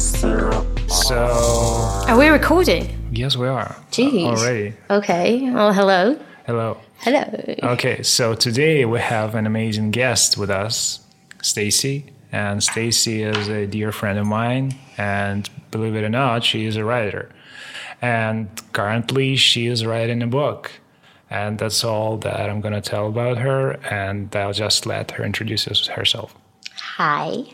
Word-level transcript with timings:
So, 0.00 1.16
Are 2.08 2.16
we 2.18 2.28
recording? 2.28 2.88
yes, 3.12 3.36
we 3.36 3.46
are. 3.46 3.76
Jeez. 3.90 4.24
Uh, 4.24 4.28
already. 4.28 4.74
Okay. 4.88 5.50
Well, 5.50 5.74
hello. 5.74 6.18
Hello. 6.46 6.78
Hello. 7.00 7.24
Okay, 7.62 8.02
so 8.02 8.32
today 8.34 8.86
we 8.86 8.98
have 8.98 9.34
an 9.34 9.46
amazing 9.46 9.90
guest 9.90 10.38
with 10.38 10.48
us, 10.48 11.00
Stacy. 11.42 12.06
And 12.32 12.62
Stacy 12.62 13.22
is 13.24 13.48
a 13.48 13.66
dear 13.66 13.92
friend 13.92 14.18
of 14.18 14.26
mine, 14.26 14.74
and 14.96 15.50
believe 15.70 15.94
it 15.94 16.02
or 16.02 16.08
not, 16.08 16.44
she 16.44 16.64
is 16.64 16.76
a 16.76 16.84
writer. 16.84 17.28
And 18.00 18.48
currently, 18.72 19.36
she 19.36 19.66
is 19.66 19.84
writing 19.84 20.22
a 20.22 20.26
book. 20.26 20.70
And 21.28 21.58
that's 21.58 21.84
all 21.84 22.16
that 22.18 22.48
I'm 22.48 22.62
going 22.62 22.72
to 22.72 22.80
tell 22.80 23.06
about 23.06 23.36
her, 23.36 23.72
and 23.90 24.34
I'll 24.34 24.54
just 24.54 24.86
let 24.86 25.10
her 25.12 25.24
introduce 25.24 25.66
herself. 25.88 26.34
Hi. 26.96 27.44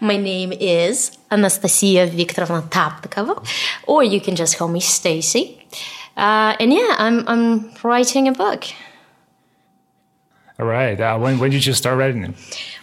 My 0.00 0.16
name 0.16 0.52
is 0.52 1.16
Anastasia 1.30 2.08
Viktorovna 2.08 2.68
Tapnikova, 2.68 3.46
or 3.86 4.02
you 4.02 4.20
can 4.20 4.36
just 4.36 4.58
call 4.58 4.68
me 4.68 4.80
Stacy. 4.80 5.66
Uh, 6.16 6.56
and 6.60 6.72
yeah, 6.72 6.96
I'm 6.98 7.26
I'm 7.28 7.72
writing 7.82 8.28
a 8.28 8.32
book. 8.32 8.64
All 10.58 10.66
right, 10.66 11.00
uh, 11.00 11.18
when, 11.18 11.38
when 11.38 11.50
did 11.50 11.64
you 11.64 11.72
start 11.72 11.98
writing 11.98 12.24
it? 12.24 12.34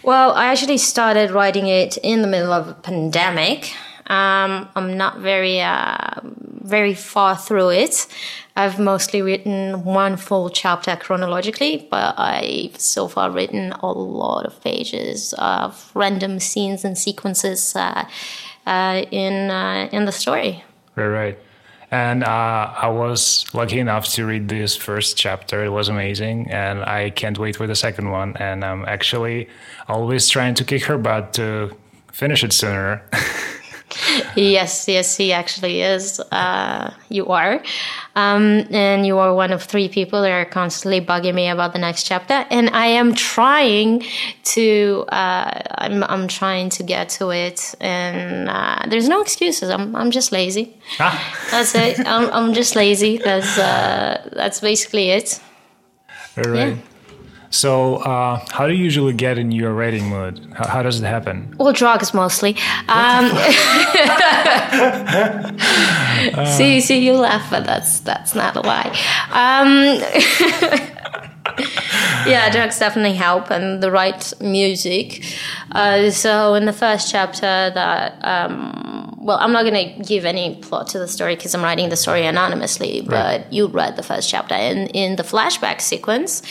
Well, 0.02 0.32
I 0.32 0.46
actually 0.46 0.78
started 0.78 1.30
writing 1.30 1.66
it 1.66 1.96
in 1.98 2.22
the 2.22 2.28
middle 2.28 2.52
of 2.52 2.68
a 2.68 2.74
pandemic. 2.74 3.72
Um, 4.06 4.68
I'm 4.74 4.96
not 4.96 5.20
very 5.20 5.60
uh, 5.60 6.20
very 6.24 6.94
far 6.94 7.36
through 7.36 7.70
it. 7.70 8.06
I've 8.60 8.78
mostly 8.78 9.22
written 9.22 9.84
one 9.84 10.18
full 10.18 10.50
chapter 10.50 10.94
chronologically, 10.94 11.88
but 11.90 12.14
I've 12.18 12.78
so 12.78 13.08
far 13.08 13.30
written 13.30 13.72
a 13.72 13.90
lot 13.90 14.44
of 14.44 14.60
pages 14.60 15.32
of 15.38 15.90
random 15.94 16.40
scenes 16.40 16.84
and 16.84 16.98
sequences 16.98 17.74
uh, 17.74 18.04
uh, 18.66 19.04
in 19.10 19.50
uh, 19.50 19.88
in 19.92 20.04
the 20.04 20.12
story. 20.12 20.62
Right, 20.94 21.06
right. 21.06 21.38
And 21.90 22.22
uh, 22.22 22.74
I 22.86 22.88
was 22.88 23.46
lucky 23.54 23.78
enough 23.78 24.06
to 24.14 24.26
read 24.26 24.48
this 24.48 24.76
first 24.76 25.16
chapter. 25.16 25.64
It 25.64 25.70
was 25.70 25.88
amazing, 25.88 26.50
and 26.50 26.84
I 26.84 27.10
can't 27.10 27.38
wait 27.38 27.56
for 27.56 27.66
the 27.66 27.74
second 27.74 28.10
one. 28.10 28.36
And 28.36 28.62
I'm 28.62 28.84
actually 28.84 29.48
always 29.88 30.28
trying 30.28 30.54
to 30.56 30.64
kick 30.64 30.84
her 30.84 30.98
butt 30.98 31.32
to 31.34 31.74
finish 32.12 32.44
it 32.44 32.52
sooner. 32.52 33.02
Yes, 34.36 34.86
yes, 34.88 35.16
he 35.16 35.32
actually 35.32 35.82
is. 35.82 36.20
Uh, 36.20 36.92
you 37.08 37.26
are. 37.26 37.62
Um, 38.16 38.66
and 38.70 39.06
you 39.06 39.18
are 39.18 39.34
one 39.34 39.52
of 39.52 39.62
three 39.62 39.88
people 39.88 40.22
that 40.22 40.30
are 40.30 40.44
constantly 40.44 41.00
bugging 41.00 41.34
me 41.34 41.48
about 41.48 41.72
the 41.72 41.78
next 41.78 42.04
chapter. 42.04 42.46
And 42.50 42.70
I 42.70 42.86
am 42.86 43.14
trying 43.14 44.04
to, 44.44 45.04
uh, 45.08 45.62
I'm, 45.78 46.02
I'm 46.04 46.28
trying 46.28 46.70
to 46.70 46.82
get 46.82 47.08
to 47.10 47.30
it. 47.30 47.74
And 47.80 48.48
uh, 48.48 48.82
there's 48.88 49.08
no 49.08 49.20
excuses. 49.22 49.70
I'm, 49.70 49.94
I'm 49.94 50.10
just 50.10 50.32
lazy. 50.32 50.76
ah, 50.98 51.48
That's 51.50 51.74
it. 51.74 52.00
I'm, 52.06 52.30
I'm 52.32 52.52
just 52.54 52.76
lazy. 52.76 53.18
That's, 53.18 53.58
uh, 53.58 54.28
that's 54.32 54.60
basically 54.60 55.10
it. 55.10 55.40
right, 56.36 56.46
right. 56.46 56.78
So, 57.50 57.96
uh, 57.96 58.44
how 58.50 58.68
do 58.68 58.74
you 58.74 58.84
usually 58.84 59.12
get 59.12 59.36
in 59.36 59.50
your 59.50 59.74
writing 59.74 60.08
mood? 60.08 60.40
How, 60.54 60.68
how 60.68 60.82
does 60.84 61.00
it 61.00 61.04
happen? 61.04 61.52
Well, 61.58 61.72
drugs 61.72 62.14
mostly. 62.14 62.56
Um, 62.86 63.28
see, 66.56 66.80
see, 66.80 67.04
you 67.04 67.14
laugh, 67.14 67.50
but 67.50 67.66
that's 67.66 67.98
that's 68.00 68.36
not 68.36 68.54
a 68.54 68.60
lie. 68.60 68.96
Um, 69.32 69.98
yeah, 72.24 72.48
drugs 72.50 72.78
definitely 72.78 73.16
help, 73.16 73.50
and 73.50 73.82
the 73.82 73.90
right 73.90 74.32
music. 74.40 75.24
Uh, 75.72 76.10
so, 76.10 76.54
in 76.54 76.66
the 76.66 76.72
first 76.72 77.10
chapter, 77.10 77.40
that 77.40 78.24
um, 78.24 79.18
well, 79.20 79.38
I'm 79.40 79.50
not 79.50 79.64
going 79.64 79.98
to 79.98 80.04
give 80.04 80.24
any 80.24 80.54
plot 80.54 80.86
to 80.88 81.00
the 81.00 81.08
story 81.08 81.34
because 81.34 81.52
I'm 81.54 81.62
writing 81.62 81.88
the 81.88 81.96
story 81.96 82.26
anonymously. 82.26 83.02
But 83.02 83.52
you 83.52 83.66
read 83.66 83.96
the 83.96 84.04
first 84.04 84.30
chapter, 84.30 84.54
and 84.54 84.88
in 84.94 85.16
the 85.16 85.24
flashback 85.24 85.80
sequence. 85.80 86.42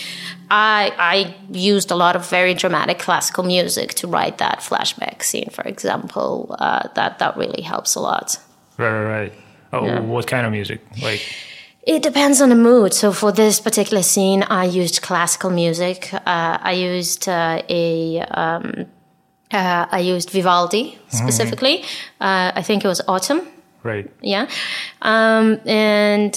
I, 0.51 0.91
I 0.97 1.35
used 1.51 1.91
a 1.91 1.95
lot 1.95 2.15
of 2.15 2.29
very 2.29 2.53
dramatic 2.53 2.99
classical 2.99 3.43
music 3.43 3.93
to 3.95 4.07
write 4.07 4.37
that 4.39 4.59
flashback 4.59 5.23
scene, 5.23 5.49
for 5.51 5.63
example. 5.63 6.55
Uh, 6.59 6.87
that 6.95 7.19
that 7.19 7.37
really 7.37 7.61
helps 7.61 7.95
a 7.95 7.99
lot. 7.99 8.37
Right, 8.77 8.91
right, 8.91 9.21
right. 9.21 9.33
Oh, 9.71 10.01
what 10.01 10.25
kind 10.25 10.45
of 10.45 10.51
music? 10.51 10.81
Like, 11.01 11.21
It 11.83 12.01
depends 12.01 12.41
on 12.41 12.49
the 12.49 12.55
mood. 12.55 12.93
So 12.93 13.11
for 13.11 13.31
this 13.31 13.59
particular 13.59 14.03
scene, 14.03 14.43
I 14.43 14.65
used 14.65 15.01
classical 15.01 15.51
music. 15.51 16.11
Uh, 16.13 16.57
I 16.61 16.71
used 16.73 17.27
uh, 17.29 17.61
a 17.69 18.19
um, 18.21 18.85
uh, 19.51 19.85
I 19.91 19.99
used 19.99 20.29
Vivaldi 20.31 20.97
specifically. 21.09 21.83
Uh, 22.19 22.51
I 22.55 22.61
think 22.61 22.83
it 22.83 22.87
was 22.87 23.01
Autumn. 23.07 23.47
Right. 23.83 24.09
Yeah, 24.21 24.49
um, 25.01 25.59
and 25.65 26.35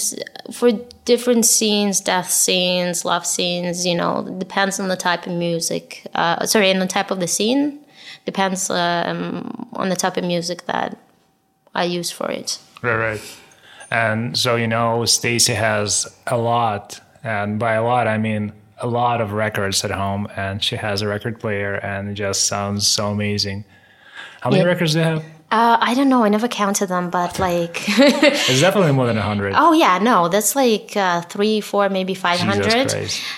for 0.51 0.71
different 1.05 1.45
scenes, 1.45 2.01
death 2.01 2.29
scenes, 2.29 3.05
love 3.05 3.25
scenes, 3.25 3.85
you 3.85 3.95
know, 3.95 4.23
depends 4.39 4.79
on 4.79 4.87
the 4.87 4.95
type 4.97 5.27
of 5.27 5.33
music. 5.33 6.07
Uh, 6.15 6.45
sorry, 6.45 6.69
and 6.71 6.81
the 6.81 6.87
type 6.87 7.11
of 7.11 7.19
the 7.19 7.27
scene. 7.27 7.79
Depends 8.25 8.69
um, 8.69 9.67
on 9.73 9.89
the 9.89 9.97
type 9.97 10.15
of 10.15 10.23
music 10.23 10.65
that 10.67 10.97
I 11.75 11.83
use 11.83 12.09
for 12.09 12.31
it. 12.31 12.57
Right, 12.81 12.95
right. 12.95 13.37
And 13.91 14.37
so, 14.37 14.55
you 14.55 14.65
know, 14.67 15.03
Stacy 15.05 15.53
has 15.53 16.07
a 16.27 16.37
lot, 16.37 17.01
and 17.23 17.59
by 17.59 17.73
a 17.73 17.83
lot, 17.83 18.07
I 18.07 18.17
mean 18.17 18.53
a 18.79 18.87
lot 18.87 19.19
of 19.19 19.33
records 19.33 19.83
at 19.83 19.91
home, 19.91 20.27
and 20.37 20.63
she 20.63 20.77
has 20.77 21.01
a 21.01 21.07
record 21.07 21.39
player, 21.39 21.75
and 21.75 22.09
it 22.09 22.13
just 22.13 22.47
sounds 22.47 22.87
so 22.87 23.07
amazing. 23.11 23.65
How 24.41 24.49
many 24.49 24.61
Yeah. 24.61 24.67
records 24.69 24.93
do 24.93 24.99
you 24.99 25.05
have? 25.05 25.23
Uh, 25.53 25.77
I 25.89 25.93
don't 25.93 26.09
know. 26.09 26.23
I 26.23 26.29
never 26.29 26.47
counted 26.47 26.87
them, 26.87 27.09
but 27.11 27.37
like, 27.37 27.75
It's 27.87 28.59
definitely 28.59 28.93
more 28.93 29.05
than 29.05 29.17
100. 29.17 29.53
oh 29.55 29.73
yeah, 29.73 29.99
no, 29.99 30.27
that's 30.27 30.55
like 30.55 30.97
uh, 30.97 31.21
three, 31.33 31.61
four, 31.61 31.89
maybe 31.89 32.15
five 32.15 32.39
hundred 32.39 32.89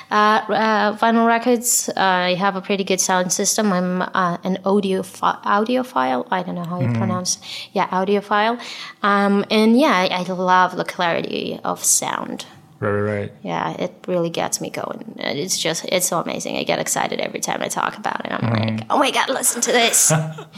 Uh, 0.10 0.16
uh, 0.16 0.98
vinyl 1.02 1.28
records. 1.28 1.90
Uh, 1.90 2.32
I 2.32 2.34
have 2.36 2.56
a 2.56 2.62
pretty 2.62 2.86
good 2.86 3.02
sound 3.02 3.34
system. 3.34 3.74
I'm 3.74 4.02
uh, 4.02 4.38
an 4.44 4.56
audio 4.64 5.02
audiophile. 5.02 6.28
I 6.32 6.44
don't 6.44 6.56
know 6.56 6.64
how 6.64 6.80
you 6.80 6.92
pronounce. 6.94 7.32
Yeah, 7.74 7.88
audiophile. 7.90 8.56
Um, 9.04 9.44
and 9.52 9.78
yeah, 9.78 9.96
I, 10.04 10.08
I 10.20 10.24
love 10.34 10.78
the 10.78 10.86
clarity 10.86 11.60
of 11.64 11.84
sound. 11.84 12.46
Right, 12.86 13.02
right, 13.02 13.20
right. 13.22 13.32
Yeah, 13.42 13.72
it 13.72 13.94
really 14.08 14.30
gets 14.30 14.62
me 14.62 14.70
going. 14.70 15.16
It's 15.18 15.58
just, 15.58 15.86
it's 15.86 16.08
so 16.08 16.20
amazing. 16.20 16.58
I 16.58 16.64
get 16.64 16.80
excited 16.80 17.20
every 17.20 17.40
time 17.40 17.62
I 17.62 17.68
talk 17.68 17.98
about 17.98 18.26
it. 18.26 18.32
I'm 18.32 18.42
mm-hmm. 18.42 18.76
like, 18.78 18.86
oh 18.90 19.00
my 19.00 19.12
god, 19.12 19.30
listen 19.30 19.62
to 19.62 19.72
this. 19.72 20.12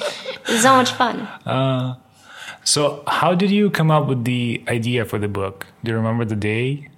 it's 0.48 0.62
so 0.62 0.76
much 0.76 0.92
fun. 0.92 1.22
Uh, 1.46 1.96
so, 2.64 3.04
how 3.08 3.34
did 3.34 3.50
you 3.50 3.70
come 3.70 3.90
up 3.90 4.08
with 4.08 4.26
the 4.26 4.62
idea 4.68 5.06
for 5.06 5.18
the 5.18 5.30
book? 5.30 5.68
Do 5.84 5.92
you 5.92 5.98
remember 5.98 6.26
the 6.26 6.36
day? 6.36 6.90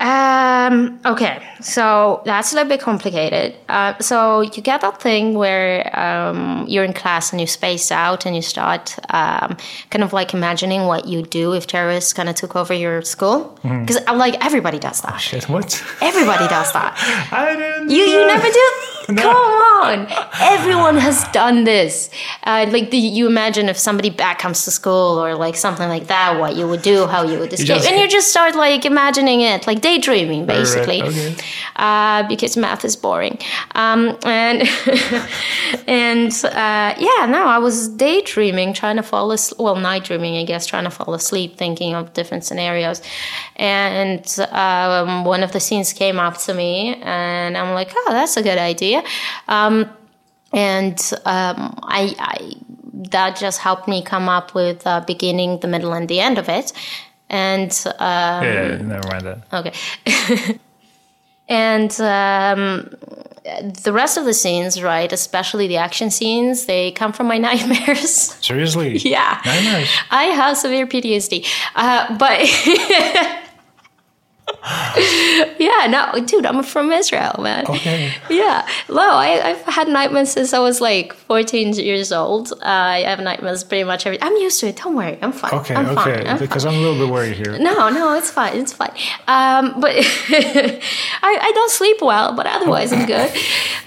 Um, 0.00 1.00
okay, 1.04 1.42
so 1.60 2.22
that's 2.24 2.52
a 2.52 2.54
little 2.54 2.68
bit 2.68 2.80
complicated. 2.80 3.56
Uh, 3.68 3.98
so 3.98 4.42
you 4.42 4.62
get 4.62 4.80
that 4.82 5.00
thing 5.02 5.34
where 5.34 5.90
um, 5.98 6.64
you're 6.68 6.84
in 6.84 6.92
class 6.92 7.32
and 7.32 7.40
you 7.40 7.46
space 7.46 7.90
out 7.90 8.24
and 8.24 8.36
you 8.36 8.42
start 8.42 8.96
um, 9.12 9.56
kind 9.90 10.04
of 10.04 10.12
like 10.12 10.34
imagining 10.34 10.82
what 10.86 11.06
you 11.06 11.22
do 11.22 11.52
if 11.52 11.66
terrorists 11.66 12.12
kind 12.12 12.28
of 12.28 12.36
took 12.36 12.54
over 12.54 12.72
your 12.72 13.02
school. 13.02 13.58
Because 13.62 13.98
I'm 14.06 14.18
like, 14.18 14.44
everybody 14.44 14.78
does 14.78 15.00
that. 15.00 15.16
Shit, 15.18 15.48
what? 15.48 15.82
Everybody 16.00 16.46
does 16.46 16.72
that. 16.72 16.94
I 17.32 17.56
didn't. 17.56 17.90
You 17.90 18.04
you 18.04 18.26
never 18.26 18.48
do? 18.48 18.97
Come 19.16 19.34
on! 19.82 20.06
Everyone 20.38 20.96
has 20.98 21.26
done 21.28 21.64
this. 21.64 22.10
Uh, 22.44 22.66
like 22.70 22.90
the, 22.90 22.98
you 22.98 23.26
imagine 23.26 23.68
if 23.70 23.78
somebody 23.78 24.10
back 24.10 24.38
comes 24.38 24.64
to 24.66 24.70
school 24.70 25.18
or 25.18 25.34
like 25.34 25.56
something 25.56 25.88
like 25.88 26.08
that, 26.08 26.38
what 26.38 26.56
you 26.56 26.68
would 26.68 26.82
do, 26.82 27.06
how 27.06 27.22
you 27.22 27.38
would 27.38 27.52
escape, 27.52 27.68
just- 27.68 27.88
and 27.88 27.98
you 28.00 28.06
just 28.08 28.28
start 28.30 28.54
like 28.54 28.84
imagining 28.84 29.40
it, 29.40 29.66
like 29.66 29.80
daydreaming, 29.80 30.40
right, 30.40 30.58
basically. 30.58 31.02
okay. 31.02 31.34
Uh, 31.76 32.26
because 32.28 32.56
math 32.56 32.84
is 32.84 32.96
boring. 32.96 33.38
Um, 33.74 34.18
and 34.24 34.62
and 35.86 36.32
uh, 36.44 36.94
yeah, 36.98 37.26
no, 37.28 37.46
I 37.46 37.58
was 37.58 37.88
daydreaming, 37.88 38.72
trying 38.74 38.96
to 38.96 39.02
fall 39.02 39.30
asleep. 39.32 39.58
Well, 39.60 39.76
night 39.76 40.04
dreaming, 40.04 40.36
I 40.36 40.44
guess, 40.44 40.66
trying 40.66 40.84
to 40.84 40.90
fall 40.90 41.14
asleep, 41.14 41.56
thinking 41.56 41.94
of 41.94 42.12
different 42.12 42.44
scenarios. 42.44 43.00
And 43.56 44.24
um, 44.50 45.24
one 45.24 45.42
of 45.42 45.52
the 45.52 45.60
scenes 45.60 45.92
came 45.92 46.18
up 46.18 46.36
to 46.38 46.54
me, 46.54 46.94
and 47.02 47.56
I'm 47.56 47.74
like, 47.74 47.90
oh, 47.94 48.08
that's 48.10 48.36
a 48.36 48.42
good 48.42 48.58
idea. 48.58 48.97
Um, 49.48 49.90
and 50.52 50.98
um, 51.24 51.78
I, 51.82 52.14
I 52.18 52.52
that 53.10 53.36
just 53.36 53.60
helped 53.60 53.88
me 53.88 54.02
come 54.02 54.28
up 54.28 54.54
with 54.54 54.80
the 54.80 55.04
beginning, 55.06 55.60
the 55.60 55.68
middle, 55.68 55.92
and 55.92 56.08
the 56.08 56.20
end 56.20 56.38
of 56.38 56.48
it. 56.48 56.72
And 57.30 57.70
um, 57.98 58.44
Yeah, 58.44 58.76
never 58.82 59.08
mind 59.08 59.26
that. 59.26 59.38
Okay. 59.52 60.58
and 61.48 61.90
um, 62.00 62.90
the 63.84 63.92
rest 63.92 64.16
of 64.16 64.24
the 64.24 64.34
scenes, 64.34 64.82
right, 64.82 65.12
especially 65.12 65.68
the 65.68 65.76
action 65.76 66.10
scenes, 66.10 66.66
they 66.66 66.92
come 66.92 67.12
from 67.12 67.26
my 67.26 67.38
nightmares. 67.48 68.10
Seriously? 68.44 68.98
yeah. 68.98 69.40
Nightmares. 69.44 69.88
I 70.10 70.24
have 70.24 70.56
severe 70.56 70.86
PTSD. 70.86 71.46
Uh, 71.74 72.16
but 72.16 72.40
yeah, 75.58 75.86
no, 75.88 76.24
dude, 76.24 76.44
I'm 76.44 76.62
from 76.62 76.90
Israel, 76.92 77.34
man. 77.40 77.66
Okay. 77.66 78.12
Yeah, 78.28 78.66
no, 78.88 79.00
I, 79.00 79.50
I've 79.50 79.62
had 79.62 79.88
nightmares 79.88 80.30
since 80.32 80.52
I 80.52 80.58
was 80.58 80.80
like 80.80 81.12
14 81.12 81.72
years 81.74 82.12
old. 82.12 82.52
Uh, 82.52 82.64
I 82.64 83.00
have 83.00 83.20
nightmares 83.20 83.64
pretty 83.64 83.84
much 83.84 84.06
every. 84.06 84.20
I'm 84.20 84.34
used 84.36 84.60
to 84.60 84.68
it. 84.68 84.76
Don't 84.76 84.94
worry, 84.94 85.18
I'm 85.22 85.32
fine. 85.32 85.52
Okay, 85.54 85.74
I'm 85.74 85.86
okay. 85.86 86.16
Fine. 86.18 86.26
I'm 86.26 86.38
because 86.38 86.64
I'm 86.66 86.74
a 86.74 86.78
little 86.78 86.98
bit 86.98 87.12
worried 87.12 87.36
here. 87.36 87.58
no, 87.58 87.88
no, 87.88 88.14
it's 88.16 88.30
fine. 88.30 88.56
It's 88.58 88.72
fine. 88.72 88.92
Um, 89.26 89.80
but 89.80 89.92
I, 89.96 91.38
I 91.48 91.52
don't 91.54 91.70
sleep 91.70 91.98
well, 92.02 92.34
but 92.34 92.46
otherwise 92.46 92.92
I'm 92.92 93.06
good. 93.06 93.30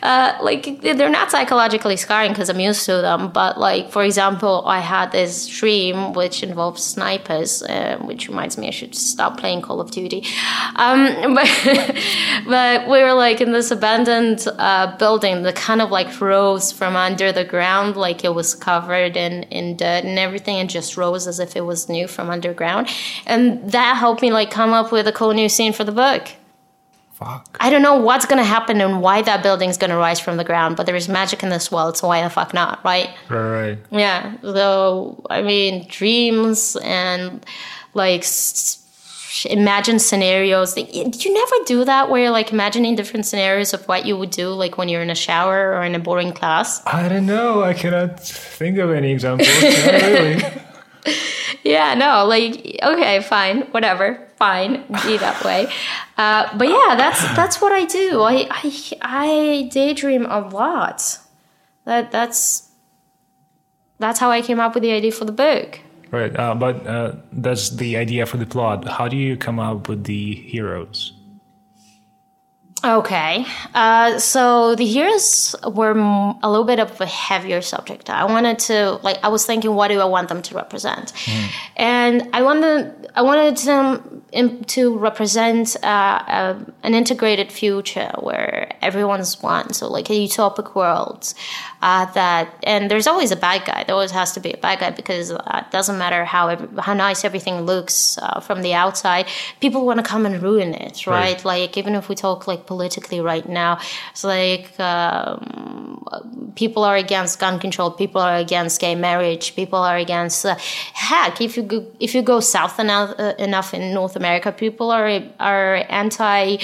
Uh, 0.02 0.38
like 0.42 0.82
they're 0.82 1.10
not 1.10 1.30
psychologically 1.32 1.96
scarring 1.98 2.32
because 2.32 2.50
I'm 2.50 2.60
used 2.60 2.86
to 2.86 2.94
them. 3.02 3.32
But 3.32 3.58
like 3.60 3.92
for 3.92 4.04
example, 4.04 4.64
I 4.66 4.80
had 4.80 5.12
this 5.12 5.48
dream 5.48 6.14
which 6.14 6.44
involves 6.44 6.84
snipers, 6.84 7.62
uh, 7.64 7.98
which 8.02 8.28
reminds 8.28 8.58
me 8.58 8.68
I 8.68 8.72
should 8.72 8.96
stop 8.96 9.38
playing 9.40 9.62
Call 9.62 9.80
of 9.80 9.92
Duty. 9.92 10.26
Um, 10.76 11.34
but 11.36 12.02
but 12.48 12.88
we 12.90 13.02
were 13.04 13.14
like 13.14 13.42
in 13.42 13.52
this 13.52 13.72
abandoned 13.72 14.46
uh, 14.58 14.96
building 14.98 15.44
that 15.44 15.56
kind 15.56 15.82
of 15.82 15.92
like 15.92 16.20
rose 16.22 16.72
from 16.72 16.96
under 16.96 17.32
the 17.32 17.44
ground, 17.44 17.96
like 17.96 18.24
it 18.24 18.34
was 18.34 18.54
covered 18.56 19.16
in 19.18 19.44
in 19.44 19.78
dirt 19.78 20.04
and 20.04 20.18
everything, 20.20 20.58
and 20.58 20.70
just 20.70 20.98
rose 20.98 21.28
as 21.28 21.40
if 21.40 21.56
it 21.56 21.62
was 21.62 21.90
new 21.90 22.08
from 22.08 22.30
underground, 22.30 22.88
and 23.26 23.72
that 23.72 23.98
helped 23.98 24.22
me 24.22 24.32
like 24.32 24.52
come 24.52 24.72
up 24.74 24.92
with 24.92 25.08
a 25.08 25.12
cool 25.12 25.34
new 25.34 25.50
scene 25.50 25.74
for 25.74 25.84
the 25.84 25.92
book. 25.92 26.30
Fuck. 27.14 27.56
I 27.60 27.70
don't 27.70 27.84
know 27.84 27.98
what's 27.98 28.26
gonna 28.26 28.44
happen 28.44 28.82
and 28.82 29.00
why 29.02 29.22
that 29.22 29.44
building's 29.44 29.78
gonna 29.78 29.98
rise 29.98 30.20
from 30.20 30.38
the 30.38 30.44
ground, 30.44 30.76
but 30.76 30.88
there 30.88 30.96
is 30.96 31.08
magic 31.08 31.44
in 31.44 31.50
this 31.50 31.72
world, 31.72 31.96
so 31.98 32.08
why 32.08 32.24
the 32.24 32.30
fuck 32.32 32.52
not, 32.54 32.84
right? 32.84 33.10
Right, 33.30 33.52
right. 33.62 33.78
Yeah. 33.92 34.34
So 34.42 35.24
I 35.30 35.44
mean, 35.44 35.86
dreams 35.88 36.76
and 36.84 37.46
like 37.94 38.22
s- 38.22 38.81
imagine 39.50 40.00
scenarios. 40.00 40.74
Did 40.74 41.24
you 41.26 41.34
never 41.34 41.56
do 41.66 41.86
that 41.86 42.10
where 42.10 42.24
you're 42.24 42.32
like 42.32 42.52
imagining 42.52 42.96
different 42.96 43.26
scenarios 43.26 43.74
of 43.74 43.88
what 43.88 44.06
you 44.06 44.18
would 44.18 44.32
do, 44.32 44.50
like 44.50 44.78
when 44.78 44.90
you're 44.90 45.02
in 45.02 45.10
a 45.10 45.16
shower 45.16 45.74
or 45.74 45.84
in 45.84 45.96
a 45.96 46.00
boring 46.00 46.34
class? 46.34 46.86
I 46.86 47.08
don't 47.08 47.26
know. 47.26 47.64
I 47.64 47.74
cannot 47.74 48.20
think 48.20 48.78
of 48.78 48.92
any 48.92 49.12
examples. 49.12 49.48
Really. 49.62 50.44
Yeah. 51.64 51.94
No. 51.96 52.26
Like 52.26 52.80
okay, 52.82 53.22
fine, 53.22 53.62
whatever, 53.72 54.28
fine, 54.38 54.84
be 55.04 55.18
that 55.18 55.44
way. 55.44 55.72
Uh, 56.18 56.56
but 56.58 56.68
yeah, 56.68 56.96
that's 56.96 57.22
that's 57.36 57.62
what 57.62 57.72
I 57.72 57.86
do. 57.86 58.22
I 58.22 58.48
I 58.50 58.92
I 59.02 59.70
daydream 59.72 60.26
a 60.26 60.40
lot. 60.40 61.20
That 61.86 62.12
that's 62.12 62.70
that's 64.00 64.20
how 64.20 64.32
I 64.32 64.42
came 64.42 64.60
up 64.60 64.74
with 64.74 64.84
the 64.84 64.92
idea 64.92 65.12
for 65.12 65.26
the 65.26 65.32
book. 65.32 65.80
Right, 66.12 66.38
uh, 66.38 66.56
but 66.56 66.86
uh, 66.86 67.14
that's 67.32 67.70
the 67.70 67.96
idea 67.96 68.26
for 68.26 68.36
the 68.36 68.46
plot. 68.46 68.86
How 68.88 69.08
do 69.08 69.16
you 69.16 69.38
come 69.38 69.60
up 69.60 69.88
with 69.88 70.04
the 70.04 70.36
heroes? 70.36 71.14
Okay. 72.84 73.46
Uh, 73.76 74.18
so 74.18 74.76
the 74.76 74.86
heroes 74.86 75.56
were 75.72 75.92
m- 75.92 76.40
a 76.42 76.50
little 76.50 76.66
bit 76.66 76.80
of 76.80 77.00
a 77.00 77.06
heavier 77.06 77.62
subject. 77.62 78.10
I 78.10 78.26
wanted 78.26 78.58
to, 78.60 79.00
like, 79.04 79.20
I 79.24 79.28
was 79.28 79.46
thinking, 79.46 79.76
what 79.76 79.90
do 79.90 80.00
I 80.00 80.06
want 80.06 80.30
them 80.30 80.42
to 80.42 80.56
represent? 80.56 81.14
And 81.78 82.28
I 82.34 82.42
wanted, 82.42 83.08
I 83.16 83.22
wanted 83.22 83.58
them 83.58 84.22
to 84.66 84.98
represent 84.98 85.78
uh, 85.84 85.86
uh, 85.86 86.60
an 86.82 86.96
integrated 86.96 87.52
future 87.52 88.12
where 88.20 88.72
everyone's 88.82 89.44
one. 89.44 89.74
So, 89.74 89.88
like, 89.88 90.10
a 90.10 90.14
utopic 90.14 90.74
world 90.74 91.34
uh, 91.82 92.06
that, 92.14 92.54
and 92.64 92.92
there's 92.92 93.08
always 93.08 93.32
a 93.32 93.36
bad 93.36 93.66
guy. 93.66 93.84
There 93.84 93.96
always 93.96 94.12
has 94.12 94.32
to 94.34 94.40
be 94.40 94.52
a 94.52 94.58
bad 94.58 94.80
guy 94.80 94.92
because 94.92 95.32
uh, 95.32 95.64
it 95.66 95.72
doesn't 95.72 95.98
matter 95.98 96.26
how 96.26 96.56
how 96.80 96.94
nice 96.94 97.26
everything 97.26 97.62
looks 97.62 98.18
uh, 98.20 98.40
from 98.40 98.62
the 98.62 98.74
outside. 98.74 99.28
People 99.60 99.86
want 99.86 100.00
to 100.00 100.04
come 100.04 100.26
and 100.26 100.42
ruin 100.42 100.74
it, 100.74 101.08
right? 101.08 101.22
Right. 101.22 101.46
Like 101.46 101.78
even 101.78 101.96
if 101.96 102.10
we 102.10 102.16
talk 102.16 102.48
like 102.48 102.66
politically 102.66 103.22
right 103.22 103.48
now, 103.48 103.80
it's 104.12 104.24
like 104.24 104.80
um, 104.80 106.04
people 106.56 106.84
are 106.84 106.96
against 106.96 107.40
gun 107.40 107.60
control, 107.60 107.92
people 107.92 108.22
are 108.22 108.36
against 108.36 108.80
gay 108.82 108.96
marriage, 108.96 109.56
people 109.56 109.80
are 109.80 109.98
against 109.98 110.46
uh, 110.46 110.56
heck. 110.94 111.42
If 111.42 111.58
you 111.58 111.64
go, 111.64 111.86
if 112.00 112.14
you 112.16 112.22
go 112.22 112.40
south 112.40 112.80
enough, 112.80 113.16
uh, 113.20 113.34
enough 113.40 113.74
in 113.74 113.94
North 113.94 114.16
America, 114.16 114.52
people 114.52 114.92
are 114.92 115.22
are 115.40 115.86
anti 115.90 116.58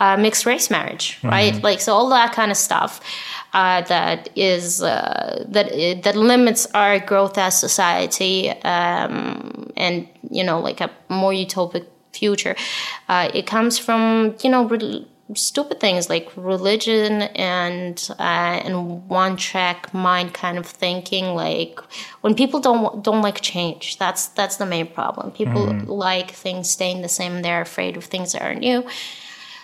uh, 0.00 0.16
mixed 0.16 0.46
race 0.46 0.70
marriage, 0.70 1.18
right? 1.22 1.62
Like 1.62 1.80
so 1.80 1.92
all 1.94 2.08
that 2.10 2.32
kind 2.32 2.50
of 2.50 2.56
stuff. 2.56 3.00
Uh, 3.54 3.82
that 3.82 4.28
is 4.34 4.82
uh, 4.82 5.44
that 5.48 5.70
that 6.02 6.16
limits 6.16 6.66
our 6.74 6.98
growth 6.98 7.38
as 7.38 7.56
society 7.56 8.50
um, 8.64 9.70
and 9.76 10.08
you 10.28 10.42
know 10.42 10.58
like 10.58 10.80
a 10.80 10.90
more 11.08 11.30
utopic 11.32 11.86
future. 12.12 12.56
Uh, 13.08 13.30
it 13.32 13.46
comes 13.46 13.78
from 13.78 14.34
you 14.42 14.50
know 14.50 14.66
re- 14.66 15.06
stupid 15.34 15.80
things 15.80 16.10
like 16.10 16.30
religion 16.36 17.22
and 17.22 18.10
uh, 18.18 18.60
and 18.64 19.08
one 19.08 19.36
track 19.36 19.94
mind 19.94 20.34
kind 20.34 20.58
of 20.58 20.66
thinking. 20.66 21.34
Like 21.34 21.78
when 22.20 22.34
people 22.34 22.60
don't 22.60 23.02
don't 23.02 23.22
like 23.22 23.40
change, 23.40 23.98
that's 23.98 24.26
that's 24.28 24.56
the 24.56 24.66
main 24.66 24.86
problem. 24.88 25.30
People 25.30 25.66
like 25.86 26.32
things 26.32 26.68
staying 26.68 27.02
the 27.02 27.08
same. 27.08 27.42
They're 27.42 27.62
afraid 27.62 27.96
of 27.96 28.04
things 28.04 28.32
that 28.32 28.42
are 28.42 28.54
new. 28.54 28.84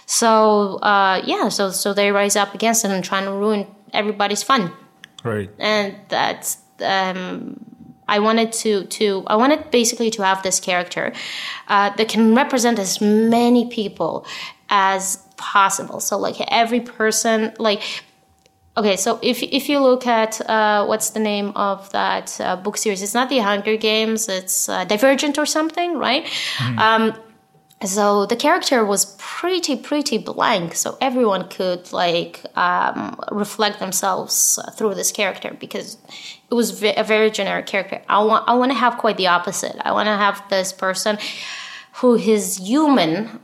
So 0.07 0.79
uh, 0.79 1.23
yeah, 1.25 1.49
so 1.51 1.71
so 1.71 1.93
they 1.93 2.11
rise 2.11 2.37
up 2.37 2.55
against 2.55 2.85
it 2.85 2.91
and 2.91 3.05
trying 3.05 3.25
to 3.25 3.33
ruin 3.33 3.67
everybody's 3.93 4.43
fun 4.43 4.73
Right. 5.25 5.51
and 5.59 5.97
that's 6.09 6.59
um, 6.83 7.57
I 8.09 8.19
wanted 8.19 8.53
to 8.65 8.85
to 8.85 9.23
I 9.27 9.37
wanted 9.37 9.71
basically 9.71 10.11
to 10.11 10.23
have 10.25 10.43
this 10.43 10.59
character 10.61 11.13
uh, 11.69 11.91
that 11.97 12.09
can 12.09 12.35
represent 12.35 12.79
as 12.79 13.01
many 13.01 13.69
people 13.69 14.27
as 14.69 15.19
possible. 15.37 16.01
So 16.01 16.19
like 16.19 16.37
every 16.51 16.81
person, 16.81 17.53
like 17.59 17.83
okay, 18.77 18.97
so 18.97 19.19
if 19.23 19.43
if 19.43 19.69
you 19.69 19.79
look 19.81 20.07
at 20.07 20.41
uh, 20.49 20.87
what's 20.87 21.11
the 21.11 21.21
name 21.21 21.53
of 21.55 21.91
that 21.93 22.41
uh, 22.41 22.57
book 22.57 22.77
series? 22.77 23.03
It's 23.03 23.15
not 23.15 23.29
the 23.29 23.39
Hunger 23.39 23.77
Games. 23.77 24.29
It's 24.29 24.69
uh, 24.69 24.85
Divergent 24.85 25.39
or 25.39 25.47
something, 25.47 25.97
right? 25.99 26.27
Um, 26.79 27.15
so 27.85 28.27
the 28.27 28.37
character 28.37 28.85
was 28.85 29.17
pretty 29.19 29.75
pretty 29.77 30.19
blank. 30.19 30.75
So 30.75 30.99
everyone 31.01 31.49
could 31.49 31.93
like 31.93 32.45
um, 32.55 33.19
reflect 33.33 33.79
themselves 33.79 34.59
through 34.75 34.95
this 34.95 35.11
character 35.11 35.57
because 35.59 35.97
it 36.51 36.55
was 36.55 36.83
a 36.83 37.03
very 37.03 37.31
generic 37.31 37.67
character. 37.67 38.03
I 38.09 38.23
want 38.23 38.45
i 38.49 38.55
want 38.55 38.71
to 38.73 38.79
have 38.79 38.99
quite 38.99 39.17
the 39.17 39.29
opposite. 39.29 39.77
I 39.83 39.93
want 39.93 40.09
to 40.09 40.17
have 40.17 40.43
this 40.51 40.73
person 40.73 41.19
who 41.95 42.17
is 42.17 42.59
human 42.59 43.41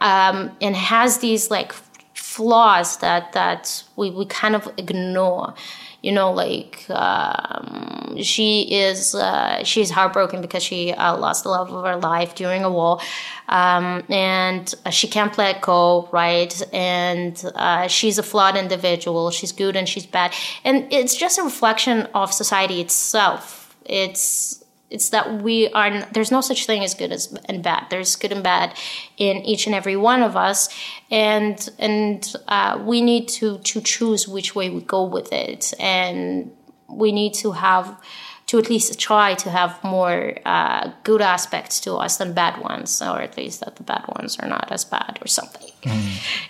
um, 0.00 0.56
and 0.60 0.74
has 0.74 1.18
these 1.18 1.50
like 1.50 1.72
flaws 2.14 2.98
that 2.98 3.32
that 3.32 3.84
we, 3.96 4.10
we 4.10 4.26
kind 4.26 4.56
of 4.56 4.68
ignore 4.76 5.54
you 6.02 6.12
know 6.12 6.32
like 6.32 6.84
um, 6.90 8.16
she 8.22 8.62
is 8.62 9.14
uh, 9.14 9.62
she's 9.64 9.90
heartbroken 9.90 10.40
because 10.40 10.62
she 10.62 10.92
uh, 10.92 11.16
lost 11.16 11.44
the 11.44 11.50
love 11.50 11.72
of 11.72 11.84
her 11.84 11.96
life 11.96 12.34
during 12.34 12.64
a 12.64 12.70
war. 12.70 13.00
Um, 13.48 14.04
and 14.10 14.74
uh, 14.84 14.90
she 14.90 15.08
can't 15.08 15.36
let 15.38 15.62
go 15.62 16.08
right? 16.12 16.62
And 16.72 17.42
uh, 17.54 17.88
she's 17.88 18.18
a 18.18 18.22
flawed 18.22 18.56
individual. 18.56 19.30
She's 19.30 19.52
good 19.52 19.76
and 19.76 19.88
she's 19.88 20.06
bad. 20.06 20.32
And 20.64 20.92
it's 20.92 21.16
just 21.16 21.38
a 21.38 21.42
reflection 21.42 22.08
of 22.14 22.32
society 22.32 22.80
itself. 22.80 23.76
It's 23.84 24.62
it's 24.90 25.10
that 25.10 25.42
we 25.42 25.68
are 25.72 26.02
there's 26.12 26.30
no 26.30 26.40
such 26.40 26.66
thing 26.66 26.82
as 26.82 26.94
good 26.94 27.12
as 27.12 27.32
and 27.44 27.62
bad. 27.62 27.86
There's 27.90 28.16
good 28.16 28.32
and 28.32 28.42
bad 28.42 28.74
in 29.16 29.38
each 29.38 29.66
and 29.66 29.74
every 29.74 29.96
one 29.96 30.22
of 30.22 30.36
us. 30.36 30.68
And 31.10 31.68
and 31.78 32.34
uh, 32.48 32.82
we 32.84 33.00
need 33.00 33.28
to 33.28 33.58
to 33.58 33.80
choose 33.80 34.26
which 34.26 34.54
way 34.54 34.70
we 34.70 34.80
go 34.80 35.04
with 35.04 35.32
it. 35.32 35.74
And 35.78 36.52
we 36.88 37.12
need 37.12 37.34
to 37.34 37.52
have 37.52 38.00
to 38.46 38.58
at 38.58 38.70
least 38.70 38.98
try 38.98 39.34
to 39.34 39.50
have 39.50 39.82
more 39.84 40.34
uh, 40.46 40.90
good 41.04 41.20
aspects 41.20 41.80
to 41.80 41.96
us 41.96 42.16
than 42.16 42.32
bad 42.32 42.58
ones 42.62 43.02
or 43.02 43.20
at 43.20 43.36
least 43.36 43.60
that 43.60 43.76
the 43.76 43.82
bad 43.82 44.04
ones 44.16 44.38
are 44.38 44.48
not 44.48 44.72
as 44.72 44.86
bad 44.86 45.18
or 45.20 45.26
something. 45.26 45.70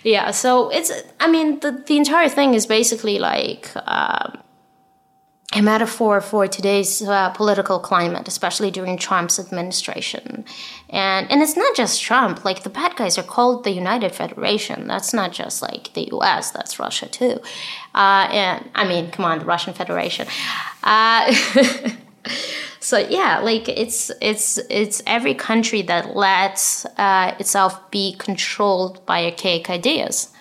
Yeah 0.03 0.31
so 0.31 0.69
it's 0.69 0.91
i 1.19 1.29
mean 1.29 1.59
the, 1.59 1.71
the 1.85 1.97
entire 1.97 2.29
thing 2.29 2.53
is 2.53 2.65
basically 2.65 3.19
like 3.19 3.69
um, 3.85 4.39
a 5.55 5.61
metaphor 5.63 6.21
for 6.21 6.47
today's 6.47 7.01
uh, 7.01 7.31
political 7.31 7.79
climate, 7.79 8.27
especially 8.27 8.69
during 8.69 8.97
Trump's 8.97 9.39
administration. 9.39 10.45
And 10.89 11.29
and 11.31 11.41
it's 11.41 11.57
not 11.57 11.75
just 11.75 12.03
Trump. 12.03 12.45
Like 12.45 12.61
the 12.61 12.69
bad 12.69 12.95
guys 12.95 13.17
are 13.17 13.23
called 13.23 13.63
the 13.63 13.71
United 13.71 14.13
Federation. 14.13 14.87
That's 14.87 15.11
not 15.11 15.31
just 15.31 15.63
like 15.63 15.91
the 15.93 16.07
U.S. 16.11 16.51
That's 16.51 16.77
Russia 16.77 17.07
too. 17.07 17.39
Uh, 17.95 18.27
and 18.31 18.69
I 18.75 18.87
mean, 18.87 19.09
come 19.09 19.25
on, 19.25 19.39
the 19.39 19.45
Russian 19.45 19.73
Federation. 19.73 20.27
Uh, 20.83 21.33
so 22.79 22.99
yeah, 22.99 23.39
like 23.39 23.67
it's 23.67 24.11
it's 24.21 24.59
it's 24.69 25.01
every 25.07 25.33
country 25.33 25.81
that 25.81 26.15
lets 26.15 26.85
uh, 26.85 27.35
itself 27.39 27.89
be 27.89 28.15
controlled 28.19 29.03
by 29.07 29.25
archaic 29.25 29.67
ideas 29.71 30.31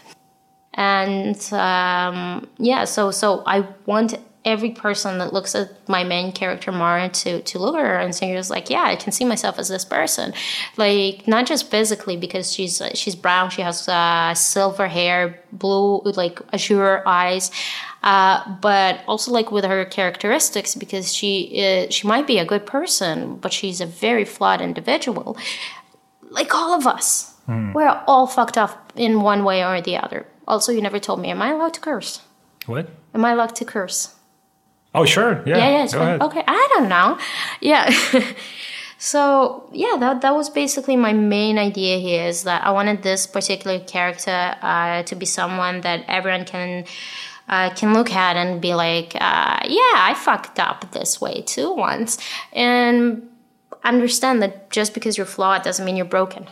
and 0.75 1.53
um, 1.53 2.49
yeah 2.59 2.85
so 2.85 3.11
so 3.11 3.43
i 3.47 3.67
want 3.87 4.15
every 4.49 4.71
person 4.71 5.19
that 5.19 5.33
looks 5.33 5.55
at 5.55 5.69
my 5.89 6.05
main 6.05 6.33
character 6.33 6.73
Mara 6.73 7.09
to 7.09 7.41
to 7.43 7.59
look 7.59 7.75
at 7.77 7.81
her 7.81 7.97
and 7.99 8.15
say, 8.15 8.35
"Was 8.35 8.51
like, 8.51 8.71
yeah, 8.71 8.83
I 8.83 8.97
can 8.97 9.13
see 9.13 9.25
myself 9.25 9.59
as 9.59 9.69
this 9.69 9.85
person." 9.85 10.33
Like 10.77 11.27
not 11.29 11.47
just 11.47 11.71
physically 11.71 12.17
because 12.17 12.53
she's 12.53 12.81
uh, 12.81 12.91
she's 12.95 13.15
brown, 13.17 13.51
she 13.51 13.63
has 13.63 13.89
uh, 13.89 14.35
silver 14.35 14.89
hair, 14.89 15.41
blue 15.53 16.01
like 16.05 16.41
azure 16.53 17.03
eyes. 17.07 17.51
Uh, 18.03 18.57
but 18.61 19.01
also 19.09 19.33
like 19.33 19.51
with 19.51 19.65
her 19.65 19.85
characteristics 19.85 20.75
because 20.77 21.13
she 21.13 21.43
is, 21.43 21.93
she 21.93 22.07
might 22.07 22.29
be 22.29 22.39
a 22.39 22.45
good 22.45 22.65
person 22.65 23.37
but 23.43 23.53
she's 23.53 23.81
a 23.81 23.87
very 23.87 24.25
flawed 24.25 24.61
individual 24.61 25.37
like 26.31 26.55
all 26.55 26.73
of 26.79 26.87
us 26.87 27.35
we're 27.75 27.89
all 28.07 28.27
fucked 28.29 28.57
up 28.57 28.93
in 28.95 29.23
one 29.23 29.43
way 29.43 29.65
or 29.65 29.81
the 29.83 29.97
other 29.97 30.25
also 30.47 30.71
you 30.71 30.81
never 30.81 31.01
told 31.01 31.19
me 31.21 31.29
am 31.29 31.43
i 31.43 31.51
allowed 31.51 31.75
to 31.75 31.81
curse 31.81 32.21
What? 32.67 32.89
am 33.15 33.25
i 33.25 33.33
allowed 33.33 33.57
to 33.57 33.65
curse 33.65 34.15
Oh, 34.95 35.05
sure. 35.05 35.43
Yeah. 35.47 35.59
yeah 35.59 35.71
yeah 35.71 35.85
it's 35.85 35.93
Go 35.93 35.99
fine. 36.01 36.09
ahead. 36.09 36.23
okay 36.23 36.43
i 36.47 36.69
don't 36.75 36.89
know 36.89 37.19
yeah 37.61 37.89
so 38.99 39.69
yeah 39.73 39.97
that, 40.01 40.23
that 40.23 40.35
was 40.35 40.51
basically 40.51 40.97
my 40.97 41.13
main 41.13 41.59
idea 41.59 41.99
here 41.99 42.27
is 42.27 42.43
that 42.45 42.65
i 42.65 42.71
wanted 42.71 43.03
this 43.03 43.27
particular 43.27 43.79
character 43.81 44.57
uh, 44.63 45.03
to 45.05 45.15
be 45.15 45.27
someone 45.27 45.81
that 45.83 46.05
everyone 46.09 46.45
can 46.45 46.85
uh, 47.49 47.71
can 47.75 47.95
look 47.95 48.13
at 48.13 48.37
and 48.37 48.61
be 48.61 48.75
like 48.75 49.15
uh, 49.15 49.59
yeah 49.65 49.95
i 50.11 50.15
fucked 50.17 50.59
up 50.59 50.91
this 50.93 51.21
way 51.21 51.43
too 51.43 51.73
once 51.73 52.19
and 52.53 53.23
understand 53.85 54.43
that 54.43 54.69
just 54.71 54.95
because 54.95 55.17
you're 55.17 55.27
flawed 55.27 55.63
doesn't 55.63 55.85
mean 55.85 55.97
you're 55.97 56.05
broken 56.19 56.47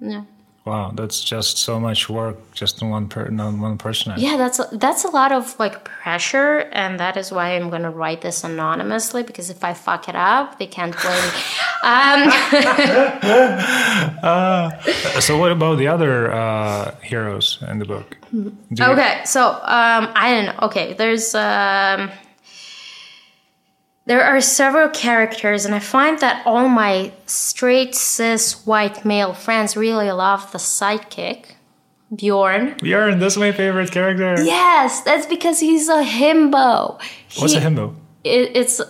yeah 0.00 0.22
Wow, 0.68 0.92
that's 0.94 1.24
just 1.24 1.56
so 1.58 1.80
much 1.80 2.08
work 2.10 2.36
just 2.52 2.82
on 2.82 2.90
one 2.90 3.08
per 3.08 3.26
on 3.26 3.60
one 3.60 3.78
person. 3.78 4.12
Yeah, 4.18 4.36
that's 4.36 4.58
a, 4.58 4.68
that's 4.72 5.04
a 5.04 5.08
lot 5.10 5.32
of 5.32 5.58
like 5.58 5.84
pressure, 5.84 6.68
and 6.72 7.00
that 7.00 7.16
is 7.16 7.32
why 7.32 7.56
I'm 7.56 7.70
gonna 7.70 7.90
write 7.90 8.20
this 8.20 8.44
anonymously 8.44 9.22
because 9.22 9.48
if 9.50 9.64
I 9.64 9.72
fuck 9.74 10.08
it 10.08 10.14
up, 10.14 10.58
they 10.58 10.66
can't 10.66 10.94
blame 11.00 11.32
me. 11.34 11.40
Um, 14.22 14.72
So 15.20 15.36
what 15.38 15.52
about 15.52 15.78
the 15.78 15.88
other 15.88 16.32
uh, 16.32 16.94
heroes 17.02 17.58
in 17.70 17.78
the 17.78 17.84
book? 17.84 18.16
Do 18.32 18.52
you- 18.72 18.84
okay, 18.92 19.20
so 19.24 19.50
um, 19.62 20.08
I 20.14 20.32
don't 20.34 20.46
know. 20.46 20.66
Okay, 20.66 20.94
there's 20.94 21.34
um, 21.34 22.10
there 24.08 24.24
are 24.24 24.40
several 24.40 24.88
characters, 24.88 25.64
and 25.66 25.74
I 25.74 25.78
find 25.80 26.18
that 26.20 26.42
all 26.46 26.68
my 26.68 27.12
straight 27.26 27.94
cis 27.94 28.64
white 28.66 29.04
male 29.04 29.34
friends 29.34 29.76
really 29.76 30.10
love 30.10 30.50
the 30.52 30.58
sidekick, 30.58 31.40
Bjorn. 32.14 32.74
Bjorn, 32.82 33.18
that's 33.20 33.36
my 33.36 33.52
favorite 33.52 33.90
character. 33.92 34.42
Yes, 34.42 35.02
that's 35.02 35.26
because 35.26 35.60
he's 35.60 35.88
a 35.88 36.02
himbo. 36.02 36.98
What's 37.38 37.52
He- 37.52 37.58
a 37.58 37.60
himbo? 37.62 37.94
it, 38.24 38.56
it's 38.56 38.80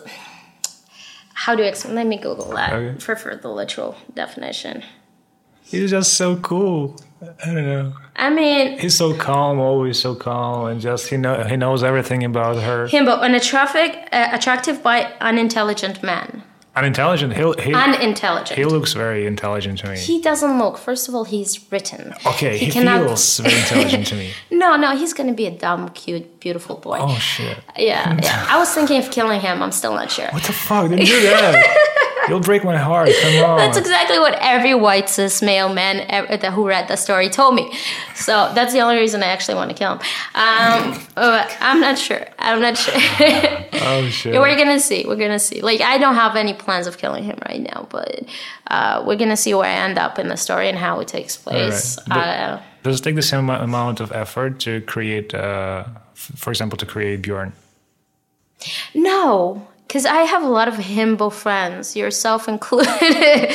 how 1.34 1.54
do 1.54 1.62
you 1.62 1.68
explain? 1.68 1.94
Let 1.96 2.06
me 2.06 2.16
Google 2.18 2.50
that 2.54 2.72
Okay. 2.72 2.98
for, 3.00 3.14
for 3.16 3.34
the 3.36 3.48
literal 3.48 3.96
definition. 4.14 4.82
He's 5.68 5.90
just 5.90 6.14
so 6.14 6.36
cool. 6.36 6.96
I 7.44 7.46
don't 7.46 7.66
know. 7.66 7.92
I 8.16 8.30
mean, 8.30 8.78
He's 8.78 8.96
so 8.96 9.14
calm, 9.14 9.58
always 9.60 9.98
so 9.98 10.14
calm, 10.14 10.66
and 10.68 10.80
just 10.80 11.08
he 11.08 11.16
know 11.16 11.44
he 11.44 11.56
knows 11.56 11.82
everything 11.82 12.24
about 12.24 12.56
her. 12.62 12.86
himbo, 12.86 13.20
an 13.22 13.34
attractive, 13.34 13.90
uh, 14.12 14.28
attractive 14.32 14.82
by 14.82 15.12
unintelligent 15.20 16.02
man. 16.02 16.42
Unintelligent. 16.76 17.32
He 17.32 17.42
he, 17.64 17.74
Unintelligent. 17.74 18.56
he 18.56 18.64
looks 18.64 18.92
very 18.92 19.26
intelligent 19.26 19.80
to 19.80 19.88
me. 19.90 19.98
He 19.98 20.20
doesn't 20.22 20.58
look. 20.60 20.78
First 20.78 21.08
of 21.08 21.14
all, 21.14 21.24
he's 21.24 21.52
written. 21.72 22.14
okay, 22.24 22.56
he, 22.56 22.70
cannot- 22.70 23.04
feels 23.06 23.38
very 23.40 23.58
intelligent 23.58 24.06
to 24.08 24.14
me. 24.14 24.30
No, 24.50 24.76
no, 24.76 24.96
he's 24.96 25.12
gonna 25.12 25.34
be 25.34 25.46
a 25.46 25.50
dumb, 25.50 25.88
cute, 25.90 26.40
beautiful 26.40 26.76
boy. 26.76 26.98
Oh 27.00 27.16
shit! 27.18 27.58
Yeah, 27.76 28.16
yeah. 28.22 28.46
I 28.48 28.58
was 28.58 28.72
thinking 28.72 28.98
of 29.02 29.10
killing 29.10 29.40
him. 29.40 29.62
I'm 29.62 29.72
still 29.72 29.94
not 29.94 30.10
sure. 30.10 30.28
What 30.30 30.42
the 30.44 30.52
fuck? 30.52 30.88
Don't 30.90 30.98
do 30.98 31.20
that. 31.22 31.54
You'll 32.28 32.40
break 32.40 32.64
my 32.64 32.76
heart. 32.76 33.10
Come 33.22 33.44
on. 33.50 33.58
That's 33.58 33.76
exactly 33.78 34.18
what 34.18 34.34
every 34.40 34.74
white 34.74 35.08
cis 35.08 35.40
male 35.42 35.72
man 35.72 36.04
ever, 36.08 36.50
who 36.50 36.66
read 36.66 36.88
the 36.88 36.96
story 36.96 37.28
told 37.28 37.54
me. 37.54 37.72
So 38.14 38.52
that's 38.54 38.72
the 38.72 38.80
only 38.80 38.96
reason 38.96 39.22
I 39.22 39.26
actually 39.26 39.54
want 39.56 39.70
to 39.70 39.76
kill 39.76 39.92
him. 39.92 40.00
Um, 40.34 41.00
but 41.14 41.56
I'm 41.60 41.80
not 41.80 41.98
sure. 41.98 42.24
I'm 42.38 42.60
not 42.60 42.76
sure. 42.76 42.94
oh 43.82 44.08
shit! 44.10 44.34
we're 44.34 44.56
gonna 44.56 44.80
see. 44.80 45.04
We're 45.06 45.16
gonna 45.16 45.38
see. 45.38 45.60
Like 45.60 45.80
I 45.80 45.98
don't 45.98 46.14
have 46.14 46.36
any 46.36 46.54
plans 46.54 46.86
of 46.86 46.98
killing 46.98 47.24
him 47.24 47.38
right 47.48 47.60
now, 47.60 47.86
but 47.90 48.24
uh, 48.68 49.02
we're 49.06 49.16
gonna 49.16 49.36
see 49.36 49.54
where 49.54 49.66
I 49.68 49.74
end 49.74 49.98
up 49.98 50.18
in 50.18 50.28
the 50.28 50.36
story 50.36 50.68
and 50.68 50.78
how 50.78 51.00
it 51.00 51.08
takes 51.08 51.36
place. 51.36 51.96
But- 52.06 52.16
Uh, 52.18 52.60
Does 52.82 53.00
it 53.00 53.04
take 53.04 53.16
the 53.16 53.22
same 53.22 53.50
amount 53.50 54.00
of 54.00 54.12
effort 54.12 54.60
to 54.60 54.80
create, 54.82 55.34
uh, 55.34 55.84
for 56.14 56.50
example, 56.50 56.76
to 56.78 56.86
create 56.86 57.22
Bjorn? 57.22 57.52
no. 58.94 59.66
Because 59.88 60.04
I 60.04 60.18
have 60.18 60.42
a 60.42 60.48
lot 60.48 60.68
of 60.68 60.74
himbo 60.74 61.32
friends, 61.32 61.96
yourself 61.96 62.46
included. 62.46 63.54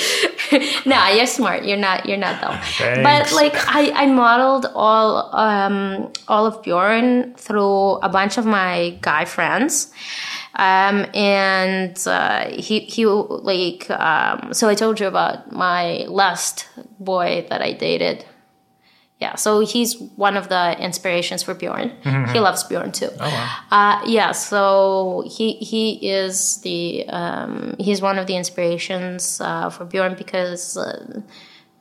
nah, 0.85 1.09
you're 1.09 1.27
smart. 1.27 1.63
You're 1.63 1.77
not. 1.77 2.07
You're 2.07 2.17
not 2.17 2.41
dumb. 2.41 2.59
But 3.03 3.31
like, 3.33 3.53
I, 3.67 3.91
I 3.91 4.07
modeled 4.07 4.65
all 4.73 5.29
um, 5.35 6.11
all 6.27 6.47
of 6.47 6.63
Bjorn 6.63 7.35
through 7.35 7.97
a 7.97 8.09
bunch 8.09 8.39
of 8.39 8.47
my 8.47 8.97
guy 9.01 9.25
friends, 9.25 9.93
um, 10.55 11.05
and 11.13 11.95
uh, 12.07 12.49
he 12.49 12.79
he 12.79 13.05
like. 13.05 13.87
Um, 13.91 14.55
so 14.55 14.67
I 14.67 14.73
told 14.73 14.99
you 14.99 15.05
about 15.05 15.51
my 15.51 16.05
last 16.09 16.67
boy 16.99 17.45
that 17.51 17.61
I 17.61 17.73
dated. 17.73 18.25
Yeah, 19.23 19.35
so 19.35 19.61
he's 19.61 19.91
one 20.27 20.35
of 20.35 20.49
the 20.49 20.63
inspirations 20.87 21.43
for 21.43 21.53
Bjorn. 21.53 21.87
He 22.33 22.39
loves 22.41 22.61
Bjorn 22.65 22.91
too. 22.91 23.09
Oh 23.21 23.31
wow! 23.37 23.47
Uh, 23.71 23.95
yeah, 24.05 24.31
so 24.33 25.23
he 25.35 25.53
he 25.71 25.85
is 26.19 26.59
the 26.67 27.07
um, 27.07 27.75
he's 27.79 28.01
one 28.01 28.17
of 28.19 28.25
the 28.27 28.35
inspirations 28.35 29.39
uh, 29.39 29.69
for 29.69 29.85
Bjorn 29.85 30.15
because 30.15 30.75
uh, 30.75 31.21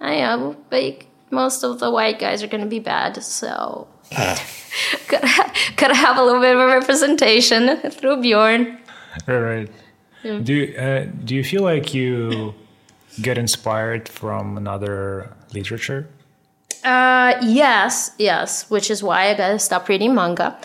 I 0.01 0.21
know 0.21 0.55
like 0.71 1.09
most 1.33 1.65
of 1.65 1.81
the 1.81 1.91
white 1.91 2.21
guys 2.21 2.45
are 2.45 2.51
going 2.55 2.63
to 2.63 2.71
be 2.71 2.79
bad, 2.95 3.21
so 3.25 3.89
gotta 5.09 5.35
gotta 5.81 5.97
have 5.97 6.17
a 6.19 6.23
little 6.23 6.41
bit 6.41 6.55
of 6.55 6.61
a 6.61 6.67
representation 6.79 7.63
through 7.91 8.23
Bjorn. 8.23 8.79
Right, 9.27 9.69
right. 10.23 10.45
Do 10.45 10.55
uh, 10.79 11.11
do 11.25 11.35
you 11.35 11.43
feel 11.43 11.65
like 11.65 11.93
you 11.93 12.55
get 13.21 13.37
inspired 13.37 14.09
from 14.09 14.57
another 14.57 15.35
literature? 15.53 16.07
Uh, 16.85 17.35
yes, 17.43 18.11
yes, 18.19 18.69
which 18.69 18.91
is 18.91 19.03
why 19.03 19.29
I 19.31 19.35
gotta 19.35 19.59
stop 19.59 19.89
reading 19.89 20.15
manga. 20.15 20.59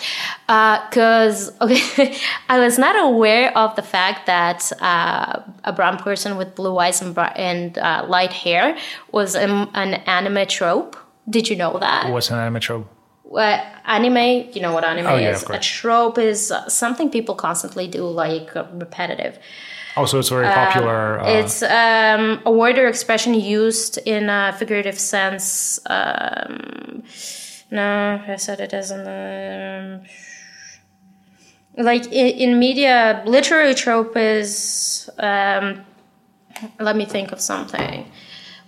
Because, 0.48 1.52
okay, 1.62 2.18
I 2.50 2.60
was 2.60 2.80
not 2.80 2.96
aware 2.98 3.56
of 3.56 3.76
the 3.76 3.84
fact 3.84 4.26
that 4.26 4.72
uh, 4.82 5.42
a 5.64 5.74
brown 5.74 5.98
person 5.98 6.38
with 6.38 6.56
blue 6.56 6.78
eyes 6.80 7.02
and, 7.02 7.18
and 7.36 7.78
uh, 7.78 8.06
light 8.08 8.34
hair 8.34 8.78
was 9.12 9.36
an, 9.36 9.70
an 9.74 9.96
anime 10.06 10.48
trope. 10.48 10.98
Did 11.30 11.50
you 11.50 11.56
know 11.56 11.78
that? 11.80 12.10
What's 12.12 12.32
an 12.32 12.40
anime 12.40 12.62
trope? 12.62 12.88
What 13.24 13.62
anime, 13.86 14.50
you 14.54 14.62
know 14.62 14.74
what 14.74 14.86
anime 14.86 15.06
Oh, 15.08 15.18
yeah, 15.18 15.32
is. 15.32 15.44
A 15.44 15.60
trope 15.60 16.18
is 16.18 16.50
uh, 16.50 16.68
something 16.70 17.10
people 17.10 17.36
constantly 17.36 17.88
do, 17.88 18.08
like 18.08 18.56
uh, 18.56 18.66
repetitive. 18.74 19.38
Also, 19.98 20.20
it's 20.20 20.30
very 20.30 20.46
popular. 20.48 21.20
Uh, 21.20 21.40
It's 21.40 21.64
um, 21.64 22.40
a 22.46 22.52
word 22.52 22.78
or 22.78 22.88
expression 22.88 23.34
used 23.34 23.98
in 24.06 24.30
a 24.30 24.54
figurative 24.60 25.00
sense. 25.00 25.80
Um, 25.88 27.04
no, 27.72 28.22
I 28.28 28.36
said 28.38 28.60
it 28.60 28.70
doesn't. 28.70 29.08
Um, 29.08 30.02
like 31.78 32.06
in, 32.06 32.28
in 32.44 32.60
media, 32.60 33.24
literary 33.26 33.74
trope 33.76 34.16
is. 34.16 35.10
Um, 35.18 35.84
let 36.80 36.96
me 36.96 37.06
think 37.06 37.32
of 37.32 37.40
something. 37.42 38.10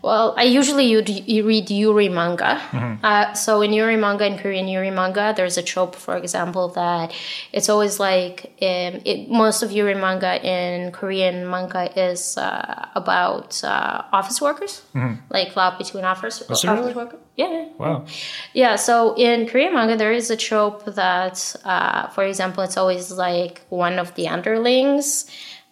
Well, 0.01 0.33
I 0.37 0.43
usually 0.43 0.85
you, 0.85 1.01
read 1.43 1.69
Yuri 1.69 2.09
manga. 2.09 2.61
Uh, 3.03 3.33
so 3.33 3.61
in 3.61 3.73
Yuri 3.73 3.95
manga, 3.97 4.25
in 4.25 4.37
Korean 4.37 4.67
Yuri 4.67 4.91
manga, 4.91 5.33
there's 5.35 5.57
a 5.57 5.63
trope, 5.63 5.95
for 5.95 6.15
example, 6.17 6.69
that 6.69 7.13
it's 7.51 7.69
always 7.69 7.99
like 7.99 8.45
um, 8.61 9.01
it, 9.05 9.29
most 9.29 9.61
of 9.63 9.71
Yuri 9.71 9.95
manga 9.95 10.39
in 10.45 10.91
Korean 10.91 11.49
manga 11.49 11.91
is 11.99 12.37
uh, 12.37 12.87
about 12.95 13.63
uh, 13.63 14.03
office 14.13 14.41
workers, 14.41 14.83
like 15.29 15.55
love 15.55 15.77
between 15.77 16.05
office, 16.05 16.41
office 16.43 16.63
really? 16.65 16.93
workers. 16.93 17.19
Yeah. 17.35 17.69
wow. 17.77 18.05
Yeah, 18.53 18.75
so 18.75 19.15
in 19.15 19.47
Korean 19.47 19.73
manga, 19.73 19.95
there 19.95 20.11
is 20.11 20.29
a 20.29 20.35
trope 20.35 20.83
that, 20.85 21.55
uh, 21.63 22.07
for 22.07 22.25
example, 22.25 22.63
it's 22.63 22.75
always 22.75 23.11
like 23.11 23.61
one 23.69 23.97
of 23.97 24.13
the 24.15 24.27
underlings, 24.27 25.29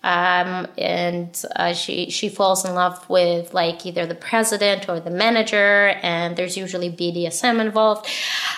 um, 0.08 0.68
and 0.78 1.30
uh, 1.58 1.74
she 1.74 2.10
she 2.18 2.28
falls 2.30 2.64
in 2.68 2.74
love 2.76 2.96
with 3.10 3.54
like 3.54 3.86
either 3.86 4.06
the 4.14 4.16
president 4.30 4.88
or 4.90 4.98
the 5.08 5.10
manager, 5.26 5.78
and 6.02 6.38
there's 6.38 6.56
usually 6.56 6.90
BDSM 6.90 7.60
involved, 7.68 8.08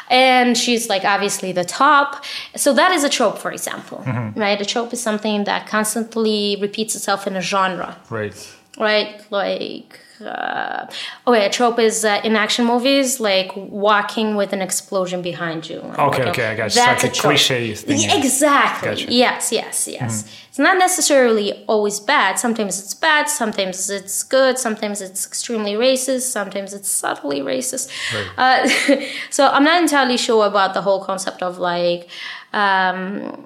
and 0.09 0.55
she's 0.63 0.89
like 0.93 1.03
obviously 1.15 1.51
the 1.51 1.63
top. 1.65 2.23
So 2.55 2.69
that 2.73 2.91
is 2.91 3.03
a 3.03 3.09
trope, 3.09 3.37
for 3.39 3.51
example, 3.51 3.99
right? 4.35 4.59
A 4.61 4.65
trope 4.73 4.93
is 4.93 5.01
something 5.01 5.45
that 5.45 5.61
constantly 5.67 6.57
repeats 6.61 6.93
itself 6.95 7.25
in 7.25 7.35
a 7.35 7.41
genre 7.41 7.97
Right. 8.09 8.37
right? 8.77 9.11
Like 9.31 9.99
uh, 10.21 10.87
okay, 11.27 11.45
a 11.45 11.49
trope 11.49 11.79
is 11.79 12.05
uh, 12.05 12.21
in 12.23 12.35
action 12.35 12.65
movies 12.65 13.19
like 13.19 13.51
walking 13.55 14.35
with 14.35 14.53
an 14.53 14.61
explosion 14.61 15.21
behind 15.21 15.69
you. 15.69 15.79
Okay, 15.79 16.23
okay, 16.29 16.47
I 16.47 16.55
got 16.55 16.75
you. 16.75 16.81
It's 16.81 17.03
like 17.03 17.03
a 17.03 17.09
cliche 17.09 17.73
thing. 17.75 18.09
Exactly. 18.19 18.89
Gotcha. 18.89 19.11
Yes, 19.11 19.51
yes, 19.51 19.87
yes. 19.87 20.45
It's 20.49 20.59
not 20.59 20.77
necessarily 20.77 21.63
always 21.67 21.99
bad. 21.99 22.39
Sometimes 22.39 22.79
it's 22.79 22.93
bad. 22.93 23.29
Sometimes 23.29 23.89
it's 23.89 24.23
good. 24.23 24.57
Sometimes 24.57 24.99
it's 24.99 25.25
extremely 25.25 25.73
racist. 25.73 26.31
Sometimes 26.31 26.73
it's 26.73 26.89
subtly 26.89 27.41
racist. 27.41 27.89
Uh, 28.37 28.67
so 29.29 29.47
I'm 29.47 29.63
not 29.63 29.81
entirely 29.81 30.17
sure 30.17 30.45
about 30.47 30.73
the 30.73 30.81
whole 30.81 31.03
concept 31.03 31.43
of 31.43 31.59
like 31.59 32.09
um, 32.53 33.45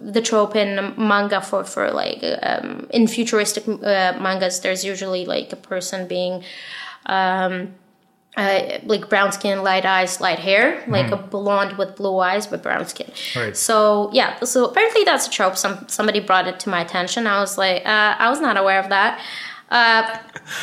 the 0.00 0.22
trope 0.22 0.56
in 0.56 0.94
manga 0.96 1.40
for 1.40 1.64
for 1.64 1.90
like 1.90 2.22
um, 2.42 2.86
in 2.90 3.06
futuristic 3.06 3.66
uh, 3.68 4.18
mangas. 4.20 4.60
There's 4.60 4.84
usually 4.84 5.24
like 5.26 5.52
a 5.52 5.56
person 5.56 6.08
being. 6.08 6.44
Um, 7.06 7.74
uh, 8.36 8.78
like 8.84 9.08
brown 9.08 9.32
skin, 9.32 9.64
light 9.64 9.84
eyes, 9.84 10.20
light 10.20 10.38
hair, 10.38 10.84
like 10.86 11.10
a 11.10 11.16
blonde 11.16 11.76
with 11.76 11.96
blue 11.96 12.18
eyes 12.20 12.46
but 12.46 12.62
brown 12.62 12.86
skin. 12.86 13.10
Right. 13.34 13.56
So 13.56 14.10
yeah, 14.12 14.38
so 14.44 14.66
apparently 14.66 15.02
that's 15.02 15.26
a 15.26 15.30
trope. 15.30 15.56
Some 15.56 15.88
somebody 15.88 16.20
brought 16.20 16.46
it 16.46 16.60
to 16.60 16.68
my 16.68 16.80
attention. 16.80 17.26
I 17.26 17.40
was 17.40 17.58
like, 17.58 17.84
uh, 17.84 18.14
I 18.16 18.30
was 18.30 18.40
not 18.40 18.56
aware 18.56 18.78
of 18.78 18.90
that. 18.90 19.20
Uh, 19.70 20.18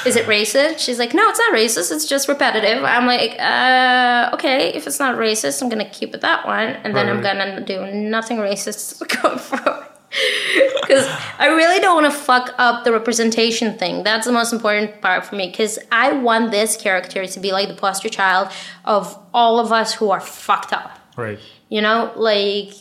is 0.06 0.16
it 0.16 0.26
racist? 0.26 0.80
She's 0.80 0.98
like, 0.98 1.14
no, 1.14 1.30
it's 1.30 1.40
not 1.40 1.54
racist. 1.54 1.92
It's 1.92 2.06
just 2.08 2.28
repetitive. 2.28 2.84
I'm 2.84 3.06
like, 3.06 3.40
uh, 3.40 4.32
okay, 4.34 4.74
if 4.74 4.88
it's 4.88 5.00
not 5.00 5.16
racist, 5.18 5.62
I'm 5.62 5.70
gonna 5.70 5.90
keep 5.90 6.16
it 6.16 6.22
that 6.22 6.46
one, 6.48 6.70
and 6.70 6.96
then 6.96 7.08
I'm 7.10 7.22
gonna 7.22 7.62
do 7.64 7.86
nothing 7.94 8.38
racist 8.38 9.00
going 9.22 9.38
forward. 9.38 9.86
Because 10.82 11.06
I 11.40 11.48
really 11.48 11.80
don't 11.82 12.02
want 12.02 12.14
to 12.14 12.18
fuck 12.20 12.54
up 12.58 12.86
the 12.86 12.92
representation 12.94 13.78
thing. 13.78 14.04
That's 14.04 14.26
the 14.26 14.32
most 14.32 14.54
important 14.54 15.02
part 15.02 15.26
for 15.26 15.36
me. 15.36 15.50
Because 15.50 15.78
I 15.92 16.14
want 16.14 16.52
this 16.52 16.78
character 16.78 17.26
to 17.28 17.40
be 17.40 17.52
like 17.52 17.68
the 17.68 17.76
poster 17.76 18.08
child 18.08 18.50
of 18.86 19.18
all 19.34 19.60
of 19.60 19.72
us 19.74 19.94
who 19.94 20.12
are 20.12 20.22
fucked 20.22 20.72
up 20.74 20.98
Right. 21.18 21.40
you 21.70 21.82
know 21.82 22.12
like 22.16 22.72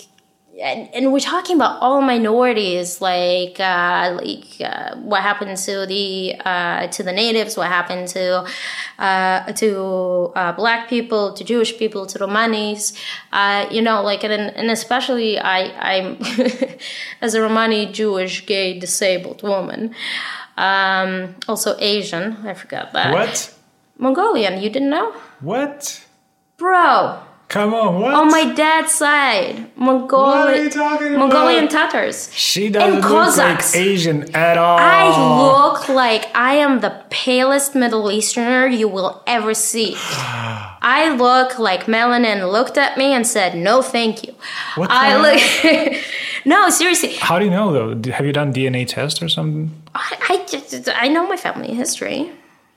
and, 0.62 0.88
and 0.94 1.12
we're 1.12 1.18
talking 1.18 1.56
about 1.56 1.80
all 1.80 2.00
minorities 2.00 3.00
like 3.00 3.58
uh, 3.58 4.18
like 4.20 4.44
uh, 4.60 4.94
what 4.96 5.22
happened 5.22 5.56
to 5.56 5.86
the 5.86 6.36
uh, 6.44 6.86
to 6.88 7.02
the 7.02 7.12
natives 7.12 7.56
what 7.56 7.68
happened 7.68 8.06
to 8.08 8.46
uh, 8.98 9.52
to 9.52 10.32
uh, 10.36 10.52
black 10.52 10.88
people 10.88 11.32
to 11.32 11.42
Jewish 11.44 11.76
people 11.76 12.06
to 12.06 12.18
Romanis 12.18 12.96
uh, 13.32 13.66
you 13.70 13.82
know 13.82 14.02
like 14.02 14.22
and, 14.24 14.32
and 14.32 14.70
especially 14.70 15.38
I 15.38 15.70
I'm 15.92 16.18
as 17.20 17.34
a 17.34 17.40
Romani 17.42 17.86
Jewish 17.86 18.46
gay 18.46 18.78
disabled 18.78 19.42
woman 19.42 19.94
um, 20.56 21.34
also 21.48 21.76
Asian 21.80 22.36
I 22.46 22.54
forgot 22.54 22.92
that 22.92 23.12
What? 23.12 23.54
Mongolian 23.98 24.62
you 24.62 24.70
didn't 24.70 24.90
know 24.90 25.12
What? 25.40 26.04
bro 26.56 27.20
Come 27.54 27.72
on, 27.72 28.00
what? 28.00 28.12
on 28.14 28.32
my 28.32 28.52
dad's 28.52 28.92
side, 28.92 29.54
What 29.76 30.12
are 30.12 30.56
you 30.56 30.64
Mongolian, 30.66 30.70
talking 30.70 31.06
about? 31.14 31.18
Mongolian 31.20 31.68
Tatars. 31.68 32.28
She 32.34 32.68
doesn't 32.68 32.96
look 33.02 33.04
Cossacks. 33.04 33.76
like 33.76 33.80
Asian 33.86 34.34
at 34.34 34.58
all. 34.58 34.76
I 34.80 35.06
look 35.40 35.88
like 35.88 36.34
I 36.34 36.54
am 36.54 36.80
the 36.80 37.04
palest 37.10 37.76
Middle 37.76 38.10
Easterner 38.10 38.66
you 38.66 38.88
will 38.88 39.22
ever 39.28 39.54
see. 39.54 39.94
I 39.98 41.14
look 41.16 41.60
like 41.60 41.84
melanin 41.84 42.50
looked 42.50 42.76
at 42.76 42.98
me 42.98 43.12
and 43.12 43.24
said, 43.24 43.56
"No, 43.56 43.82
thank 43.82 44.24
you." 44.26 44.34
What 44.74 44.88
the 44.88 44.96
I 44.96 45.16
look. 45.24 46.02
no, 46.44 46.70
seriously. 46.70 47.14
How 47.14 47.38
do 47.38 47.44
you 47.44 47.52
know 47.52 47.72
though? 47.72 48.10
Have 48.10 48.26
you 48.26 48.32
done 48.32 48.52
DNA 48.52 48.84
test 48.84 49.22
or 49.22 49.28
something? 49.28 49.70
I, 49.94 50.16
I 50.28 50.46
just 50.50 50.88
I 50.92 51.06
know 51.06 51.24
my 51.28 51.36
family 51.36 51.72
history. 51.72 52.32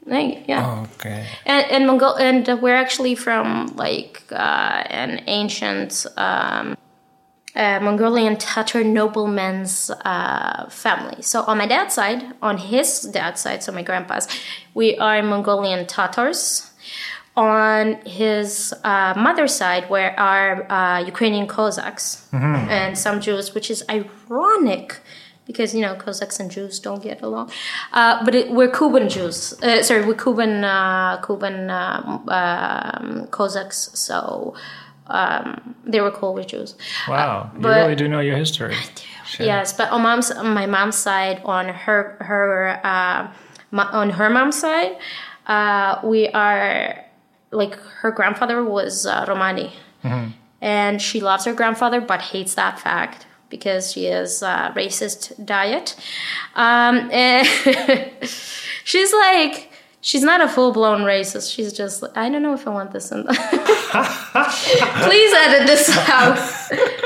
Like, 0.08 0.48
yeah. 0.48 0.86
Okay. 0.96 1.28
And 1.46 1.66
and 1.70 1.86
Mongol 1.86 2.16
and 2.16 2.48
we're 2.62 2.76
actually 2.76 3.16
from 3.16 3.68
like 3.76 4.24
uh, 4.32 4.84
an 4.90 5.22
ancient 5.28 6.06
um, 6.16 6.78
uh, 7.58 7.80
Mongolian 7.82 8.38
Tatar 8.38 8.84
nobleman's 8.84 9.92
uh, 10.06 10.70
family. 10.70 11.22
So 11.22 11.42
on 11.44 11.58
my 11.58 11.68
dad's 11.68 11.94
side, 11.94 12.24
on 12.42 12.58
his 12.58 13.02
dad's 13.02 13.42
side, 13.42 13.64
so 13.64 13.72
my 13.72 13.84
grandpa's, 13.84 14.28
we 14.74 14.98
are 14.98 15.22
Mongolian 15.24 15.86
Tatars. 15.86 16.72
On 17.36 17.96
his 18.04 18.74
uh, 18.84 19.14
mother's 19.16 19.54
side, 19.54 19.92
where 19.92 20.20
are 20.20 20.72
uh, 20.72 21.06
Ukrainian 21.06 21.46
Cossacks 21.46 22.28
and 22.34 22.98
some 22.98 23.22
Jews, 23.22 23.54
which 23.54 23.70
is 23.70 23.84
ironic 23.90 25.00
because 25.48 25.74
you 25.74 25.82
know 25.82 25.96
Cossacks 25.96 26.40
and 26.40 26.52
Jews 26.52 26.80
don't 26.80 27.02
get 27.02 27.22
along. 27.22 27.52
Uh, 27.94 28.24
but 28.24 28.36
it, 28.36 28.52
we're 28.52 28.70
Kuban 28.70 29.10
Jews. 29.10 29.54
Uh, 29.64 29.82
sorry, 29.82 30.06
we're 30.06 30.14
Kuban 30.14 30.64
uh, 30.64 31.20
Kuban 31.22 31.72
um, 31.72 32.30
um, 32.30 33.28
Cossacks. 33.28 33.90
So 33.94 34.54
um, 35.08 35.76
they 35.86 36.02
were 36.02 36.12
cool 36.12 36.34
with 36.34 36.48
Jews. 36.48 36.76
Wow. 37.08 37.50
you 37.58 37.68
really 37.68 37.96
do 37.96 38.08
know 38.08 38.20
your 38.20 38.38
history. 38.38 38.76
Shit. 39.26 39.46
Yes, 39.46 39.74
but 39.74 39.90
on 39.92 40.04
mom's 40.04 40.32
on 40.32 40.54
my 40.54 40.66
mom's 40.68 40.96
side, 40.96 41.42
on 41.44 41.68
her 41.68 42.16
her 42.22 42.80
uh, 42.84 43.28
on 43.74 44.10
her 44.12 44.30
mom's 44.30 44.58
side, 44.58 44.98
uh, 45.48 46.00
we 46.04 46.30
are 46.30 47.04
like 47.52 47.76
her 47.76 48.12
grandfather 48.12 48.64
was 48.64 49.06
uh, 49.06 49.26
Romani, 49.28 49.74
and 50.62 51.02
she 51.02 51.20
loves 51.20 51.44
her 51.44 51.54
grandfather 51.54 52.00
but 52.00 52.22
hates 52.22 52.56
that 52.56 52.80
fact 52.80 53.27
because 53.50 53.92
she 53.92 54.08
is 54.08 54.44
uh, 54.44 54.72
racist 54.74 55.46
diet. 55.46 55.96
Um, 56.56 57.10
she's 58.84 59.14
like. 59.14 59.72
She's 60.00 60.24
not 60.24 60.40
a 60.40 60.48
full 60.48 60.72
blown 60.72 61.02
racist. 61.02 61.54
She's 61.54 61.74
just, 61.74 62.02
I 62.16 62.30
don't 62.30 62.42
know 62.42 62.54
if 62.54 62.66
I 62.66 62.70
want 62.70 62.92
this 62.94 63.12
in. 63.12 63.24
Please 63.28 63.34
edit 65.34 65.68
this 65.68 65.90
out. 66.08 66.38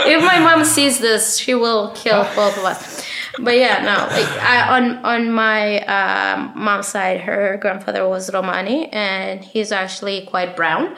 if 0.06 0.24
my 0.24 0.38
mom 0.38 0.64
sees 0.64 1.00
this, 1.00 1.38
she 1.38 1.56
will 1.56 1.94
kill 1.96 2.24
both 2.36 2.56
of 2.60 2.66
us. 2.66 3.04
But 3.39 3.56
yeah, 3.58 3.82
no. 3.84 3.98
Like 4.15 4.28
I, 4.41 4.78
on 4.78 4.98
on 5.06 5.32
my 5.32 5.80
um, 5.86 6.52
mom's 6.56 6.88
side, 6.88 7.22
her 7.22 7.58
grandfather 7.62 8.08
was 8.08 8.32
Romani, 8.34 8.88
and 8.91 9.44
he's 9.44 9.72
actually 9.72 10.26
quite 10.26 10.56
brown. 10.56 10.96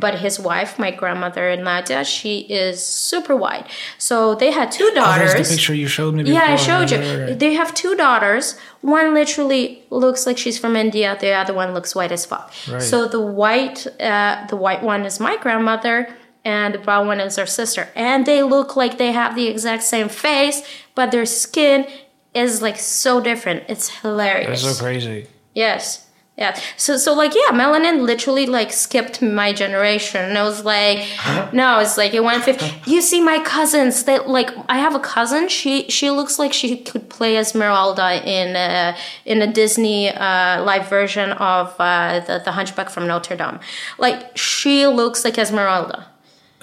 But 0.00 0.18
his 0.18 0.40
wife, 0.40 0.78
my 0.78 0.90
grandmother 0.90 1.54
Nadia, 1.56 2.04
she 2.04 2.40
is 2.40 2.84
super 2.84 3.36
white. 3.36 3.66
So 3.98 4.34
they 4.34 4.50
had 4.50 4.70
two 4.72 4.90
daughters. 4.94 5.34
that's 5.34 5.48
the 5.50 5.56
picture 5.56 5.74
you 5.74 5.86
showed 5.88 6.14
me 6.14 6.22
before. 6.22 6.40
Yeah, 6.40 6.52
I 6.52 6.56
showed 6.56 6.90
you. 6.90 6.98
Right, 6.98 7.18
right, 7.18 7.28
right. 7.30 7.38
They 7.38 7.52
have 7.54 7.74
two 7.74 7.94
daughters. 7.96 8.56
One 8.80 9.14
literally 9.14 9.82
looks 9.90 10.26
like 10.26 10.38
she's 10.38 10.58
from 10.58 10.76
India. 10.76 11.16
The 11.20 11.32
other 11.32 11.54
one 11.54 11.72
looks 11.74 11.94
white 11.94 12.12
as 12.12 12.24
fuck. 12.26 12.52
So 12.80 13.08
the 13.08 13.20
white, 13.20 13.86
uh, 14.00 14.46
the 14.48 14.56
white 14.56 14.82
one 14.82 15.04
is 15.04 15.20
my 15.20 15.36
grandmother, 15.38 16.08
and 16.44 16.74
the 16.74 16.78
brown 16.78 17.06
one 17.06 17.20
is 17.20 17.36
her 17.36 17.46
sister. 17.46 17.88
And 17.94 18.26
they 18.26 18.42
look 18.42 18.76
like 18.76 18.98
they 18.98 19.12
have 19.12 19.34
the 19.34 19.48
exact 19.48 19.82
same 19.82 20.08
face, 20.08 20.62
but 20.94 21.10
their 21.10 21.26
skin 21.26 21.86
is 22.34 22.60
like 22.60 22.78
so 22.78 23.20
different. 23.20 23.64
It's 23.68 23.88
hilarious. 23.88 24.62
That's 24.62 24.76
so 24.76 24.84
crazy. 24.84 25.26
Yes. 25.54 26.04
Yeah. 26.36 26.58
So 26.76 26.96
so 26.96 27.14
like 27.14 27.32
yeah, 27.32 27.56
melanin 27.56 28.02
literally 28.02 28.46
like 28.46 28.72
skipped 28.72 29.22
my 29.22 29.52
generation. 29.52 30.20
And 30.20 30.36
I 30.36 30.42
was 30.42 30.64
like, 30.64 31.06
no, 31.52 31.78
it's 31.78 31.96
like 31.96 32.12
it 32.12 32.24
went 32.24 32.42
fifty. 32.42 32.66
You 32.90 33.00
see 33.02 33.20
my 33.20 33.38
cousins 33.44 34.02
that 34.04 34.28
like 34.28 34.50
I 34.68 34.78
have 34.78 34.96
a 34.96 34.98
cousin. 34.98 35.48
She 35.48 35.88
she 35.88 36.10
looks 36.10 36.36
like 36.40 36.52
she 36.52 36.78
could 36.78 37.08
play 37.08 37.36
Esmeralda 37.36 38.20
in 38.28 38.56
a 38.56 38.96
in 39.24 39.42
a 39.42 39.46
Disney 39.46 40.08
uh, 40.08 40.64
live 40.64 40.88
version 40.88 41.30
of 41.32 41.72
uh, 41.78 42.18
the 42.26 42.42
the 42.44 42.50
Hunchback 42.50 42.90
from 42.90 43.06
Notre 43.06 43.36
Dame. 43.36 43.60
Like 43.98 44.36
she 44.36 44.88
looks 44.88 45.24
like 45.24 45.38
Esmeralda. 45.38 46.08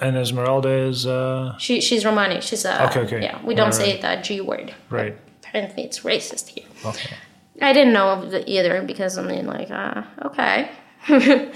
And 0.02 0.18
Esmeralda 0.18 0.70
is 0.90 1.06
uh 1.06 1.56
She 1.60 1.80
she's 1.82 2.04
Romani. 2.04 2.42
She's 2.42 2.66
a 2.66 2.86
Okay, 2.88 3.02
okay. 3.02 3.22
Yeah, 3.22 3.40
we 3.46 3.54
don't 3.56 3.66
Right, 3.68 3.74
say 3.74 4.02
that 4.02 4.24
G 4.24 4.42
word. 4.42 4.74
right. 4.90 5.16
Apparently, 5.44 5.84
it's 5.84 6.00
racist 6.00 6.48
here. 6.50 6.66
Okay. 6.86 7.14
I 7.62 7.74
didn't 7.74 7.94
know 7.94 8.30
either 8.48 8.82
because 8.82 9.18
I 9.18 9.24
mean, 9.24 9.46
like, 9.48 9.70
uh, 9.70 10.04
okay. 10.26 10.72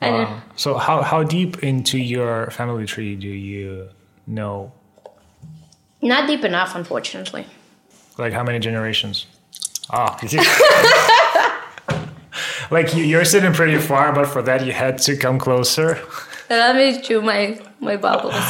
Wow. 0.00 0.42
So 0.56 0.78
how 0.78 1.02
how 1.02 1.22
deep 1.24 1.62
into 1.62 1.98
your 1.98 2.50
family 2.50 2.86
tree 2.86 3.16
do 3.16 3.28
you 3.28 3.88
know? 4.26 4.72
Not 6.00 6.28
deep 6.28 6.44
enough, 6.44 6.74
unfortunately. 6.76 7.46
Like 8.16 8.32
how 8.32 8.44
many 8.44 8.60
generations? 8.60 9.26
Ah, 9.90 10.16
like 12.70 12.94
you, 12.94 13.04
you're 13.04 13.24
sitting 13.24 13.52
pretty 13.52 13.78
far, 13.78 14.12
but 14.12 14.26
for 14.26 14.42
that 14.42 14.64
you 14.64 14.72
had 14.72 14.98
to 14.98 15.16
come 15.16 15.38
closer. 15.38 15.98
Let 16.50 16.76
me 16.76 17.00
chew 17.00 17.20
my 17.22 17.60
my 17.80 17.96
bubbles. 17.96 18.34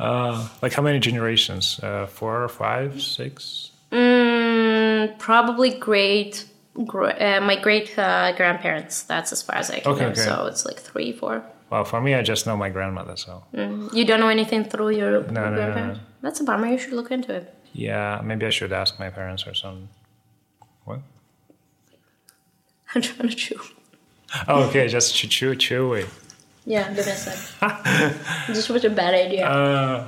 Uh, 0.00 0.48
like 0.62 0.72
how 0.72 0.80
many 0.82 0.98
generations? 0.98 1.78
Uh, 1.82 2.06
four, 2.06 2.48
five, 2.48 3.02
six? 3.02 3.70
Mm, 3.92 5.18
probably 5.18 5.72
great. 5.78 6.46
gr- 6.86 7.10
Uh, 7.20 7.38
my 7.42 7.56
great 7.56 7.98
uh, 7.98 8.32
grandparents. 8.32 9.02
That's 9.02 9.30
as 9.30 9.42
far 9.42 9.56
as 9.56 9.70
I 9.70 9.80
can 9.80 9.92
Okay, 9.92 10.04
know. 10.06 10.10
okay. 10.12 10.20
So 10.22 10.46
it's 10.46 10.64
like 10.64 10.78
three, 10.80 11.12
four. 11.12 11.42
Well, 11.68 11.84
for 11.84 12.00
me, 12.00 12.14
I 12.14 12.22
just 12.22 12.46
know 12.46 12.56
my 12.56 12.70
grandmother. 12.70 13.14
So 13.18 13.42
You 13.92 14.04
don't 14.06 14.20
know 14.20 14.28
anything 14.30 14.64
through 14.64 14.90
your 14.96 15.20
no, 15.20 15.50
no, 15.50 15.54
grandparents? 15.56 15.98
no. 15.98 16.04
That's 16.22 16.40
a 16.40 16.44
bummer. 16.44 16.68
You 16.68 16.78
should 16.78 16.94
look 16.94 17.10
into 17.10 17.34
it. 17.34 17.44
yeah, 17.74 18.22
maybe 18.24 18.46
I 18.46 18.50
should 18.50 18.72
ask 18.72 18.98
my 18.98 19.10
parents 19.10 19.46
or 19.46 19.52
something. 19.54 19.88
What? 20.86 21.00
I'm 22.94 23.02
trying 23.02 23.28
to 23.28 23.34
chew. 23.36 23.60
Oh, 24.48 24.62
okay, 24.68 24.88
just 24.88 25.14
chew, 25.14 25.28
chew, 25.28 25.54
chew. 25.56 26.06
Yeah, 26.66 26.92
give 26.94 27.06
me 27.06 27.12
a 27.12 27.16
sec. 27.16 28.46
this 28.46 28.68
was 28.68 28.84
a 28.84 28.90
bad 28.90 29.14
idea. 29.14 29.46
Uh, 29.46 30.06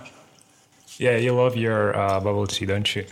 yeah, 0.98 1.16
you 1.16 1.32
love 1.32 1.56
your 1.56 1.96
uh, 1.96 2.20
bubble 2.20 2.46
tea, 2.46 2.66
don't 2.66 2.94
you? 2.94 3.04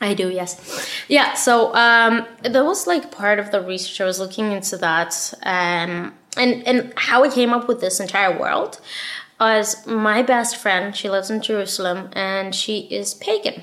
I 0.00 0.14
do, 0.14 0.30
yes. 0.30 0.88
Yeah, 1.08 1.34
so 1.34 1.74
um, 1.74 2.26
that 2.42 2.64
was 2.64 2.86
like 2.86 3.10
part 3.10 3.38
of 3.38 3.50
the 3.50 3.60
research. 3.60 4.00
I 4.00 4.04
was 4.04 4.18
looking 4.18 4.52
into 4.52 4.76
that 4.78 5.32
um, 5.42 6.14
and, 6.36 6.66
and 6.66 6.92
how 6.96 7.24
I 7.24 7.28
came 7.28 7.52
up 7.52 7.68
with 7.68 7.80
this 7.80 8.00
entire 8.00 8.38
world 8.38 8.80
was 9.40 9.86
my 9.86 10.22
best 10.22 10.56
friend. 10.56 10.94
She 10.96 11.08
lives 11.10 11.30
in 11.30 11.40
Jerusalem 11.42 12.10
and 12.12 12.54
she 12.54 12.80
is 12.80 13.14
pagan. 13.14 13.62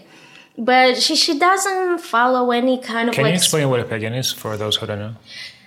But 0.58 0.98
she, 0.98 1.16
she 1.16 1.40
doesn't 1.40 2.00
follow 2.00 2.52
any 2.52 2.80
kind 2.80 3.10
of 3.10 3.16
Can 3.16 3.24
like 3.24 3.32
you 3.32 3.38
explain 3.38 3.70
what 3.70 3.80
a 3.80 3.84
pagan 3.84 4.14
is 4.14 4.32
for 4.32 4.58
those 4.58 4.76
who 4.76 4.86
don't 4.86 5.00
know? 5.00 5.16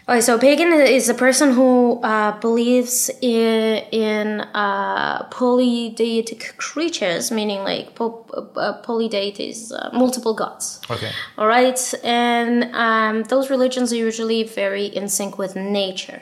Okay, 0.06 0.20
so 0.20 0.38
pagan 0.38 0.70
is 0.70 1.08
a 1.08 1.14
person 1.14 1.52
who 1.52 1.98
uh, 2.02 2.38
believes 2.38 3.10
in 3.22 3.82
in 3.90 4.42
uh, 4.52 5.26
polydeitic 5.30 6.58
creatures, 6.58 7.30
meaning 7.30 7.60
like 7.60 7.94
po- 7.94 8.26
uh, 8.56 8.82
polydeities, 8.82 9.72
uh, 9.72 9.88
multiple 9.96 10.34
gods. 10.34 10.78
Okay. 10.90 11.10
All 11.38 11.46
right, 11.46 11.80
and 12.04 12.64
um, 12.74 13.22
those 13.24 13.48
religions 13.48 13.94
are 13.94 13.96
usually 13.96 14.42
very 14.42 14.84
in 14.84 15.08
sync 15.08 15.38
with 15.38 15.56
nature. 15.56 16.20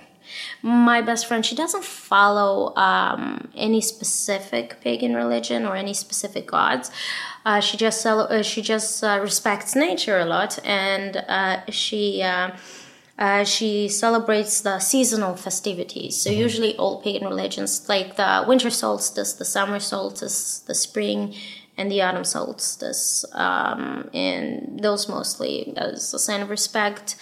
My 0.63 1.03
best 1.03 1.27
friend, 1.27 1.45
she 1.45 1.57
doesn't 1.57 1.85
follow 1.85 2.73
um, 2.77 3.51
any 3.57 3.81
specific 3.81 4.81
pagan 4.81 5.15
religion 5.17 5.67
or 5.67 5.75
any 5.75 5.93
specific 5.93 6.47
gods. 6.47 6.93
Uh, 7.45 7.59
she 7.59 7.77
just 7.77 8.07
uh, 8.07 8.45
she 8.45 8.63
just 8.63 9.03
uh, 9.03 9.19
respects 9.21 9.75
nature 9.75 10.21
a 10.21 10.25
lot, 10.25 10.61
and 10.65 11.17
uh, 11.17 11.69
she. 11.69 12.23
Uh, 13.23 13.45
she 13.45 13.89
celebrates 13.89 14.63
the 14.63 14.81
seasonal 14.81 15.37
festivities. 15.37 16.21
So, 16.21 16.29
usually, 16.29 16.77
all 16.77 17.01
pagan 17.01 17.29
religions, 17.29 17.89
like 17.89 18.17
the 18.17 18.45
winter 18.49 18.69
solstice, 18.69 19.35
the 19.35 19.45
summer 19.45 19.79
solstice, 19.79 20.59
the 20.59 20.75
spring, 20.75 21.33
and 21.77 21.89
the 21.89 22.03
autumn 22.03 22.25
solstice, 22.25 23.25
um, 23.35 24.11
and 24.13 24.81
those 24.83 25.09
mostly 25.09 25.73
as 25.77 26.13
a 26.13 26.19
sign 26.19 26.41
of 26.41 26.51
respect 26.51 27.15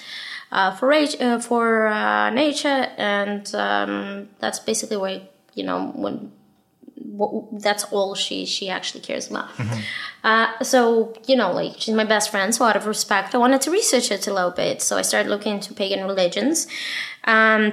uh, 0.50 0.74
for 0.74 0.90
uh, 0.90 1.38
for 1.38 1.88
uh, 1.88 2.30
nature, 2.30 2.88
and 2.96 3.54
um, 3.54 4.30
that's 4.38 4.58
basically 4.58 4.96
where 4.96 5.20
you 5.52 5.64
know 5.64 5.92
when 5.94 6.32
what, 7.02 7.62
that's 7.62 7.84
all 7.84 8.14
she 8.14 8.46
she 8.46 8.68
actually 8.68 9.00
cares 9.00 9.30
about. 9.30 9.48
Uh, 10.22 10.62
so 10.62 11.14
you 11.26 11.34
know, 11.34 11.50
like 11.50 11.72
she's 11.78 11.94
my 11.94 12.04
best 12.04 12.30
friend, 12.30 12.54
so 12.54 12.64
out 12.64 12.76
of 12.76 12.86
respect, 12.86 13.34
I 13.34 13.38
wanted 13.38 13.62
to 13.62 13.70
research 13.70 14.10
it 14.10 14.26
a 14.26 14.34
little 14.34 14.50
bit. 14.50 14.82
So 14.82 14.98
I 14.98 15.02
started 15.02 15.30
looking 15.30 15.54
into 15.54 15.72
pagan 15.72 16.06
religions, 16.06 16.66
um, 17.24 17.72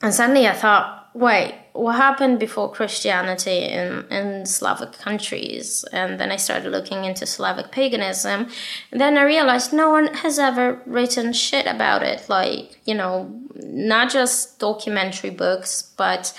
and 0.00 0.14
suddenly 0.14 0.46
I 0.46 0.52
thought, 0.52 1.10
wait, 1.14 1.54
what 1.72 1.96
happened 1.96 2.38
before 2.38 2.70
Christianity 2.70 3.64
in 3.64 4.06
in 4.10 4.46
Slavic 4.46 4.92
countries? 4.92 5.84
And 5.92 6.20
then 6.20 6.30
I 6.30 6.36
started 6.36 6.70
looking 6.70 7.04
into 7.04 7.26
Slavic 7.26 7.72
paganism, 7.72 8.48
and 8.92 9.00
then 9.00 9.18
I 9.18 9.22
realized 9.22 9.72
no 9.72 9.90
one 9.90 10.06
has 10.14 10.38
ever 10.38 10.80
written 10.86 11.32
shit 11.32 11.66
about 11.66 12.02
it. 12.02 12.28
Like 12.28 12.78
you 12.84 12.94
know, 12.94 13.28
not 13.56 14.10
just 14.10 14.60
documentary 14.60 15.30
books, 15.30 15.82
but 15.96 16.32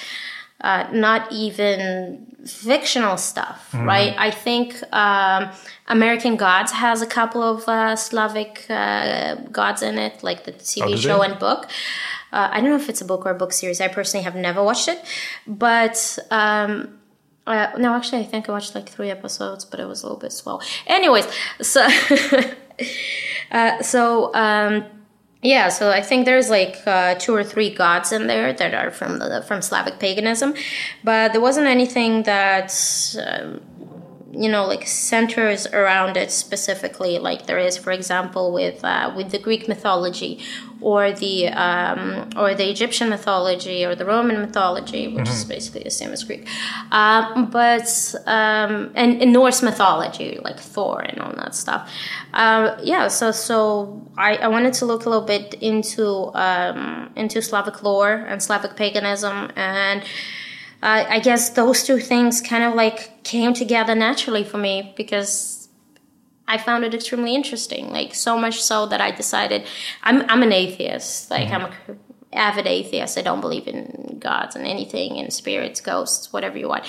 uh, 0.64 0.88
not 0.92 1.32
even 1.32 2.28
fictional 2.46 3.18
stuff, 3.18 3.74
right? 3.74 4.14
I 4.18 4.30
think 4.32 4.76
um, 4.94 5.50
American 5.88 6.36
Gods 6.36 6.72
has 6.72 7.02
a 7.02 7.08
couple 7.08 7.42
of 7.42 7.68
uh, 7.70 7.96
Slavic 7.96 8.66
uh, 8.70 9.36
gods 9.52 9.82
in 9.82 9.98
it, 9.98 10.24
like 10.24 10.44
the 10.46 10.52
TV 10.54 10.94
Oh, 10.94 10.96
show 10.96 11.20
they? 11.20 11.26
and 11.30 11.40
book. 11.40 11.68
Uh, 12.32 12.50
I 12.52 12.60
don't 12.62 12.70
know 12.72 12.76
if 12.78 12.90
it's 12.90 13.02
a 13.02 13.06
book 13.06 13.26
or 13.26 13.32
a 13.32 13.36
book 13.36 13.54
series. 13.54 13.80
I 13.80 13.88
personally 13.88 14.24
have 14.24 14.36
never 14.36 14.62
watched 14.64 14.88
it, 14.88 15.00
but 15.48 16.18
um, 16.32 16.98
uh, 17.46 17.68
no, 17.78 17.94
actually, 17.94 18.22
I 18.22 18.26
think 18.26 18.50
I 18.50 18.52
watched 18.52 18.74
like 18.76 18.90
three 18.90 19.10
episodes, 19.12 19.66
but 19.66 19.80
it 19.80 19.86
was 19.88 20.02
a 20.02 20.06
little 20.08 20.20
bit 20.20 20.32
slow. 20.32 20.60
Anyways, 20.88 21.28
so 21.62 21.88
uh, 23.52 23.82
so. 23.82 24.34
Um, 24.34 24.86
yeah, 25.44 25.70
so 25.70 25.92
I 25.92 26.02
think 26.02 26.26
there's 26.26 26.50
like 26.50 26.82
uh, 26.86 27.16
two 27.16 27.36
or 27.36 27.44
three 27.44 27.74
gods 27.74 28.12
in 28.12 28.28
there 28.28 28.54
that 28.54 28.74
are 28.74 28.92
from 28.92 29.20
the 29.20 29.44
from 29.48 29.62
Slavic 29.62 30.00
paganism, 30.00 30.56
but 31.04 31.34
there 31.34 31.42
wasn't 31.42 31.68
anything 31.68 32.24
that 32.24 32.74
um, 33.28 33.62
you 34.34 34.50
know 34.50 34.66
like 34.66 34.88
centers 34.88 35.68
around 35.68 36.18
it 36.18 36.32
specifically, 36.32 37.20
like 37.20 37.46
there 37.46 37.60
is, 37.60 37.78
for 37.78 37.92
example, 37.92 38.52
with 38.52 38.84
uh, 38.84 39.14
with 39.16 39.32
the 39.32 39.40
Greek 39.40 39.68
mythology, 39.68 40.40
or 40.82 41.12
the 41.12 41.50
um, 41.50 42.30
or 42.36 42.56
the 42.56 42.70
Egyptian 42.70 43.10
mythology, 43.10 43.86
or 43.86 43.96
the 43.96 44.06
Roman 44.06 44.42
mythology, 44.42 45.08
which 45.08 45.30
is 45.30 45.46
basically 45.46 45.84
the 45.84 45.92
same 45.92 46.12
as 46.12 46.24
Greek, 46.24 46.48
um, 46.92 47.50
but 47.52 48.16
um, 48.26 48.92
and, 48.96 49.22
and 49.22 49.32
Norse 49.32 49.62
mythology, 49.62 50.40
like 50.44 50.60
Thor 50.60 51.02
and 51.02 51.20
all 51.20 51.34
that 51.36 51.54
stuff. 51.54 51.90
Uh, 52.34 52.76
yeah, 52.82 53.08
so 53.08 53.32
so 53.32 54.02
I, 54.18 54.38
I 54.38 54.48
wanted 54.48 54.74
to 54.76 54.86
look 54.86 55.06
a 55.06 55.10
little 55.10 55.28
bit 55.28 55.54
into 55.56 56.32
um, 56.34 57.12
into 57.16 57.42
Slavic 57.42 57.84
lore 57.84 58.14
and 58.14 58.42
Slavic 58.42 58.76
paganism, 58.76 59.52
and 59.56 60.04
uh, 60.84 61.06
I 61.08 61.20
guess 61.20 61.52
those 61.52 61.84
two 61.84 62.00
things 62.00 62.42
kind 62.42 62.62
of 62.66 62.74
like 62.76 63.24
came 63.24 63.54
together 63.54 63.96
naturally 63.96 64.44
for 64.44 64.58
me 64.58 64.94
because 64.98 65.70
I 66.46 66.58
found 66.58 66.84
it 66.84 66.94
extremely 66.94 67.34
interesting. 67.34 67.90
Like 67.90 68.14
so 68.14 68.38
much 68.38 68.62
so 68.62 68.86
that 68.88 69.00
I 69.00 69.12
decided 69.12 69.66
I'm 70.04 70.30
I'm 70.30 70.44
an 70.44 70.52
atheist. 70.52 71.32
Like 71.32 71.50
I'm 71.52 71.62
a 71.62 71.72
avid 72.34 72.68
atheist. 72.68 73.18
I 73.18 73.22
don't 73.22 73.40
believe 73.40 73.66
in 73.66 74.18
gods 74.20 74.58
and 74.58 74.68
anything, 74.68 75.20
and 75.20 75.32
spirits, 75.32 75.80
ghosts, 75.80 76.34
whatever 76.34 76.58
you 76.58 76.68
want. 76.68 76.84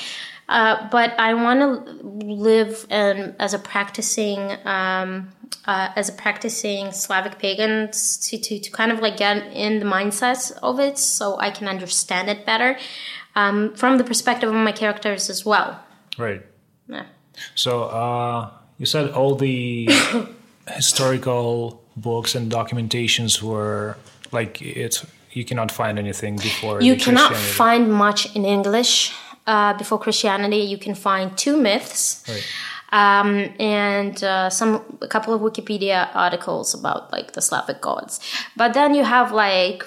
Uh, 0.48 0.88
but 0.90 1.18
I 1.18 1.35
want 1.35 1.61
to 1.61 2.07
live 2.26 2.87
um, 2.90 3.35
as 3.38 3.54
a 3.54 3.61
practicing 3.61 4.40
um, 4.66 5.33
uh, 5.66 5.90
as 5.94 6.09
a 6.09 6.12
practicing 6.12 6.90
Slavic 6.90 7.38
pagan 7.38 7.92
to, 7.92 8.38
to, 8.38 8.59
to 8.59 8.70
kind 8.70 8.90
of 8.90 8.98
like 8.98 9.16
get 9.18 9.37
in 9.52 9.78
the 9.78 9.87
mindset 9.87 10.52
of 10.62 10.80
it 10.80 10.98
so 10.98 11.38
I 11.38 11.50
can 11.50 11.68
understand 11.68 12.28
it 12.28 12.44
better 12.44 12.76
um, 13.35 13.75
from 13.75 13.99
the 13.99 14.05
perspective 14.05 14.49
of 14.49 14.55
my 14.55 14.73
characters 14.73 15.31
as 15.31 15.44
well. 15.44 15.81
Right. 16.18 16.42
Yeah. 16.88 17.07
So 17.55 17.85
uh, 17.85 18.51
you 18.79 18.87
said 18.87 19.11
all 19.11 19.35
the 19.35 19.88
historical 20.68 21.83
books 21.97 22.35
and 22.35 22.51
documentations 22.51 23.42
were 23.42 23.97
like 24.33 24.61
it's 24.62 25.07
you 25.33 25.44
cannot 25.44 25.70
find 25.73 25.99
anything 25.99 26.37
before 26.37 26.81
You 26.81 26.97
cannot 26.97 27.35
find 27.35 27.92
much 27.92 28.35
in 28.37 28.44
English 28.44 29.12
uh, 29.47 29.75
before 29.75 29.99
Christianity. 29.99 30.59
You 30.59 30.79
can 30.79 30.94
find 30.94 31.37
two 31.37 31.57
myths. 31.57 32.23
Right. 32.29 32.44
um, 32.92 33.53
and 33.59 34.23
uh, 34.23 34.49
some 34.51 34.81
a 35.03 35.09
couple 35.09 35.35
of 35.35 35.40
Wikipedia 35.40 36.09
articles 36.14 36.75
about 36.75 37.11
like 37.11 37.33
the 37.33 37.42
Slavic 37.42 37.81
gods. 37.81 38.20
But 38.57 38.75
then 38.75 38.94
you 38.94 39.03
have 39.03 39.33
like, 39.33 39.83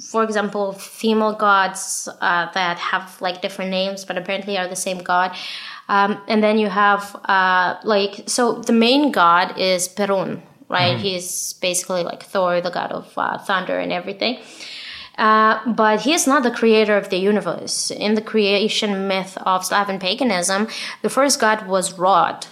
for 0.00 0.22
example, 0.24 0.72
female 0.72 1.34
gods 1.34 2.08
uh, 2.20 2.50
that 2.52 2.78
have 2.78 3.20
like 3.20 3.42
different 3.42 3.70
names, 3.70 4.04
but 4.04 4.16
apparently 4.16 4.56
are 4.58 4.68
the 4.68 4.76
same 4.76 4.98
god. 4.98 5.34
Um, 5.88 6.20
and 6.28 6.42
then 6.42 6.58
you 6.58 6.68
have 6.68 7.14
uh, 7.24 7.76
like 7.84 8.24
so 8.26 8.54
the 8.54 8.72
main 8.72 9.12
god 9.12 9.58
is 9.58 9.88
Perun, 9.88 10.40
right? 10.68 10.96
He's 10.98 11.54
basically 11.54 12.02
like 12.02 12.22
Thor, 12.22 12.60
the 12.60 12.70
god 12.70 12.92
of 12.92 13.12
uh, 13.16 13.38
thunder 13.38 13.78
and 13.78 13.92
everything. 13.92 14.38
Uh, 15.18 15.60
but 15.72 16.00
he 16.00 16.14
is 16.14 16.26
not 16.26 16.42
the 16.42 16.50
creator 16.50 16.96
of 16.96 17.10
the 17.10 17.18
universe. 17.18 17.90
In 17.90 18.14
the 18.14 18.22
creation 18.22 19.06
myth 19.08 19.36
of 19.44 19.64
Slavic 19.64 20.00
paganism, 20.00 20.68
the 21.02 21.10
first 21.10 21.38
god 21.40 21.66
was 21.66 21.98
Rod. 21.98 22.46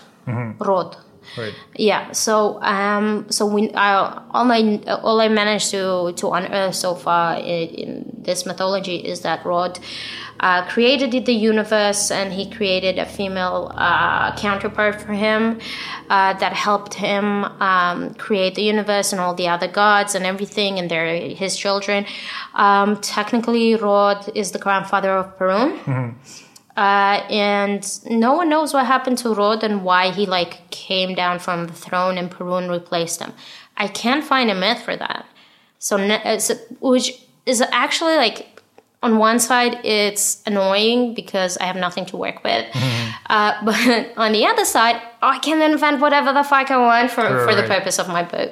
Rod. 0.59 0.97
Right. 1.37 1.55
Yeah. 1.77 2.13
So, 2.13 2.61
um, 2.63 3.31
so 3.31 3.47
we, 3.47 3.71
uh, 3.71 4.23
all 4.31 4.51
I, 4.51 4.81
all 5.03 5.21
I 5.21 5.29
managed 5.29 5.71
to 5.71 6.13
to 6.17 6.31
unearth 6.31 6.75
so 6.75 6.95
far 6.95 7.37
in, 7.37 7.69
in 7.69 8.23
this 8.25 8.47
mythology 8.47 8.97
is 8.97 9.21
that 9.21 9.45
Rod 9.45 9.79
uh, 10.41 10.67
created 10.69 11.27
the 11.27 11.35
universe, 11.35 12.11
and 12.11 12.33
he 12.33 12.51
created 12.51 12.99
a 12.99 13.05
female 13.05 13.71
uh, 13.75 14.35
counterpart 14.37 15.01
for 15.01 15.13
him 15.13 15.61
uh, 16.09 16.33
that 16.35 16.53
helped 16.53 16.95
him 16.95 17.45
um, 17.61 18.15
create 18.15 18.55
the 18.55 18.63
universe 18.63 19.13
and 19.13 19.21
all 19.21 19.35
the 19.35 19.47
other 19.49 19.69
gods 19.69 20.15
and 20.15 20.25
everything, 20.25 20.79
and 20.79 20.91
they're 20.91 21.15
his 21.29 21.57
children. 21.57 22.07
Um, 22.55 23.01
technically, 23.03 23.75
Rod 23.77 24.31
is 24.35 24.53
the 24.53 24.59
grandfather 24.59 25.11
of 25.11 25.39
Perun. 25.39 26.15
Uh, 26.81 27.17
and 27.29 27.83
no 28.27 28.31
one 28.41 28.49
knows 28.55 28.73
what 28.75 28.87
happened 28.95 29.19
to 29.23 29.29
Rod 29.41 29.61
and 29.67 29.85
why 29.89 30.03
he 30.19 30.25
like 30.39 30.55
came 30.71 31.11
down 31.23 31.39
from 31.47 31.59
the 31.71 31.75
throne 31.85 32.15
and 32.21 32.31
Perun 32.35 32.71
replaced 32.79 33.19
him. 33.25 33.33
I 33.85 33.87
can't 34.03 34.25
find 34.33 34.51
a 34.51 34.55
myth 34.55 34.81
for 34.89 34.97
that. 35.05 35.23
So, 35.79 35.99
uh, 35.99 36.39
so 36.47 36.55
which 36.95 37.09
is 37.45 37.59
actually 37.85 38.17
like 38.25 38.39
on 39.03 39.13
one 39.19 39.39
side 39.39 39.73
it's 39.85 40.25
annoying 40.47 41.01
because 41.21 41.53
I 41.59 41.65
have 41.71 41.77
nothing 41.87 42.07
to 42.13 42.17
work 42.17 42.39
with, 42.45 42.65
uh, 43.37 43.53
but 43.69 43.79
on 44.25 44.33
the 44.33 44.45
other 44.51 44.65
side 44.65 44.97
I 45.35 45.39
can 45.47 45.59
invent 45.73 46.01
whatever 46.01 46.33
the 46.33 46.45
fuck 46.53 46.71
I 46.71 46.79
want 46.79 47.11
for 47.11 47.25
for 47.47 47.55
the 47.55 47.63
Right. 47.69 47.75
purpose 47.77 47.99
of 48.03 48.09
my 48.09 48.23
book. 48.23 48.51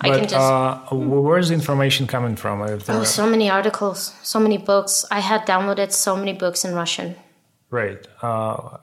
I 0.00 0.08
can 0.16 0.22
just. 0.32 0.34
uh, 0.34 0.78
where's 1.26 1.48
the 1.50 1.54
information 1.62 2.06
coming 2.06 2.36
from? 2.36 2.56
Oh, 2.88 3.04
so 3.04 3.24
many 3.34 3.46
articles, 3.50 3.98
so 4.22 4.38
many 4.46 4.58
books. 4.72 5.04
I 5.18 5.20
had 5.20 5.40
downloaded 5.52 5.90
so 5.92 6.16
many 6.16 6.34
books 6.44 6.64
in 6.66 6.74
Russian. 6.82 7.16
Right. 7.70 8.06
Uh, 8.22 8.78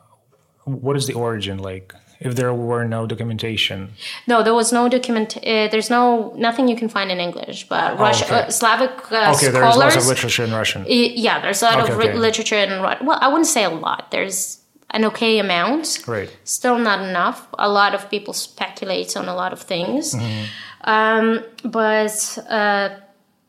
what 0.65 0.96
is 0.96 1.08
the 1.08 1.13
origin 1.13 1.58
like? 1.60 1.93
If 2.19 2.36
there 2.36 2.54
were 2.54 2.86
no 2.88 3.06
documentation, 3.06 3.89
No, 4.28 4.43
there 4.43 4.54
was 4.54 4.72
no 4.72 4.88
document. 4.88 5.36
Uh, 5.38 5.67
there's 5.72 5.89
no 5.89 6.32
nothing 6.38 6.69
you 6.69 6.76
can 6.78 6.88
find 6.88 7.12
in 7.12 7.19
English, 7.19 7.67
but 7.67 8.00
Russian, 8.00 8.28
okay. 8.28 8.48
uh, 8.48 8.50
Slavic 8.50 8.91
uh, 9.12 9.34
okay, 9.36 9.50
there's 9.50 9.74
scholars. 9.74 9.76
lots 9.78 9.96
of 9.98 10.06
literature 10.08 10.43
in 10.46 10.54
Russian. 10.54 10.86
yeah, 10.88 11.41
there's 11.41 11.62
a 11.62 11.65
lot 11.65 11.80
Okay, 11.84 11.91
of 11.91 12.00
okay. 12.00 12.13
literature 12.28 12.56
in 12.56 12.69
Ru- 12.82 13.06
well, 13.08 13.19
I 13.22 13.28
wouldn't 13.28 13.48
say 13.58 13.65
a 13.65 13.69
lot. 13.69 14.12
There's 14.12 14.60
an 14.91 15.04
okay 15.06 15.39
amount. 15.39 16.04
Right. 16.08 16.30
Still 16.46 16.78
not 16.78 17.00
enough. 17.10 17.46
A 17.60 17.67
lot 17.67 17.93
of 17.93 18.10
people 18.10 18.34
speculate 18.34 19.17
on 19.17 19.28
a 19.28 19.36
lot 19.36 19.52
of 19.52 19.60
things, 19.62 20.13
Mm-hmm. 20.15 20.43
um, 20.89 21.43
but 21.65 22.15
uh, 22.50 22.89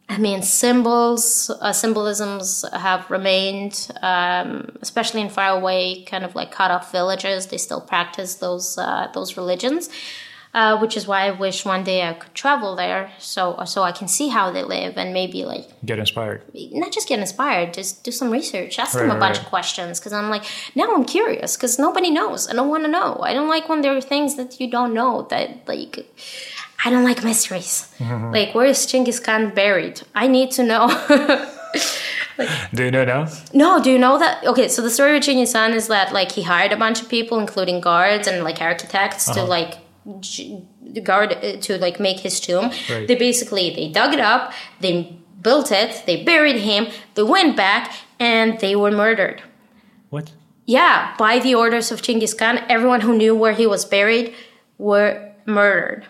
I 0.09 0.19
mean, 0.19 0.43
symbols, 0.43 1.51
uh, 1.61 1.73
symbolisms 1.73 2.65
have 2.73 3.11
remained, 3.11 3.91
um, 4.03 4.77
especially 4.83 5.23
in 5.23 5.31
faraway, 5.31 6.05
kind 6.05 6.25
of 6.25 6.35
like 6.35 6.53
cut 6.53 6.71
off 6.71 6.93
villages. 6.93 7.47
They 7.47 7.57
still 7.59 7.81
practice 7.81 8.35
those 8.37 8.77
uh, 8.77 9.09
those 9.15 9.37
religions, 9.39 9.89
uh, 10.53 10.79
which 10.79 10.95
is 10.99 11.07
why 11.07 11.23
I 11.27 11.31
wish 11.31 11.65
one 11.65 11.85
day 11.85 12.07
I 12.07 12.13
could 12.13 12.35
travel 12.35 12.77
there, 12.77 13.13
so 13.19 13.65
so 13.65 13.83
I 13.83 13.93
can 13.93 14.07
see 14.07 14.29
how 14.29 14.51
they 14.53 14.63
live 14.63 14.99
and 14.99 15.15
maybe 15.15 15.47
like 15.47 15.67
Get 15.87 15.99
inspired. 15.99 16.43
not 16.73 16.93
just 16.93 17.09
get 17.09 17.19
inspired, 17.19 17.73
just 17.73 18.05
do 18.05 18.11
some 18.13 18.31
research, 18.31 18.79
ask 18.79 18.93
them 18.93 19.09
Right, 19.09 19.17
a 19.17 19.19
bunch 19.19 19.39
right. 19.39 19.45
of 19.45 19.51
questions. 19.51 19.99
Because 20.01 20.13
I'm 20.13 20.29
like, 20.29 20.45
now 20.75 20.95
I'm 20.95 21.07
curious 21.07 21.57
because 21.57 21.79
nobody 21.79 22.11
knows. 22.11 22.47
I 22.49 22.53
don't 22.53 22.69
want 22.69 22.85
to 22.85 22.91
know. 22.91 23.21
I 23.23 23.33
don't 23.33 23.49
like 23.49 23.71
when 23.71 23.81
there 23.81 23.97
are 23.97 24.03
things 24.03 24.37
that 24.37 24.61
you 24.61 24.71
don't 24.71 24.93
know 24.93 25.27
that 25.31 25.67
like. 25.67 26.07
I 26.85 26.91
don't 26.91 27.05
like 27.05 27.23
mysteries. 27.25 27.93
Mm-hmm. 27.99 28.33
Like, 28.33 28.55
where 28.55 28.67
is 28.67 28.87
Genghis 28.87 29.21
Khan 29.21 29.55
buried? 29.55 30.01
I 30.15 30.27
need 30.29 30.51
to 30.53 30.63
know. 30.63 30.89
Do 32.75 32.85
you 32.85 32.91
know 32.91 33.05
now? 33.05 33.29
no, 33.53 33.81
do 33.83 33.91
you 33.91 33.99
know 33.99 34.19
that? 34.19 34.45
Okay, 34.45 34.67
so 34.69 34.83
the 34.83 34.91
story 34.91 35.13
with 35.13 35.23
Genghis 35.23 35.53
Khan 35.53 35.73
is 35.73 35.87
that 35.87 36.13
like 36.13 36.33
he 36.33 36.43
hired 36.43 36.73
a 36.73 36.77
bunch 36.77 37.01
of 37.01 37.09
people, 37.09 37.39
including 37.39 37.81
guards 37.81 38.27
and 38.27 38.43
like 38.43 38.61
architects, 38.61 39.27
to 39.27 39.41
Uh-huh. 39.41 39.47
like 39.47 39.79
g- 40.21 40.65
guard 41.05 41.33
uh, 41.33 41.57
to 41.61 41.79
like 41.79 42.01
make 42.01 42.19
his 42.21 42.41
tomb. 42.41 42.71
Right. 42.91 43.07
They 43.07 43.15
basically 43.15 43.71
they 43.75 43.89
dug 43.89 44.13
it 44.15 44.21
up, 44.21 44.53
they 44.81 45.17
built 45.43 45.71
it, 45.71 46.03
they 46.07 46.25
buried 46.25 46.57
him, 46.61 46.89
they 47.15 47.23
went 47.23 47.57
back, 47.57 47.93
and 48.19 48.59
they 48.59 48.75
were 48.75 48.91
murdered. 48.91 49.41
What? 50.11 50.33
Yeah, 50.67 51.15
by 51.19 51.39
the 51.39 51.55
orders 51.55 51.93
of 51.93 52.03
Genghis 52.03 52.35
Khan, 52.35 52.59
everyone 52.69 53.03
who 53.03 53.17
knew 53.17 53.35
where 53.37 53.53
he 53.53 53.67
was 53.67 53.85
buried 53.85 54.35
were 54.79 55.31
murdered. 55.47 56.07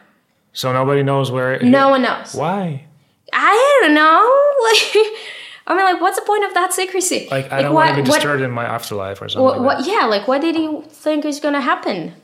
So 0.55 0.73
nobody 0.73 1.03
knows 1.03 1.31
where. 1.31 1.55
It, 1.55 1.63
No 1.65 1.91
one 1.91 2.03
knows. 2.03 2.35
Why? 2.35 2.85
I 3.33 3.79
don't 3.83 3.95
know. 3.95 4.41
Like, 4.65 5.07
I 5.67 5.75
mean, 5.77 5.85
like, 5.85 6.01
what's 6.01 6.19
the 6.19 6.25
point 6.27 6.45
of 6.45 6.55
that 6.55 6.73
secrecy? 6.73 7.29
Like 7.31 7.53
I 7.53 7.61
don't 7.63 7.75
why- 7.75 7.87
want 7.87 7.97
to 7.99 8.03
be 8.03 8.09
what- 8.09 8.17
disturbed 8.17 8.43
in 8.43 8.51
my 8.51 8.65
afterlife 8.65 9.21
or 9.21 9.29
something. 9.29 9.45
What, 9.45 9.61
like 9.61 9.79
what? 9.79 9.87
Yeah, 9.87 10.07
like, 10.07 10.27
what 10.29 10.41
did 10.41 10.57
he 10.57 10.81
think 10.89 11.25
is 11.27 11.39
gonna 11.41 11.61
happen? 11.61 12.15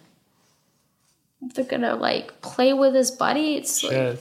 They're 1.55 1.65
gonna 1.65 1.97
like 1.97 2.41
play 2.43 2.73
with 2.73 2.95
his 2.95 3.11
body. 3.11 3.57
It's 3.57 3.83
like. 3.83 3.93
Yeah. 3.93 4.15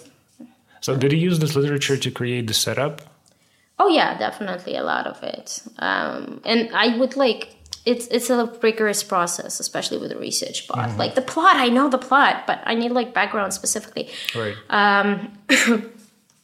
So 0.81 0.95
did 0.95 1.11
he 1.11 1.17
use 1.17 1.39
this 1.39 1.55
literature 1.55 1.97
to 1.97 2.11
create 2.11 2.47
the 2.47 2.53
setup? 2.53 3.01
oh 3.81 3.87
yeah, 3.87 4.17
definitely 4.17 4.75
a 4.75 4.83
lot 4.83 5.07
of 5.07 5.21
it. 5.23 5.61
Um, 5.79 6.41
and 6.45 6.69
I 6.73 6.97
would 6.97 7.15
like 7.15 7.55
it's 7.85 8.07
it's 8.07 8.29
a 8.29 8.45
rigorous 8.61 9.03
process, 9.03 9.59
especially 9.59 9.97
with 9.97 10.09
the 10.09 10.17
research 10.17 10.67
part. 10.67 10.89
Mm-hmm. 10.89 10.99
Like 10.99 11.15
the 11.15 11.21
plot, 11.21 11.55
I 11.55 11.69
know 11.69 11.89
the 11.89 11.97
plot, 11.97 12.45
but 12.47 12.61
I 12.65 12.75
need 12.75 12.91
like 12.91 13.13
background 13.13 13.53
specifically. 13.53 14.09
Right. 14.35 14.55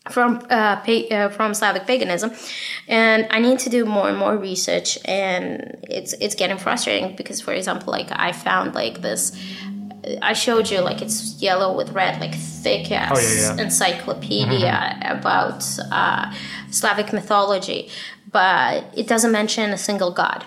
from 0.10 0.36
uh, 0.52 0.76
pa- 0.82 1.08
uh, 1.16 1.30
from 1.30 1.54
Slavic 1.54 1.88
paganism, 1.88 2.32
and 2.88 3.28
I 3.32 3.40
need 3.40 3.60
to 3.60 3.70
do 3.70 3.86
more 3.86 4.08
and 4.08 4.18
more 4.18 4.38
research, 4.38 5.00
and 5.06 5.78
it's 5.84 6.14
it's 6.14 6.36
getting 6.36 6.58
frustrating 6.58 7.16
because, 7.16 7.42
for 7.42 7.54
example, 7.54 7.92
like 7.92 8.10
I 8.12 8.32
found 8.32 8.76
like 8.76 9.02
this. 9.02 9.32
I 10.22 10.34
showed 10.34 10.70
you 10.70 10.82
like 10.82 11.02
it's 11.02 11.42
yellow 11.42 11.76
with 11.76 11.90
red, 11.90 12.22
like 12.22 12.36
thick 12.36 12.92
ass 12.92 13.18
Oh, 13.18 13.20
yeah, 13.20 13.56
yeah. 13.56 13.64
encyclopedia 13.64 15.00
about 15.02 15.66
uh, 15.92 16.32
Slavic 16.70 17.12
mythology, 17.12 17.90
but 18.32 18.84
it 18.96 19.08
doesn't 19.08 19.32
mention 19.32 19.72
a 19.72 19.78
single 19.80 20.12
god. 20.12 20.46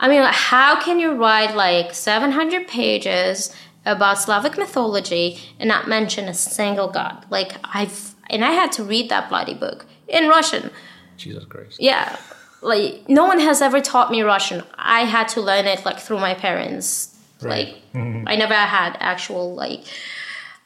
I 0.00 0.08
mean, 0.08 0.22
how 0.24 0.80
can 0.80 0.98
you 0.98 1.12
write 1.12 1.54
like 1.54 1.94
700 1.94 2.66
pages 2.66 3.54
about 3.84 4.18
Slavic 4.18 4.56
mythology 4.56 5.38
and 5.58 5.68
not 5.68 5.88
mention 5.88 6.26
a 6.26 6.34
single 6.34 6.88
god? 6.88 7.26
Like, 7.28 7.52
I've, 7.62 8.14
and 8.30 8.42
I 8.42 8.52
had 8.52 8.72
to 8.72 8.82
read 8.82 9.10
that 9.10 9.28
bloody 9.28 9.54
book 9.54 9.84
in 10.08 10.28
Russian. 10.28 10.70
Jesus 11.18 11.44
Christ. 11.44 11.80
Yeah. 11.80 12.16
Like, 12.62 13.08
no 13.08 13.26
one 13.26 13.40
has 13.40 13.60
ever 13.60 13.80
taught 13.82 14.10
me 14.10 14.22
Russian. 14.22 14.62
I 14.74 15.02
had 15.02 15.28
to 15.28 15.42
learn 15.42 15.66
it 15.66 15.84
like 15.84 15.98
through 15.98 16.18
my 16.18 16.32
parents. 16.32 17.14
Right. 17.42 17.74
Like, 17.94 18.26
I 18.26 18.36
never 18.36 18.54
had 18.54 18.96
actual 19.00 19.54
like 19.54 19.84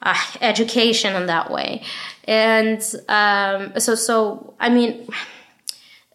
uh, 0.03 0.15
education 0.41 1.17
in 1.17 1.27
that 1.27 1.51
way. 1.51 1.83
And 2.25 2.81
um, 3.09 3.79
so, 3.81 3.97
so, 3.97 4.55
I 4.61 4.71
mean, 4.71 5.09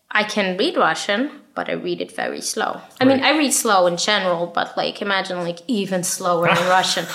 I 0.09 0.23
can 0.23 0.57
read 0.57 0.77
Russian, 0.77 1.31
but 1.59 1.67
I 1.67 1.73
read 1.73 1.99
it 1.99 2.13
very 2.13 2.39
slow. 2.39 2.79
I 3.01 3.03
mean, 3.03 3.19
I 3.19 3.37
read 3.37 3.51
slow 3.51 3.85
in 3.85 3.97
general, 3.97 4.47
but 4.47 4.77
like 4.77 5.01
imagine 5.01 5.39
like 5.39 5.59
even 5.67 6.05
slower 6.05 6.47
in 6.47 6.55
Russian. 6.77 7.05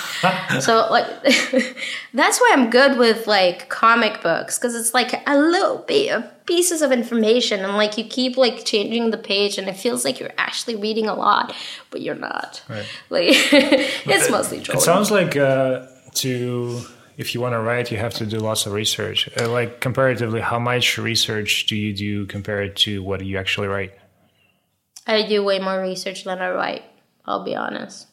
So 0.59 0.85
like 0.91 1.07
that's 2.13 2.39
why 2.39 2.51
I'm 2.53 2.69
good 2.69 2.99
with 2.99 3.25
like 3.25 3.69
comic 3.69 4.21
books 4.21 4.59
because 4.59 4.75
it's 4.75 4.93
like 4.93 5.27
a 5.27 5.35
little 5.35 5.79
bit 5.79 6.11
of 6.11 6.45
pieces 6.45 6.83
of 6.83 6.91
information 6.91 7.65
and 7.65 7.73
like 7.73 7.97
you 7.97 8.03
keep 8.03 8.37
like 8.37 8.63
changing 8.65 9.09
the 9.09 9.17
page 9.17 9.57
and 9.57 9.67
it 9.67 9.77
feels 9.77 10.05
like 10.05 10.19
you're 10.19 10.37
actually 10.37 10.75
reading 10.75 11.07
a 11.07 11.15
lot, 11.15 11.51
but 11.89 12.01
you're 12.01 12.13
not. 12.13 12.61
Right. 12.69 12.85
Like 13.09 13.23
it's 13.31 14.29
mostly 14.29 14.59
It 14.59 14.79
sounds 14.79 15.09
like 15.09 15.35
uh, 15.35 15.87
to 16.21 16.81
if 17.17 17.33
you 17.33 17.41
want 17.41 17.53
to 17.53 17.59
write, 17.59 17.91
you 17.91 17.97
have 17.97 18.13
to 18.15 18.27
do 18.27 18.37
lots 18.37 18.67
of 18.67 18.73
research. 18.73 19.27
Uh, 19.39 19.49
like 19.49 19.79
comparatively, 19.79 20.41
how 20.41 20.59
much 20.59 20.99
research 20.99 21.65
do 21.65 21.75
you 21.75 21.93
do 21.95 22.27
compared 22.27 22.75
to 22.75 23.01
what 23.01 23.25
you 23.25 23.39
actually 23.39 23.69
write? 23.69 23.93
I 25.07 25.27
do 25.27 25.43
way 25.43 25.59
more 25.59 25.81
research 25.81 26.23
than 26.23 26.39
I 26.39 26.49
write. 26.51 26.83
I'll 27.25 27.43
be 27.43 27.55
honest, 27.55 28.07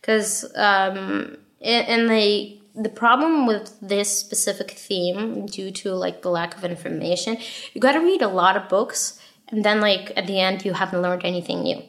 because 0.00 0.44
um, 0.56 1.36
in 1.60 2.06
the 2.08 2.58
the 2.74 2.88
problem 2.88 3.46
with 3.46 3.76
this 3.80 4.16
specific 4.16 4.70
theme, 4.70 5.46
due 5.46 5.70
to 5.70 5.92
like 5.94 6.22
the 6.22 6.30
lack 6.30 6.56
of 6.56 6.64
information, 6.64 7.36
you 7.74 7.80
got 7.80 7.92
to 7.92 8.00
read 8.00 8.22
a 8.22 8.28
lot 8.28 8.56
of 8.56 8.68
books, 8.68 9.20
and 9.48 9.64
then 9.64 9.80
like 9.80 10.12
at 10.16 10.26
the 10.26 10.40
end, 10.40 10.64
you 10.64 10.72
haven't 10.72 11.02
learned 11.02 11.24
anything 11.24 11.62
new, 11.62 11.82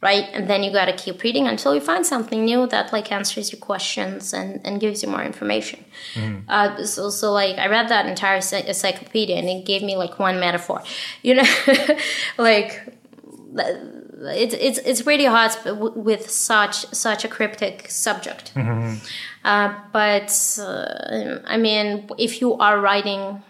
right? 0.00 0.26
And 0.32 0.48
then 0.48 0.62
you 0.62 0.72
got 0.72 0.86
to 0.86 0.92
keep 0.92 1.22
reading 1.22 1.46
until 1.46 1.74
you 1.74 1.80
find 1.80 2.06
something 2.06 2.44
new 2.44 2.66
that 2.68 2.92
like 2.92 3.12
answers 3.12 3.52
your 3.52 3.60
questions 3.60 4.32
and 4.32 4.60
and 4.64 4.80
gives 4.80 5.02
you 5.02 5.08
more 5.08 5.22
information. 5.22 5.84
Uh, 6.48 6.84
so, 6.84 7.10
so 7.10 7.32
like 7.32 7.58
I 7.58 7.66
read 7.66 7.88
that 7.88 8.06
entire 8.06 8.36
encyclopedia, 8.36 9.36
and 9.36 9.48
it 9.48 9.66
gave 9.66 9.82
me 9.82 9.96
like 9.96 10.18
one 10.18 10.40
metaphor, 10.40 10.82
you 11.22 11.34
know, 11.34 11.44
like 12.38 12.80
it's 14.22 14.54
it's 14.54 14.78
it's 14.78 15.06
really 15.06 15.24
hard 15.24 15.52
with 15.96 16.30
such 16.30 16.86
such 16.92 17.24
a 17.24 17.28
cryptic 17.28 17.88
subject. 17.90 18.52
Uh, 19.44 19.74
but 19.92 20.30
uh, 20.60 21.38
I 21.46 21.56
mean, 21.56 22.08
if 22.18 22.40
you 22.40 22.54
are 22.58 22.78
writing 22.80 23.42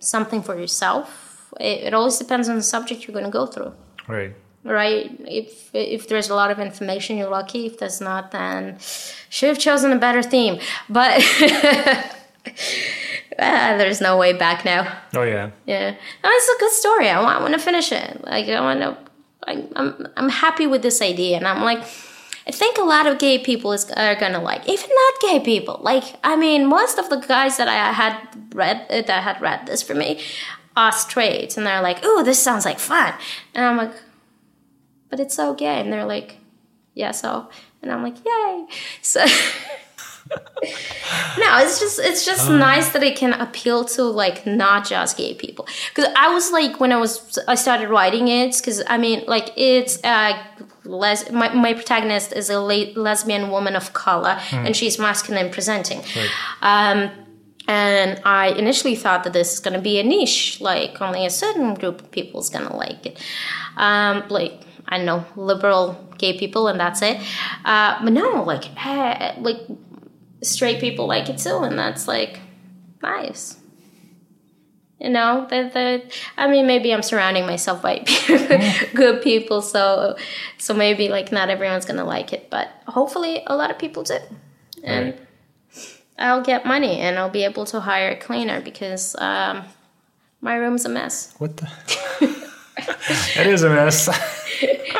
something 0.00 0.42
for 0.42 0.54
yourself, 0.58 1.52
it, 1.58 1.84
it 1.86 1.94
always 1.94 2.18
depends 2.18 2.48
on 2.48 2.56
the 2.56 2.62
subject 2.62 3.06
you're 3.06 3.14
going 3.14 3.24
to 3.24 3.30
go 3.30 3.46
through, 3.46 3.72
Right. 4.06 4.34
right? 4.64 5.10
If 5.26 5.70
if 5.74 6.08
there's 6.08 6.28
a 6.30 6.34
lot 6.34 6.50
of 6.50 6.58
information, 6.58 7.16
you're 7.16 7.30
lucky. 7.30 7.66
If 7.66 7.78
there's 7.78 8.00
not, 8.00 8.30
then 8.30 8.76
should 9.30 9.48
have 9.48 9.58
chosen 9.58 9.92
a 9.92 9.96
better 9.98 10.22
theme. 10.22 10.58
But 10.90 11.22
ah, 13.38 13.74
there's 13.78 14.00
no 14.00 14.16
way 14.16 14.32
back 14.34 14.64
now. 14.64 14.86
Oh 15.14 15.22
yeah. 15.22 15.50
Yeah, 15.66 15.90
no, 16.22 16.30
it's 16.30 16.48
a 16.48 16.58
good 16.60 16.72
story. 16.72 17.08
I 17.08 17.20
want, 17.22 17.38
I 17.38 17.40
want 17.40 17.54
to 17.54 17.60
finish 17.60 17.92
it. 17.92 18.24
Like 18.24 18.48
I 18.48 18.60
want 18.60 18.80
to. 18.80 18.96
I, 19.46 19.64
I'm 19.76 20.08
I'm 20.16 20.28
happy 20.28 20.66
with 20.66 20.82
this 20.82 21.00
idea, 21.00 21.36
and 21.36 21.46
I'm 21.46 21.62
like, 21.62 21.82
I 22.46 22.50
think 22.50 22.78
a 22.78 22.82
lot 22.82 23.06
of 23.06 23.18
gay 23.18 23.38
people 23.38 23.72
is 23.72 23.90
are 23.92 24.14
gonna 24.16 24.42
like, 24.42 24.68
even 24.68 24.88
not 24.88 25.20
gay 25.20 25.40
people. 25.40 25.78
Like, 25.82 26.04
I 26.24 26.36
mean, 26.36 26.66
most 26.66 26.98
of 26.98 27.08
the 27.08 27.16
guys 27.16 27.56
that 27.56 27.68
I 27.68 27.92
had 27.92 28.16
read 28.54 28.86
uh, 28.90 29.02
that 29.02 29.22
had 29.22 29.40
read 29.40 29.66
this 29.66 29.82
for 29.82 29.94
me 29.94 30.20
are 30.76 30.92
straight, 30.92 31.56
and 31.56 31.66
they're 31.66 31.82
like, 31.82 32.04
"Ooh, 32.04 32.22
this 32.24 32.42
sounds 32.42 32.64
like 32.64 32.78
fun," 32.78 33.14
and 33.54 33.64
I'm 33.64 33.76
like, 33.76 33.94
"But 35.08 35.20
it's 35.20 35.34
so 35.34 35.54
gay," 35.54 35.80
and 35.80 35.92
they're 35.92 36.06
like, 36.06 36.38
"Yeah, 36.94 37.12
so," 37.12 37.48
and 37.82 37.92
I'm 37.92 38.02
like, 38.02 38.16
"Yay!" 38.24 38.66
So. 39.02 39.24
No, 41.38 41.58
it's 41.58 41.78
just 41.80 41.98
it's 42.00 42.24
just 42.26 42.50
nice 42.50 42.90
that 42.90 43.02
it 43.02 43.16
can 43.16 43.32
appeal 43.34 43.84
to 43.84 44.02
like 44.04 44.46
not 44.46 44.86
just 44.86 45.16
gay 45.16 45.34
people. 45.34 45.66
Because 45.94 46.12
I 46.16 46.32
was 46.34 46.50
like 46.50 46.80
when 46.80 46.92
I 46.92 46.96
was 46.96 47.38
I 47.48 47.54
started 47.54 47.88
writing 47.88 48.28
it 48.28 48.56
because 48.56 48.82
I 48.86 48.98
mean 48.98 49.24
like 49.26 49.50
it's 49.56 50.02
uh 50.04 50.38
les- 50.84 51.30
my, 51.30 51.52
my 51.54 51.74
protagonist 51.74 52.32
is 52.32 52.50
a 52.50 52.60
le- 52.60 52.92
lesbian 52.96 53.50
woman 53.50 53.76
of 53.76 53.92
color 53.92 54.38
and 54.52 54.74
she's 54.76 54.98
masculine 54.98 55.50
presenting. 55.50 56.00
Um, 56.62 57.10
and 57.68 58.20
I 58.24 58.48
initially 58.48 58.96
thought 58.96 59.24
that 59.24 59.34
this 59.34 59.52
is 59.52 59.60
going 59.60 59.74
to 59.74 59.80
be 59.80 60.00
a 60.00 60.02
niche, 60.02 60.58
like 60.60 61.02
only 61.02 61.26
a 61.26 61.30
certain 61.30 61.74
group 61.74 62.00
of 62.00 62.10
people 62.10 62.40
is 62.40 62.48
going 62.48 62.66
to 62.66 62.74
like 62.74 63.04
it. 63.04 63.22
Um, 63.76 64.24
like, 64.30 64.54
I 64.88 64.96
don't 64.96 65.04
know, 65.04 65.24
liberal 65.36 66.02
gay 66.16 66.38
people, 66.38 66.68
and 66.68 66.80
that's 66.80 67.02
it. 67.02 67.20
Uh, 67.66 68.02
but 68.02 68.12
no, 68.14 68.42
like, 68.42 68.64
eh, 68.86 69.34
like 69.38 69.60
straight 70.42 70.80
people 70.80 71.06
like 71.06 71.28
it 71.28 71.38
too, 71.38 71.58
and 71.58 71.78
that's 71.78 72.08
like 72.08 72.40
nice. 73.02 73.56
You 75.00 75.10
know, 75.10 75.46
that 75.50 75.74
the 75.74 76.02
I 76.36 76.48
mean, 76.48 76.66
maybe 76.66 76.92
I'm 76.92 77.02
surrounding 77.02 77.46
myself 77.46 77.82
by 77.82 78.04
good 78.94 79.22
people, 79.22 79.62
so 79.62 80.16
so 80.58 80.74
maybe 80.74 81.08
like 81.08 81.30
not 81.30 81.50
everyone's 81.50 81.84
gonna 81.84 82.04
like 82.04 82.32
it, 82.32 82.50
but 82.50 82.68
hopefully 82.86 83.42
a 83.46 83.54
lot 83.54 83.70
of 83.70 83.78
people 83.78 84.02
do, 84.02 84.18
and 84.82 85.14
Right. 85.14 85.20
I'll 86.18 86.42
get 86.42 86.66
money 86.66 86.98
and 86.98 87.16
I'll 87.16 87.30
be 87.30 87.44
able 87.44 87.64
to 87.66 87.78
hire 87.78 88.10
a 88.10 88.16
cleaner 88.16 88.60
because 88.60 89.14
um, 89.18 89.62
my 90.40 90.56
room's 90.56 90.84
a 90.84 90.88
mess. 90.88 91.32
What 91.38 91.56
the? 91.56 91.68
it 93.36 93.46
is 93.46 93.62
a 93.62 93.70
mess. 93.70 94.08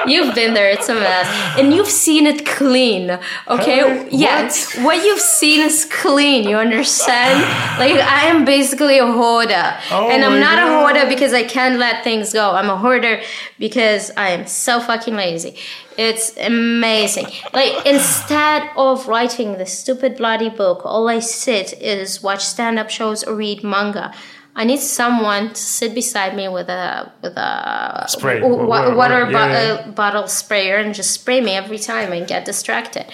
You've 0.07 0.35
been 0.35 0.55
there; 0.55 0.71
it's 0.71 0.89
a 0.89 0.95
mess, 0.95 1.27
and 1.59 1.73
you've 1.75 1.89
seen 1.89 2.27
it 2.27 2.47
clean. 2.47 3.19
Okay, 3.49 4.09
yes, 4.11 4.77
what? 4.79 5.05
you've 5.05 5.21
seen 5.21 5.61
is 5.61 5.87
clean. 5.91 6.49
You 6.49 6.57
understand? 6.57 7.41
Like 7.79 7.97
I 7.97 8.27
am 8.27 8.45
basically 8.45 8.99
a 8.99 9.07
hoarder, 9.07 9.77
Oh 9.91 10.09
and 10.11 10.25
I'm 10.25 10.41
not 10.41 10.59
a 10.59 10.69
hoarder 10.79 11.09
because 11.09 11.33
I 11.33 11.45
can't 11.45 11.79
let 11.79 12.05
things 12.05 12.33
go. 12.33 12.53
I'm 12.53 12.71
a 12.71 12.77
hoarder 12.77 13.21
because 13.59 14.11
I 14.17 14.31
am 14.31 14.47
so 14.47 14.81
fucking 14.81 15.15
lazy. 15.15 15.57
It's 15.97 16.37
amazing. 16.37 17.27
Like 17.53 17.85
instead 17.85 18.71
of 18.77 19.09
writing 19.09 19.59
this 19.59 19.77
stupid 19.77 20.17
bloody 20.17 20.49
book, 20.49 20.83
all 20.85 21.09
I 21.09 21.19
sit 21.19 21.73
is 21.83 22.23
watch 22.23 22.45
stand-up 22.45 22.89
shows 22.89 23.25
or 23.25 23.35
read 23.35 23.65
manga. 23.65 24.15
I 24.59 24.65
need 24.65 24.81
someone 24.81 25.51
to 25.51 25.55
sit 25.79 25.95
beside 25.95 26.35
me 26.35 26.49
with 26.49 26.69
a 26.69 27.13
with 27.23 27.37
a 27.37 28.07
Spray. 28.09 28.43
wa- 28.43 28.93
water 28.95 29.25
bo- 29.27 29.31
yeah. 29.31 29.85
uh, 29.87 29.91
bottle 29.93 30.27
sprayer 30.27 30.79
and 30.79 30.93
just 30.93 31.13
spray 31.13 31.41
me 31.41 31.53
every 31.53 31.79
time 31.79 32.13
and 32.13 32.27
get 32.27 32.45
distracted. 32.45 33.07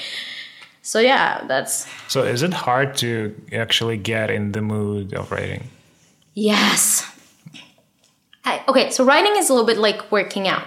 So 0.80 1.00
yeah, 1.00 1.44
that's 1.46 1.86
so, 2.08 2.22
is 2.24 2.42
it 2.42 2.54
hard 2.54 2.96
to 2.98 3.34
actually 3.52 3.98
get 3.98 4.30
in 4.30 4.52
the 4.52 4.62
mood 4.62 5.12
of 5.14 5.30
writing? 5.30 5.68
yes. 6.32 7.04
I, 8.46 8.62
okay, 8.68 8.90
so 8.90 9.04
writing 9.06 9.36
is 9.36 9.48
a 9.48 9.54
little 9.54 9.66
bit 9.66 9.78
like 9.78 10.12
working 10.12 10.48
out. 10.48 10.64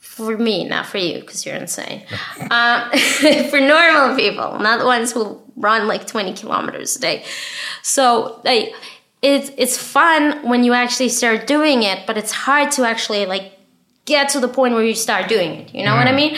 For 0.00 0.36
me, 0.36 0.64
not 0.64 0.86
for 0.86 0.98
you, 0.98 1.20
because 1.20 1.46
you're 1.46 1.54
insane. 1.54 2.02
um, 2.50 2.90
for 3.50 3.60
normal 3.60 4.16
people, 4.16 4.58
not 4.58 4.80
the 4.80 4.84
ones 4.86 5.12
who 5.12 5.40
run 5.56 5.86
like 5.86 6.06
20 6.08 6.32
kilometers 6.34 6.96
a 6.96 7.00
day. 7.00 7.24
So, 7.82 8.40
like, 8.44 8.72
it's 9.24 9.50
it's 9.56 9.76
fun 9.78 10.20
when 10.50 10.64
you 10.64 10.72
actually 10.74 11.08
start 11.08 11.46
doing 11.46 11.82
it, 11.82 12.06
but 12.06 12.16
it's 12.18 12.32
hard 12.46 12.70
to 12.72 12.84
actually 12.84 13.24
like 13.26 13.46
get 14.04 14.28
to 14.34 14.38
the 14.40 14.48
point 14.48 14.74
where 14.74 14.84
you 14.84 14.94
start 14.94 15.28
doing 15.28 15.52
it. 15.60 15.74
You 15.74 15.82
know 15.86 15.96
what 15.96 16.06
I 16.06 16.12
mean? 16.12 16.36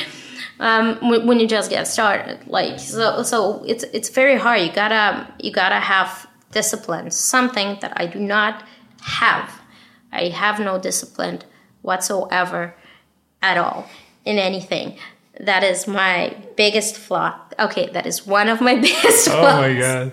Um, 0.60 0.96
when, 1.10 1.26
when 1.26 1.40
you 1.40 1.48
just 1.48 1.68
get 1.68 1.86
started, 1.86 2.38
like 2.46 2.78
so, 2.78 3.22
so 3.22 3.62
it's 3.66 3.84
it's 3.92 4.08
very 4.08 4.38
hard. 4.38 4.60
You 4.62 4.72
gotta 4.72 5.26
you 5.44 5.50
gotta 5.52 5.80
have 5.80 6.26
discipline. 6.52 7.10
Something 7.10 7.68
that 7.80 7.92
I 8.02 8.06
do 8.06 8.20
not 8.20 8.62
have. 9.02 9.48
I 10.12 10.28
have 10.28 10.60
no 10.60 10.78
discipline 10.78 11.40
whatsoever 11.82 12.74
at 13.42 13.58
all 13.58 13.88
in 14.24 14.38
anything. 14.38 14.96
That 15.40 15.62
is 15.64 15.86
my 15.86 16.34
biggest 16.56 16.96
flaw. 16.96 17.38
Okay, 17.58 17.90
that 17.92 18.06
is 18.06 18.26
one 18.26 18.48
of 18.48 18.60
my 18.60 18.74
biggest 18.88 19.28
Oh 19.28 19.32
flaws. 19.40 19.60
my 19.60 19.74
god. 19.78 20.12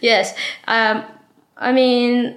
Yes. 0.00 0.34
Um, 0.68 1.04
I 1.60 1.72
mean, 1.72 2.36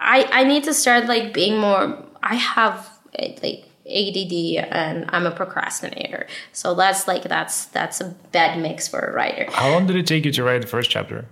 I 0.00 0.28
I 0.30 0.44
need 0.44 0.64
to 0.64 0.74
start 0.74 1.06
like 1.06 1.32
being 1.32 1.58
more. 1.58 2.04
I 2.22 2.34
have 2.34 2.90
like 3.18 3.64
ADD 3.86 4.66
and 4.70 5.04
I'm 5.10 5.26
a 5.26 5.30
procrastinator. 5.30 6.26
So 6.52 6.74
that's 6.74 7.06
like 7.06 7.22
that's 7.24 7.66
that's 7.66 8.00
a 8.00 8.14
bad 8.32 8.58
mix 8.58 8.88
for 8.88 8.98
a 8.98 9.12
writer. 9.12 9.46
How 9.50 9.70
long 9.70 9.86
did 9.86 9.96
it 9.96 10.06
take 10.06 10.24
you 10.24 10.32
to 10.32 10.42
write 10.42 10.62
the 10.62 10.66
first 10.66 10.90
chapter? 10.90 11.26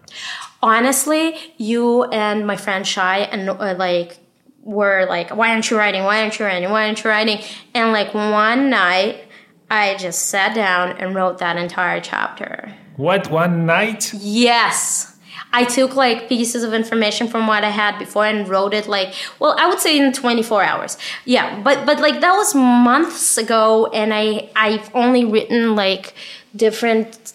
Honestly, 0.63 1.35
you 1.57 2.05
and 2.05 2.47
my 2.47 2.57
friend 2.57 2.87
Shy 2.87 3.19
and 3.19 3.49
uh, 3.49 3.75
like 3.77 4.19
were 4.63 5.07
like, 5.09 5.35
why 5.35 5.51
aren't 5.51 5.71
you 5.71 5.79
writing? 5.79 6.05
Why 6.05 6.23
aren't 6.23 6.39
you 6.39 6.45
writing? 6.45 6.71
Why 6.71 6.87
aren't 6.87 7.03
you 7.03 7.11
writing? 7.11 7.41
And 7.75 7.93
like 7.93 8.15
one 8.15 8.71
night, 8.71 9.25
I 9.71 9.97
just 9.97 10.29
sat 10.29 10.55
down 10.55 10.99
and 10.99 11.15
wrote 11.15 11.39
that 11.39 11.57
entire 11.57 12.01
chapter. 12.01 12.73
What 12.97 13.31
one 13.31 13.67
night? 13.67 14.13
Yes. 14.15 15.12
I 15.53 15.65
took 15.65 15.95
like 15.97 16.29
pieces 16.29 16.63
of 16.65 16.73
information 16.73 17.29
from 17.29 17.47
what 17.47 17.63
I 17.65 17.71
had 17.71 17.99
before 17.99 18.25
and 18.27 18.49
wrote 18.49 18.73
it 18.75 18.87
like 18.87 19.15
well 19.39 19.55
I 19.59 19.67
would 19.69 19.81
say 19.81 19.99
in 19.99 20.13
24 20.13 20.63
hours. 20.63 20.97
Yeah, 21.25 21.61
but 21.63 21.85
but 21.87 22.01
like 22.01 22.21
that 22.21 22.33
was 22.35 22.55
months 22.55 23.37
ago 23.39 23.87
and 23.87 24.13
I 24.15 24.51
I've 24.57 24.91
only 24.95 25.25
written 25.25 25.77
like 25.77 26.15
different 26.57 27.33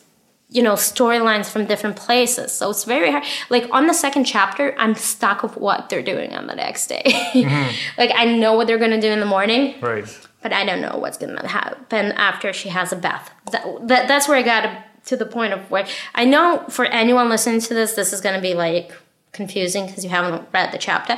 you 0.50 0.64
know 0.64 0.74
storylines 0.74 1.50
from 1.50 1.66
different 1.66 1.96
places. 1.98 2.52
So 2.54 2.70
it's 2.70 2.86
very 2.86 3.12
hard. 3.12 3.24
Like 3.50 3.68
on 3.72 3.88
the 3.88 3.94
second 3.94 4.24
chapter 4.24 4.74
I'm 4.78 4.96
stuck 4.96 5.44
of 5.44 5.58
what 5.58 5.90
they're 5.90 6.02
doing 6.14 6.34
on 6.36 6.48
the 6.48 6.56
next 6.56 6.88
day. 6.88 7.04
Mm-hmm. 7.06 7.76
like 7.98 8.12
I 8.16 8.26
know 8.26 8.54
what 8.56 8.68
they're 8.68 8.78
going 8.78 8.92
to 8.92 9.02
do 9.02 9.10
in 9.12 9.20
the 9.20 9.26
morning 9.26 9.76
Right. 9.82 10.08
but 10.42 10.54
I 10.54 10.66
don't 10.66 10.82
know 10.82 10.98
what's 10.98 11.18
gonna 11.18 11.46
happen 11.48 12.14
after 12.14 12.54
she 12.54 12.70
has 12.70 12.92
a 12.94 12.96
bath. 12.96 13.30
That, 13.52 13.64
that 13.90 14.08
that's 14.08 14.28
where 14.28 14.38
I 14.38 14.44
got 14.44 14.62
to, 14.62 14.84
to 15.08 15.18
the 15.18 15.26
point 15.26 15.54
of 15.54 15.70
where 15.72 15.88
I 16.16 16.26
know 16.26 16.66
for 16.70 16.86
anyone 16.86 17.30
listening 17.30 17.62
to 17.62 17.74
this, 17.74 17.94
this 17.94 18.14
is 18.14 18.22
gonna 18.22 18.42
be 18.42 18.54
like 18.54 18.92
confusing 19.38 19.86
because 19.86 20.04
you 20.04 20.10
haven't 20.10 20.48
read 20.54 20.72
the 20.72 20.78
chapter. 20.78 21.16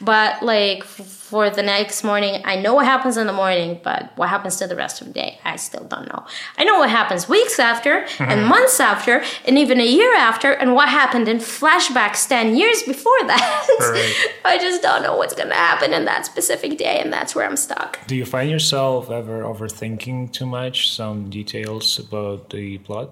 But 0.00 0.42
like 0.42 0.84
for 0.84 1.48
the 1.48 1.62
next 1.62 2.04
morning, 2.04 2.42
I 2.44 2.56
know 2.56 2.74
what 2.74 2.84
happens 2.84 3.16
in 3.16 3.26
the 3.26 3.32
morning, 3.32 3.80
but 3.82 4.12
what 4.16 4.28
happens 4.28 4.56
to 4.56 4.66
the 4.66 4.76
rest 4.76 5.00
of 5.00 5.06
the 5.06 5.14
day, 5.14 5.40
I 5.44 5.56
still 5.56 5.84
don't 5.84 6.06
know. 6.12 6.26
I 6.58 6.64
know 6.64 6.78
what 6.78 6.90
happens 6.90 7.28
weeks 7.28 7.58
after, 7.58 7.94
and 8.00 8.40
mm-hmm. 8.40 8.48
months 8.48 8.78
after, 8.78 9.24
and 9.46 9.58
even 9.58 9.80
a 9.80 9.86
year 9.86 10.14
after, 10.14 10.52
and 10.52 10.74
what 10.74 10.88
happened 10.90 11.28
in 11.28 11.38
flashbacks 11.38 12.28
ten 12.28 12.54
years 12.54 12.82
before 12.82 13.22
that. 13.26 13.66
Right. 13.80 14.14
I 14.44 14.58
just 14.58 14.82
don't 14.82 15.02
know 15.02 15.16
what's 15.16 15.34
gonna 15.34 15.54
happen 15.54 15.94
in 15.94 16.04
that 16.04 16.26
specific 16.26 16.76
day, 16.76 17.00
and 17.00 17.10
that's 17.10 17.34
where 17.34 17.46
I'm 17.46 17.56
stuck. 17.56 18.06
Do 18.06 18.14
you 18.14 18.26
find 18.26 18.50
yourself 18.50 19.10
ever 19.10 19.42
overthinking 19.42 20.32
too 20.32 20.46
much 20.46 20.90
some 20.90 21.30
details 21.30 21.98
about 21.98 22.50
the 22.50 22.78
plot 22.78 23.08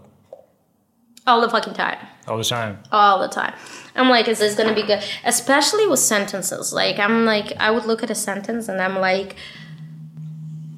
All 1.31 1.41
the 1.41 1.49
fucking 1.49 1.75
time. 1.75 1.97
all 2.27 2.39
the 2.39 2.43
time? 2.43 2.79
All 2.91 3.21
the 3.21 3.29
time. 3.29 3.55
I'm 3.95 4.09
like, 4.09 4.27
is 4.27 4.41
this 4.41 4.57
gonna 4.57 4.75
be 4.75 4.83
good? 4.83 5.01
Especially 5.25 5.87
with 5.87 6.01
sentences. 6.01 6.73
Like, 6.73 6.99
I'm 6.99 7.25
like, 7.25 7.53
I 7.59 7.71
would 7.71 7.85
look 7.85 8.03
at 8.03 8.11
a 8.11 8.17
sentence 8.17 8.69
and 8.69 8.81
I'm 8.81 8.99
like, 8.99 9.37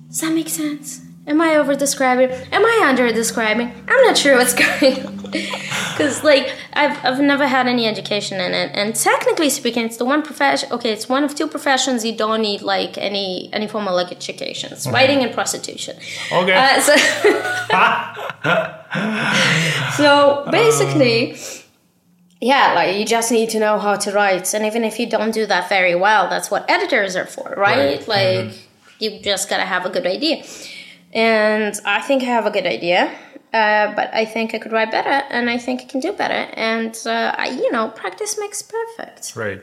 does 0.08 0.20
that 0.20 0.34
make 0.34 0.50
sense? 0.50 1.00
Am 1.24 1.40
I 1.40 1.56
over 1.56 1.74
describing? 1.76 2.30
Am 2.52 2.64
I 2.64 2.84
under 2.88 3.12
describing? 3.12 3.72
I'm 3.88 4.04
not 4.04 4.18
sure 4.18 4.36
what's 4.36 4.54
going 4.80 5.06
on. 5.06 5.22
Because, 5.30 6.24
like, 6.24 6.52
I've, 6.72 6.98
I've 7.04 7.20
never 7.20 7.46
had 7.46 7.68
any 7.68 7.86
education 7.86 8.40
in 8.40 8.52
it. 8.52 8.72
And 8.74 8.94
technically 8.94 9.48
speaking, 9.48 9.84
it's 9.84 9.96
the 9.96 10.04
one 10.04 10.22
profession, 10.22 10.70
okay, 10.72 10.92
it's 10.92 11.08
one 11.08 11.22
of 11.22 11.34
two 11.34 11.46
professions 11.46 12.04
you 12.04 12.16
don't 12.16 12.42
need, 12.42 12.60
like, 12.62 12.98
any 12.98 13.48
any 13.52 13.68
formal 13.68 13.94
like, 13.94 14.10
education. 14.10 14.72
It's 14.72 14.86
writing 14.88 15.22
and 15.22 15.32
prostitution. 15.32 15.96
Okay. 16.32 16.54
Uh, 16.54 16.80
so, 16.80 16.96
so 19.96 20.48
basically, 20.50 21.36
yeah, 22.42 22.72
like 22.74 22.96
you 22.98 23.06
just 23.06 23.30
need 23.30 23.50
to 23.50 23.60
know 23.60 23.78
how 23.78 23.94
to 23.94 24.10
write, 24.10 24.52
and 24.52 24.66
even 24.66 24.82
if 24.82 24.98
you 24.98 25.08
don't 25.08 25.32
do 25.32 25.46
that 25.46 25.68
very 25.68 25.94
well, 25.94 26.28
that's 26.28 26.50
what 26.50 26.68
editors 26.68 27.14
are 27.14 27.26
for, 27.26 27.54
right? 27.56 28.06
Right. 28.06 28.08
Like 28.08 28.68
you 28.98 29.20
just 29.20 29.48
gotta 29.48 29.64
have 29.64 29.86
a 29.86 29.90
good 29.90 30.06
idea, 30.06 30.42
and 31.12 31.78
I 31.84 32.00
think 32.00 32.22
I 32.22 32.26
have 32.26 32.46
a 32.46 32.50
good 32.50 32.66
idea. 32.66 33.12
Uh, 33.52 33.94
but 33.94 34.08
I 34.14 34.24
think 34.24 34.54
I 34.54 34.58
could 34.58 34.72
write 34.72 34.90
better, 34.90 35.10
and 35.28 35.50
I 35.50 35.58
think 35.58 35.82
I 35.82 35.84
can 35.84 36.00
do 36.00 36.12
better. 36.14 36.48
And 36.54 36.98
uh, 37.04 37.34
I, 37.36 37.50
you 37.50 37.70
know, 37.70 37.88
practice 37.88 38.38
makes 38.38 38.62
perfect. 38.62 39.36
right. 39.36 39.60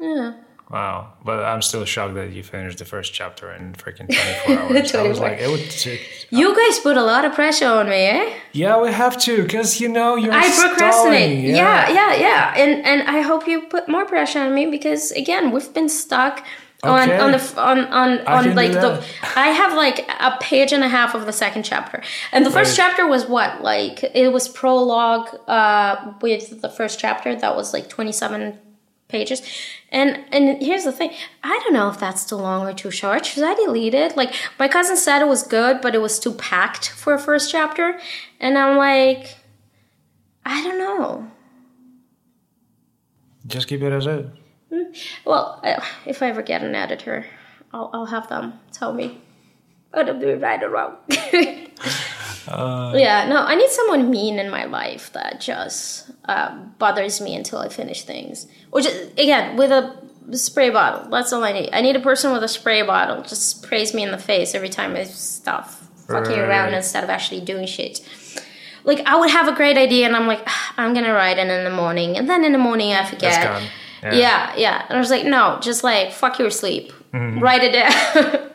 Yeah. 0.00 0.32
Wow. 0.70 1.12
But 1.24 1.44
I'm 1.44 1.60
still 1.62 1.84
shocked 1.84 2.14
that 2.14 2.32
you 2.32 2.42
finished 2.42 2.78
the 2.78 2.84
first 2.86 3.12
chapter 3.12 3.52
in 3.52 3.74
freaking 3.74 4.08
24 4.46 4.58
hours. 4.76 4.94
I 4.94 5.02
was 5.02 5.20
like, 5.20 5.38
it 5.38 5.48
would 5.50 5.70
take. 5.70 6.00
You 6.30 6.56
guys 6.56 6.78
put 6.80 6.96
a 6.96 7.02
lot 7.04 7.24
of 7.26 7.34
pressure 7.34 7.68
on 7.68 7.88
me, 7.88 8.06
eh? 8.06 8.34
Yeah, 8.52 8.80
we 8.80 8.90
have 8.90 9.16
to, 9.22 9.42
because 9.42 9.80
you 9.82 9.88
know 9.88 10.16
you're. 10.16 10.32
I 10.32 10.48
procrastinate. 10.48 10.92
stalling, 10.92 11.40
Yeah. 11.44 11.88
yeah, 11.90 12.14
yeah, 12.16 12.54
And 12.56 12.84
and 12.86 13.02
I 13.02 13.20
hope 13.20 13.46
you 13.46 13.62
put 13.68 13.86
more 13.88 14.06
pressure 14.06 14.40
on 14.40 14.54
me 14.54 14.64
because 14.66 15.12
again, 15.12 15.50
we've 15.52 15.72
been 15.74 15.88
stuck 15.90 16.42
Okay. 16.86 17.18
on 17.18 17.32
the 17.32 17.54
on 17.60 17.78
on, 17.86 18.26
on 18.26 18.54
like 18.54 18.72
the. 18.72 19.04
I 19.36 19.48
have 19.48 19.74
like 19.76 20.08
a 20.20 20.36
page 20.40 20.72
and 20.72 20.82
a 20.84 20.88
half 20.88 21.14
of 21.14 21.26
the 21.26 21.32
second 21.32 21.64
chapter, 21.64 22.02
and 22.32 22.44
the 22.46 22.50
first 22.50 22.78
Right. 22.78 22.86
chapter 22.88 23.06
was 23.06 23.26
what 23.26 23.62
like 23.62 24.02
it 24.14 24.32
was 24.32 24.48
prologue 24.48 25.28
uh, 25.48 26.12
with 26.20 26.60
the 26.62 26.68
first 26.68 26.98
chapter 26.98 27.34
that 27.34 27.56
was 27.56 27.72
like 27.72 27.88
twenty 27.88 28.12
seven 28.12 28.58
pages, 29.08 29.42
and 29.90 30.24
and 30.32 30.60
here's 30.62 30.84
the 30.84 30.92
thing 30.92 31.10
I 31.42 31.60
don't 31.64 31.72
know 31.72 31.88
if 31.88 31.98
that's 32.00 32.24
too 32.24 32.36
long 32.36 32.66
or 32.66 32.72
too 32.72 32.90
short. 32.90 33.24
Should 33.26 33.44
I 33.44 33.54
delete 33.54 33.94
it? 33.94 34.16
Like 34.16 34.34
my 34.58 34.68
cousin 34.68 34.96
said 34.96 35.22
it 35.22 35.28
was 35.28 35.42
good, 35.42 35.80
but 35.80 35.94
it 35.94 36.00
was 36.00 36.18
too 36.18 36.32
packed 36.32 36.88
for 36.90 37.14
a 37.14 37.18
first 37.18 37.50
chapter, 37.50 37.98
and 38.40 38.56
I'm 38.58 38.76
like, 38.76 39.36
I 40.44 40.62
don't 40.64 40.78
know. 40.78 41.30
Just 43.46 43.68
keep 43.68 43.80
it 43.82 43.92
as 43.92 44.06
it. 44.06 44.26
Well, 45.24 45.60
uh, 45.64 45.80
if 46.04 46.22
I 46.22 46.28
ever 46.28 46.42
get 46.42 46.62
an 46.62 46.74
editor, 46.74 47.26
I'll, 47.72 47.90
I'll 47.92 48.06
have 48.06 48.28
them 48.28 48.54
tell 48.72 48.92
me 48.92 49.20
what 49.92 50.08
I'm 50.08 50.18
doing 50.20 50.40
right 50.40 50.62
or 50.62 50.70
wrong. 50.70 50.96
yeah, 52.94 53.26
no, 53.28 53.38
I 53.44 53.54
need 53.54 53.70
someone 53.70 54.10
mean 54.10 54.38
in 54.38 54.50
my 54.50 54.64
life 54.64 55.12
that 55.12 55.40
just 55.40 56.10
uh, 56.26 56.56
bothers 56.78 57.20
me 57.20 57.34
until 57.34 57.58
I 57.58 57.68
finish 57.68 58.02
things. 58.04 58.46
Or 58.72 58.80
just, 58.80 59.12
again, 59.12 59.56
with 59.56 59.70
a 59.70 59.96
spray 60.32 60.70
bottle. 60.70 61.08
That's 61.10 61.32
all 61.32 61.44
I 61.44 61.52
need. 61.52 61.70
I 61.72 61.80
need 61.80 61.96
a 61.96 62.00
person 62.00 62.32
with 62.32 62.42
a 62.42 62.48
spray 62.48 62.82
bottle. 62.82 63.22
Just 63.22 63.48
sprays 63.48 63.94
me 63.94 64.02
in 64.02 64.10
the 64.10 64.18
face 64.18 64.54
every 64.54 64.68
time 64.68 64.94
I 64.96 65.04
stop 65.04 65.68
fucking 66.08 66.38
around 66.38 66.74
instead 66.74 67.04
of 67.04 67.10
actually 67.10 67.40
doing 67.40 67.66
shit. 67.66 68.00
Like, 68.84 69.00
I 69.06 69.16
would 69.18 69.30
have 69.30 69.48
a 69.48 69.52
great 69.54 69.76
idea 69.76 70.06
and 70.06 70.14
I'm 70.14 70.28
like, 70.28 70.42
"Ah, 70.46 70.74
I'm 70.76 70.94
gonna 70.94 71.12
write 71.12 71.38
it 71.38 71.48
in 71.48 71.64
the 71.64 71.70
morning. 71.70 72.16
And 72.16 72.28
then 72.30 72.44
in 72.44 72.52
the 72.52 72.58
morning 72.58 72.92
I 72.92 73.04
forget. 73.04 73.34
Yeah. 74.02 74.14
Yeah, 74.14 74.54
yeah. 74.56 74.86
And 74.88 74.96
I 74.96 75.00
was 75.00 75.10
like, 75.10 75.24
no, 75.24 75.58
just 75.60 75.84
like 75.84 76.12
fuck 76.12 76.38
your 76.38 76.50
sleep. 76.50 76.92
Mm-hmm. 77.12 77.40
Write 77.40 77.62
it 77.64 77.72
down. 77.72 78.50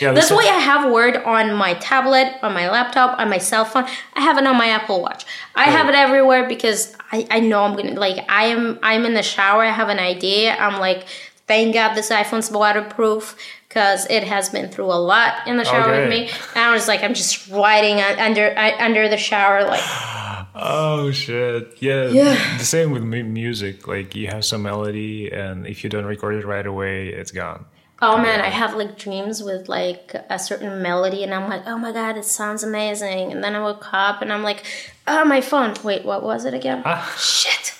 Yeah, 0.00 0.12
That's 0.12 0.28
this- 0.30 0.36
why 0.36 0.44
I 0.44 0.58
have 0.58 0.90
Word 0.90 1.16
on 1.16 1.54
my 1.54 1.74
tablet, 1.74 2.32
on 2.42 2.54
my 2.54 2.70
laptop, 2.70 3.18
on 3.18 3.28
my 3.28 3.38
cell 3.38 3.64
phone. 3.64 3.84
I 4.14 4.20
have 4.20 4.38
it 4.38 4.46
on 4.46 4.56
my 4.56 4.68
Apple 4.68 5.02
Watch. 5.02 5.26
I 5.54 5.64
have 5.64 5.88
it 5.88 5.94
everywhere 5.94 6.48
because 6.48 6.96
I, 7.12 7.26
I 7.30 7.40
know 7.40 7.64
I'm 7.64 7.76
gonna 7.76 7.98
like 7.98 8.24
I 8.28 8.44
am 8.44 8.78
I'm 8.82 9.04
in 9.04 9.14
the 9.14 9.22
shower, 9.22 9.62
I 9.64 9.70
have 9.70 9.88
an 9.88 9.98
idea. 9.98 10.56
I'm 10.56 10.78
like, 10.80 11.06
thank 11.46 11.74
God 11.74 11.94
this 11.94 12.10
iPhone's 12.10 12.50
waterproof 12.50 13.36
because 13.68 14.06
it 14.08 14.24
has 14.24 14.48
been 14.48 14.70
through 14.70 14.86
a 14.86 15.00
lot 15.00 15.46
in 15.46 15.56
the 15.58 15.64
shower 15.64 15.90
with 16.00 16.08
me. 16.08 16.30
And 16.54 16.64
I 16.64 16.72
was 16.72 16.88
like, 16.88 17.02
I'm 17.02 17.14
just 17.14 17.48
writing 17.50 18.00
under 18.00 18.56
uh, 18.56 18.76
under 18.78 19.08
the 19.08 19.18
shower 19.18 19.64
like 19.64 19.82
Oh 20.60 21.10
shit! 21.12 21.76
Yeah, 21.80 22.08
Yeah. 22.08 22.58
The 22.58 22.64
same 22.64 22.90
with 22.90 23.04
music. 23.04 23.86
Like 23.86 24.16
you 24.16 24.26
have 24.26 24.44
some 24.44 24.62
melody, 24.62 25.30
and 25.30 25.66
if 25.66 25.84
you 25.84 25.90
don't 25.90 26.04
record 26.04 26.34
it 26.34 26.44
right 26.44 26.66
away, 26.66 27.08
it's 27.08 27.30
gone. 27.30 27.64
Oh 28.00 28.16
man, 28.16 28.40
I 28.40 28.48
have 28.48 28.74
like 28.74 28.98
dreams 28.98 29.42
with 29.42 29.68
like 29.68 30.14
a 30.30 30.38
certain 30.38 30.82
melody, 30.82 31.22
and 31.22 31.32
I'm 31.34 31.48
like, 31.48 31.66
oh 31.66 31.78
my 31.78 31.92
god, 31.92 32.16
it 32.16 32.24
sounds 32.24 32.62
amazing. 32.62 33.32
And 33.32 33.42
then 33.42 33.54
I 33.54 33.60
woke 33.60 33.92
up 33.92 34.22
and 34.22 34.32
I'm 34.32 34.42
like, 34.42 34.64
oh 35.06 35.24
my 35.24 35.40
phone. 35.40 35.74
Wait, 35.82 36.04
what 36.04 36.22
was 36.22 36.44
it 36.44 36.54
again? 36.54 36.82
Oh 36.84 37.16
shit. 37.18 37.74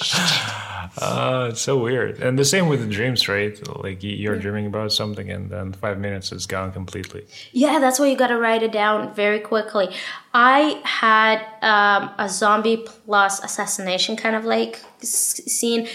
Shit. 0.00 0.42
Uh, 0.96 1.48
it's 1.50 1.60
so 1.60 1.78
weird. 1.78 2.20
And 2.20 2.38
the 2.38 2.44
same 2.44 2.68
with 2.68 2.80
the 2.80 2.86
dreams, 2.86 3.28
right? 3.28 3.58
Like 3.82 4.02
you're 4.02 4.38
dreaming 4.38 4.66
about 4.66 4.92
something, 4.92 5.30
and 5.30 5.50
then 5.50 5.72
five 5.72 5.98
minutes 5.98 6.32
it's 6.32 6.46
gone 6.46 6.72
completely. 6.72 7.26
Yeah, 7.52 7.78
that's 7.78 7.98
why 7.98 8.06
you 8.06 8.16
gotta 8.16 8.38
write 8.38 8.62
it 8.62 8.72
down 8.72 9.14
very 9.14 9.40
quickly. 9.40 9.94
I 10.32 10.80
had 10.84 11.38
um, 11.62 12.10
a 12.18 12.28
zombie 12.28 12.78
plus 12.78 13.42
assassination 13.42 14.16
kind 14.16 14.36
of 14.36 14.44
like 14.44 14.80
scene 15.02 15.88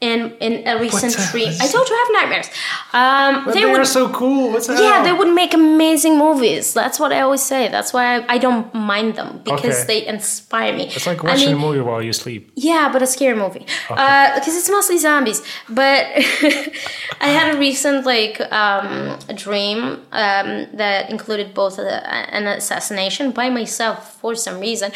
in 0.00 0.20
in 0.40 0.52
a 0.68 0.78
recent 0.78 1.12
dream. 1.32 1.48
I 1.60 1.66
told 1.66 1.88
you 1.88 1.94
I 1.94 2.00
have 2.04 2.12
nightmares. 2.18 2.48
Um, 2.92 3.44
But 3.44 3.54
they 3.54 3.60
they 3.64 3.70
would 3.70 3.80
are 3.80 3.84
so 4.00 4.08
cool. 4.20 4.52
What's? 4.52 4.68
Yeah, 4.68 5.02
they 5.02 5.12
would 5.12 5.32
make 5.34 5.52
amazing 5.54 6.14
movies. 6.18 6.72
That's 6.72 6.98
what 7.00 7.10
I 7.12 7.20
always 7.26 7.42
say. 7.42 7.62
That's 7.68 7.92
why 7.92 8.04
I, 8.16 8.34
I 8.34 8.38
don't 8.38 8.72
mind 8.74 9.10
them 9.18 9.30
because 9.44 9.76
Okay. 9.84 9.86
they 9.90 10.00
inspire 10.14 10.72
me. 10.80 10.84
It's 10.96 11.06
like 11.06 11.20
I 11.24 11.28
watching 11.30 11.48
mean, 11.48 11.56
a 11.62 11.66
movie 11.66 11.80
while 11.88 12.02
you 12.08 12.12
sleep. 12.12 12.42
yeah, 12.70 12.84
but 12.92 13.00
a 13.02 13.06
scary 13.06 13.36
movie 13.44 13.64
because 13.88 14.54
it's 14.60 14.70
mostly 14.78 14.98
zombies. 14.98 15.42
But 15.80 16.00
I 17.26 17.28
had 17.38 17.46
a 17.54 17.58
recent 17.68 17.98
like 18.14 18.36
um, 18.62 19.18
dream 19.44 19.78
um, 20.24 20.48
that 20.82 21.10
included 21.10 21.46
both 21.54 21.78
a, 21.78 21.90
an 22.38 22.46
assassination 22.46 23.24
by 23.40 23.48
myself 23.50 23.98
for 24.20 24.34
some 24.46 24.56
reason, 24.68 24.90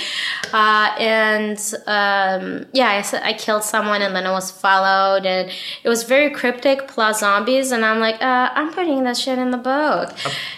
uh, 0.53 0.89
and 0.99 1.59
um, 1.87 2.67
yeah, 2.73 3.03
I 3.31 3.33
killed 3.45 3.65
someone 3.75 4.01
and 4.07 4.13
then 4.17 4.27
I 4.27 4.33
was 4.41 4.49
followed, 4.65 4.92
and 5.25 5.51
it 5.85 5.89
was 5.89 6.03
very 6.05 6.31
cryptic 6.31 6.89
plus 6.89 7.21
zombies, 7.21 7.73
and 7.73 7.85
I'm 7.85 8.01
like, 8.01 8.21
uh, 8.23 8.51
I'm 8.55 8.73
putting 8.73 9.05
that 9.05 9.17
shit 9.17 9.39
in 9.39 9.51
the 9.51 9.57
book. 9.59 10.13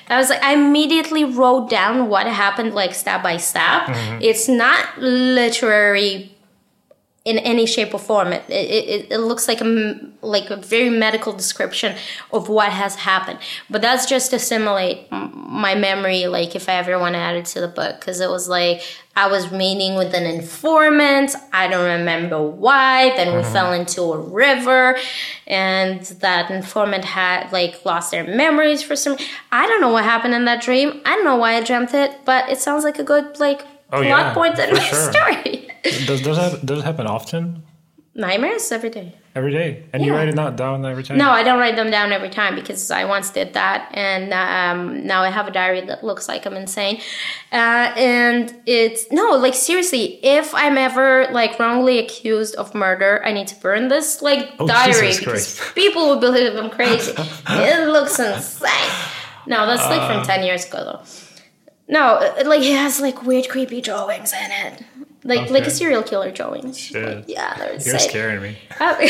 I 0.08 0.16
was 0.18 0.28
like, 0.30 0.42
I 0.42 0.54
immediately 0.54 1.24
wrote 1.24 1.70
down 1.70 2.08
what 2.08 2.26
happened 2.26 2.74
like 2.74 2.94
step 2.94 3.22
by 3.22 3.36
step. 3.38 3.82
It's 4.20 4.48
not 4.48 4.98
literary 4.98 6.33
in 7.24 7.38
any 7.38 7.64
shape 7.64 7.94
or 7.94 7.98
form. 7.98 8.32
It, 8.34 8.44
it, 8.50 9.06
it, 9.10 9.18
looks 9.18 9.48
like 9.48 9.62
a, 9.62 9.98
like 10.20 10.50
a 10.50 10.56
very 10.56 10.90
medical 10.90 11.32
description 11.32 11.96
of 12.32 12.50
what 12.50 12.70
has 12.70 12.96
happened. 12.96 13.38
But 13.70 13.80
that's 13.80 14.04
just 14.04 14.30
to 14.32 14.38
simulate 14.38 15.10
my 15.10 15.74
memory, 15.74 16.26
like 16.26 16.54
if 16.54 16.68
I 16.68 16.74
ever 16.74 16.98
want 16.98 17.14
to 17.14 17.18
add 17.18 17.36
it 17.36 17.46
to 17.46 17.62
the 17.62 17.68
book. 17.68 17.98
Because 17.98 18.20
it 18.20 18.28
was 18.28 18.46
like 18.46 18.82
I 19.16 19.28
was 19.28 19.50
meeting 19.50 19.94
with 19.94 20.12
an 20.12 20.24
informant. 20.24 21.34
I 21.50 21.66
don't 21.66 21.98
remember 21.98 22.42
why. 22.42 23.16
Then 23.16 23.34
we 23.34 23.42
mm-hmm. 23.42 23.52
fell 23.54 23.72
into 23.72 24.02
a 24.02 24.18
river. 24.18 24.98
And 25.46 26.02
that 26.20 26.50
informant 26.50 27.06
had 27.06 27.50
like 27.52 27.86
lost 27.86 28.10
their 28.10 28.24
memories 28.24 28.82
for 28.82 28.96
some 28.96 29.16
I 29.50 29.66
don't 29.66 29.80
know 29.80 29.90
what 29.90 30.04
happened 30.04 30.34
in 30.34 30.44
that 30.44 30.62
dream. 30.62 31.00
I 31.06 31.14
don't 31.14 31.24
know 31.24 31.36
why 31.36 31.54
I 31.54 31.62
dreamt 31.62 31.94
it. 31.94 32.18
But 32.26 32.50
it 32.50 32.58
sounds 32.58 32.84
like 32.84 32.98
a 32.98 33.04
good 33.04 33.40
like 33.40 33.62
Oh, 33.92 34.02
plot 34.02 34.06
yeah, 34.06 34.34
point 34.34 34.58
in 34.58 34.72
my 34.72 34.80
sure. 34.80 35.12
story. 35.12 35.68
Does 36.06 36.22
does 36.22 36.36
that 36.36 36.64
does 36.66 36.78
it 36.80 36.84
happen 36.84 37.06
often? 37.06 37.62
Nightmares 38.16 38.70
every 38.70 38.90
day. 38.90 39.12
Every 39.34 39.50
day, 39.50 39.82
and 39.92 40.04
you 40.04 40.14
write 40.14 40.28
it 40.28 40.36
not 40.36 40.54
down 40.54 40.86
every 40.86 41.02
time. 41.02 41.18
No, 41.18 41.30
I 41.30 41.42
don't 41.42 41.58
write 41.58 41.74
them 41.74 41.90
down 41.90 42.12
every 42.12 42.30
time 42.30 42.54
because 42.54 42.88
I 42.92 43.04
once 43.04 43.30
did 43.30 43.54
that, 43.54 43.90
and 43.92 44.32
um, 44.32 45.04
now 45.04 45.22
I 45.22 45.30
have 45.30 45.48
a 45.48 45.50
diary 45.50 45.80
that 45.86 46.04
looks 46.04 46.28
like 46.28 46.46
I'm 46.46 46.54
insane. 46.54 47.00
Uh, 47.50 47.90
and 47.96 48.54
it's 48.66 49.10
no, 49.10 49.30
like 49.30 49.54
seriously, 49.54 50.24
if 50.24 50.54
I'm 50.54 50.78
ever 50.78 51.26
like 51.32 51.58
wrongly 51.58 51.98
accused 51.98 52.54
of 52.54 52.72
murder, 52.76 53.20
I 53.24 53.32
need 53.32 53.48
to 53.48 53.56
burn 53.56 53.88
this 53.88 54.22
like 54.22 54.50
Oh, 54.60 54.68
diary 54.68 55.08
Jesus 55.08 55.18
because 55.18 55.58
Christ. 55.58 55.74
people 55.74 56.06
will 56.08 56.20
believe 56.20 56.54
I'm 56.54 56.70
crazy. 56.70 57.12
it 57.48 57.88
looks 57.88 58.16
insane. 58.20 58.70
No, 59.48 59.66
that's 59.66 59.82
like 59.86 60.08
from 60.08 60.24
ten 60.24 60.44
years 60.44 60.64
ago 60.64 60.78
though. 60.84 61.02
No, 61.86 62.32
like 62.44 62.62
it 62.62 62.76
has 62.76 63.00
like 63.00 63.24
weird, 63.24 63.48
creepy 63.48 63.80
drawings 63.80 64.32
in 64.32 64.50
it. 64.50 64.82
Like 65.22 65.50
like 65.50 65.66
a 65.66 65.70
serial 65.70 66.02
killer 66.02 66.30
drawings. 66.30 66.78
Shit. 66.78 67.16
Like, 67.16 67.24
yeah, 67.28 67.54
they're 67.56 67.80
You're 67.80 67.98
scaring 67.98 68.42
me. 68.42 68.58
Uh, 68.78 68.94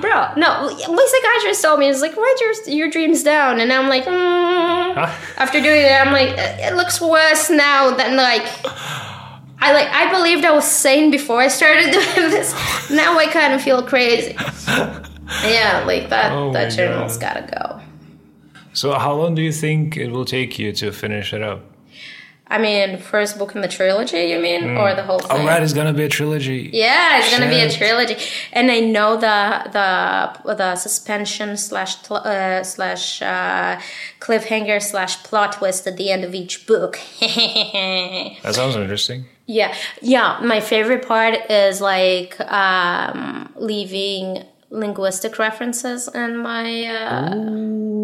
Bro, 0.00 0.34
no, 0.36 0.68
my 0.68 1.06
psychiatrist 1.10 1.62
told 1.62 1.80
me, 1.80 1.88
it's 1.88 2.00
like, 2.02 2.16
write 2.16 2.36
your, 2.40 2.74
your 2.74 2.90
dreams 2.90 3.22
down. 3.22 3.60
And 3.60 3.72
I'm 3.72 3.88
like, 3.88 4.04
mm. 4.04 4.96
after 5.38 5.60
doing 5.60 5.82
it, 5.82 5.92
I'm 5.92 6.12
like, 6.12 6.34
it 6.36 6.74
looks 6.76 7.00
worse 7.00 7.48
now 7.50 7.94
than 7.94 8.16
like, 8.16 8.42
I 9.58 9.72
like, 9.72 9.88
I 9.88 10.10
believed 10.12 10.44
I 10.44 10.52
was 10.52 10.70
sane 10.70 11.10
before 11.10 11.40
I 11.40 11.48
started 11.48 11.84
doing 11.92 12.30
this. 12.30 12.52
Now 12.90 13.18
I 13.18 13.26
kind 13.26 13.54
of 13.54 13.62
feel 13.62 13.82
crazy. 13.82 14.36
Yeah, 15.42 15.84
like 15.86 16.10
that, 16.10 16.32
Oh 16.32 16.52
that 16.52 16.70
journal's 16.70 17.16
God. 17.16 17.48
gotta 17.48 17.50
go. 17.50 17.73
So, 18.74 18.92
how 18.98 19.14
long 19.14 19.34
do 19.34 19.42
you 19.42 19.52
think 19.52 19.96
it 19.96 20.10
will 20.10 20.24
take 20.24 20.58
you 20.58 20.72
to 20.72 20.92
finish 20.92 21.32
it 21.32 21.42
up? 21.42 21.60
I 22.46 22.58
mean, 22.58 22.98
first 22.98 23.38
book 23.38 23.54
in 23.54 23.62
the 23.62 23.68
trilogy, 23.68 24.24
you 24.32 24.38
mean? 24.38 24.76
Or 24.76 24.94
the 24.94 25.02
whole 25.02 25.18
thing? 25.18 25.30
All 25.30 25.46
right, 25.46 25.62
it's 25.62 25.72
gonna 25.72 25.94
be 25.94 26.04
a 26.04 26.08
trilogy. 26.10 26.68
Yeah, 26.74 27.18
it's 27.18 27.30
gonna 27.30 27.48
be 27.48 27.58
a 27.60 27.70
trilogy, 27.70 28.16
and 28.52 28.70
I 28.70 28.80
know 28.80 29.16
the 29.16 29.38
the 29.72 30.54
the 30.54 30.76
suspension 30.76 31.56
slash 31.56 31.96
uh, 32.10 32.62
slash 32.62 33.22
uh, 33.22 33.80
cliffhanger 34.20 34.82
slash 34.82 35.22
plot 35.22 35.52
twist 35.54 35.86
at 35.86 35.96
the 35.96 36.10
end 36.10 36.22
of 36.24 36.34
each 36.34 36.66
book. 36.66 36.98
That 38.42 38.52
sounds 38.54 38.76
interesting. 38.76 39.24
yeah, 39.46 39.74
yeah. 40.02 40.38
My 40.42 40.60
favorite 40.60 41.06
part 41.08 41.34
is 41.50 41.80
like 41.80 42.38
um, 42.52 43.52
leaving 43.56 44.44
linguistic 44.70 45.38
references 45.38 46.08
in 46.14 46.36
my. 46.38 46.84
Uh, 46.86 48.03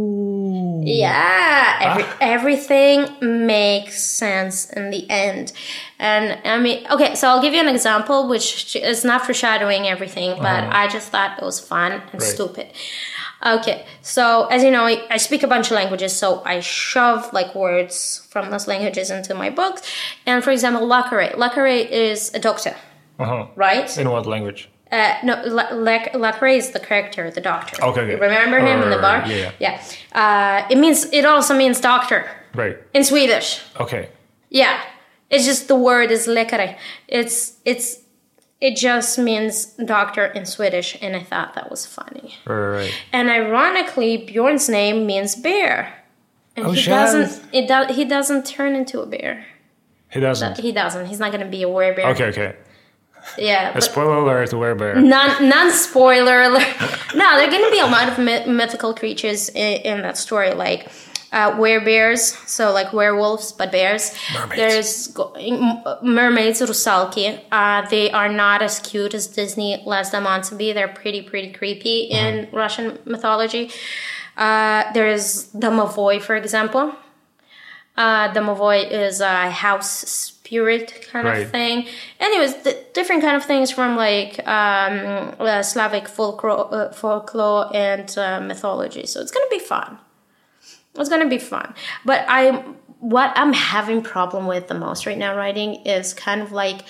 yeah, 0.98 1.78
every, 1.80 2.04
everything 2.20 3.46
makes 3.46 4.02
sense 4.04 4.68
in 4.70 4.90
the 4.90 5.08
end. 5.10 5.52
And 5.98 6.38
I 6.46 6.58
mean, 6.58 6.86
okay, 6.90 7.14
so 7.14 7.28
I'll 7.28 7.42
give 7.42 7.54
you 7.54 7.60
an 7.60 7.68
example, 7.68 8.28
which 8.28 8.74
is 8.76 9.04
not 9.04 9.24
foreshadowing 9.26 9.86
everything, 9.86 10.36
but 10.38 10.64
I 10.64 10.88
just 10.88 11.08
thought 11.10 11.38
it 11.38 11.44
was 11.44 11.60
fun 11.60 11.92
and 11.92 12.20
Right. 12.20 12.22
stupid. 12.22 12.66
Okay, 13.44 13.86
so 14.02 14.46
as 14.46 14.62
you 14.62 14.70
know, 14.70 14.84
I, 14.84 15.02
I 15.10 15.16
speak 15.16 15.42
a 15.42 15.46
bunch 15.46 15.66
of 15.70 15.72
languages, 15.76 16.14
so 16.14 16.42
I 16.44 16.60
shove 16.60 17.32
like 17.32 17.54
words 17.54 18.26
from 18.30 18.50
those 18.50 18.66
languages 18.66 19.10
into 19.10 19.34
my 19.34 19.48
books. 19.48 19.80
And 20.26 20.44
for 20.44 20.50
example, 20.50 20.86
Lacare. 20.86 21.34
Lacare 21.36 21.88
is 21.90 22.30
a 22.34 22.38
doctor, 22.38 22.74
Uh 23.18 23.24
huh. 23.24 23.46
right? 23.56 23.88
In 23.98 24.10
what 24.10 24.26
language? 24.26 24.68
Uh, 24.92 25.14
no, 25.22 25.40
La- 25.46 25.68
La- 25.72 26.08
Lacray 26.14 26.56
is 26.56 26.70
the 26.70 26.80
character, 26.80 27.30
the 27.30 27.40
doctor. 27.40 27.76
Okay, 27.82 28.00
okay. 28.00 28.10
You 28.12 28.18
remember 28.18 28.58
him 28.58 28.82
in 28.82 28.90
the 28.90 28.98
bar? 28.98 29.24
Yeah, 29.26 29.52
Yeah. 29.60 29.80
Uh, 30.12 30.66
it 30.68 30.78
means 30.78 31.04
it 31.12 31.24
also 31.24 31.54
means 31.54 31.80
doctor 31.80 32.28
Right. 32.54 32.76
in 32.92 33.04
Swedish. 33.04 33.62
Okay. 33.78 34.08
Yeah, 34.48 34.80
it's 35.30 35.44
just 35.44 35.68
the 35.68 35.76
word 35.76 36.10
is 36.10 36.26
läkare. 36.26 36.76
It's 37.06 37.58
it's 37.64 37.98
it 38.60 38.76
just 38.76 39.16
means 39.18 39.66
doctor 39.96 40.26
in 40.26 40.44
Swedish, 40.44 40.98
and 41.00 41.14
I 41.16 41.22
thought 41.22 41.54
that 41.54 41.70
was 41.70 41.86
funny. 41.86 42.34
Right. 42.44 42.92
And 43.12 43.30
ironically, 43.30 44.18
Bjorn's 44.26 44.68
name 44.68 45.06
means 45.06 45.36
bear, 45.36 45.94
and 46.56 46.66
Oh, 46.66 46.72
he 46.72 46.80
shit. 46.80 46.90
doesn't. 46.90 47.42
It 47.54 47.68
do, 47.68 47.94
he 47.94 48.04
doesn't 48.04 48.44
turn 48.44 48.74
into 48.74 49.00
a 49.00 49.06
bear. 49.06 49.46
He 50.10 50.18
doesn't. 50.18 50.58
He 50.58 50.72
doesn't. 50.72 51.06
He's 51.06 51.20
not 51.20 51.30
gonna 51.30 51.46
be 51.48 51.62
a 51.62 51.68
werebear. 51.68 52.06
Okay. 52.12 52.24
Okay. 52.34 52.56
Yeah. 53.38 53.72
A 53.76 53.80
spoiler 53.80 54.16
alert: 54.16 54.50
Werebear. 54.50 55.02
non 55.02 55.48
non 55.48 55.70
spoiler 55.70 56.42
alert. 56.42 56.66
no, 57.14 57.36
there 57.36 57.46
are 57.48 57.50
going 57.50 57.64
to 57.64 57.70
be 57.70 57.80
a 57.80 57.86
lot 57.86 58.08
of 58.08 58.18
myth- 58.18 58.46
mythical 58.46 58.94
creatures 58.94 59.48
in, 59.50 59.80
in 59.82 60.02
that 60.02 60.16
story, 60.18 60.52
like 60.54 60.88
uh, 61.32 61.52
werebears, 61.52 62.36
so 62.48 62.72
like 62.72 62.92
werewolves 62.92 63.52
but 63.52 63.70
bears. 63.70 64.14
Mermaids. 64.34 64.56
There's 64.56 65.06
go- 65.08 65.32
mermaids, 66.02 66.60
rusalki. 66.60 67.40
Uh, 67.52 67.86
they 67.88 68.10
are 68.10 68.28
not 68.28 68.62
as 68.62 68.80
cute 68.80 69.14
as 69.14 69.26
Disney 69.26 69.82
lets 69.86 70.10
them 70.10 70.26
on 70.26 70.42
to 70.42 70.54
be. 70.56 70.72
They're 70.72 70.88
pretty 70.88 71.22
pretty 71.22 71.52
creepy 71.52 72.00
in 72.10 72.48
Russian 72.52 72.98
mythology. 73.04 73.70
Uh, 74.36 74.90
there 74.92 75.06
is 75.08 75.50
Domovoy, 75.54 76.20
for 76.22 76.34
example. 76.34 76.94
Uh, 77.96 78.32
Domovoy 78.32 78.90
is 78.90 79.20
a 79.20 79.50
house 79.50 80.32
spirit 80.50 81.06
kind 81.12 81.26
Right. 81.28 81.42
of 81.44 81.50
thing. 81.50 81.86
Anyways, 82.18 82.54
different 82.92 83.22
kind 83.22 83.36
of 83.36 83.44
things 83.44 83.70
from 83.70 83.96
like 83.96 84.32
um, 84.48 85.34
uh, 85.38 85.62
Slavic 85.62 86.08
folklore, 86.08 86.74
uh, 86.74 86.92
folklore 86.92 87.70
and 87.72 88.08
uh, 88.18 88.40
mythology. 88.40 89.06
So 89.06 89.20
it's 89.20 89.30
gonna 89.30 89.46
be 89.50 89.60
fun. 89.60 89.98
It's 90.96 91.08
gonna 91.08 91.28
be 91.28 91.38
fun. 91.38 91.72
But 92.04 92.24
I, 92.28 92.64
what 92.98 93.32
I'm 93.36 93.52
having 93.52 94.02
problem 94.02 94.48
with 94.48 94.66
the 94.66 94.74
most 94.74 95.06
right 95.06 95.16
now 95.16 95.36
writing 95.36 95.74
is 95.86 96.12
kind 96.14 96.42
of 96.42 96.50
like 96.50 96.80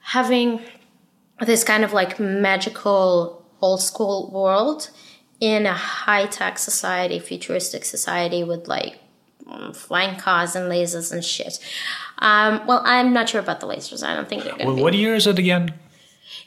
having 0.00 0.60
this 1.44 1.62
kind 1.64 1.84
of 1.84 1.92
like 1.92 2.18
magical 2.18 3.44
old 3.60 3.82
school 3.82 4.30
world 4.32 4.88
in 5.40 5.66
a 5.66 5.74
high 5.74 6.24
tech 6.26 6.58
society, 6.58 7.18
futuristic 7.18 7.84
society 7.84 8.42
with 8.42 8.66
like 8.66 8.98
flying 9.74 10.16
cars 10.18 10.54
and 10.56 10.70
lasers 10.72 11.12
and 11.12 11.24
shit. 11.24 11.58
Um, 12.20 12.66
well, 12.66 12.82
I'm 12.84 13.12
not 13.12 13.28
sure 13.28 13.40
about 13.40 13.60
the 13.60 13.66
lasers. 13.66 14.02
I 14.06 14.14
don't 14.14 14.28
think 14.28 14.42
they're 14.44 14.52
gonna 14.52 14.66
Well, 14.66 14.76
be. 14.76 14.82
what 14.82 14.94
year 14.94 15.14
is 15.14 15.26
it 15.26 15.38
again? 15.38 15.72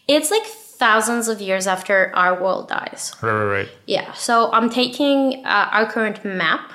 It's 0.07 0.29
like 0.31 0.43
thousands 0.45 1.27
of 1.27 1.39
years 1.41 1.67
after 1.67 2.11
our 2.15 2.41
world 2.41 2.67
dies. 2.67 3.13
Right. 3.21 3.31
Right. 3.31 3.45
Right. 3.57 3.69
Yeah, 3.85 4.11
so 4.13 4.51
I'm 4.51 4.69
taking 4.69 5.45
uh, 5.45 5.69
our 5.71 5.85
current 5.91 6.25
map 6.25 6.71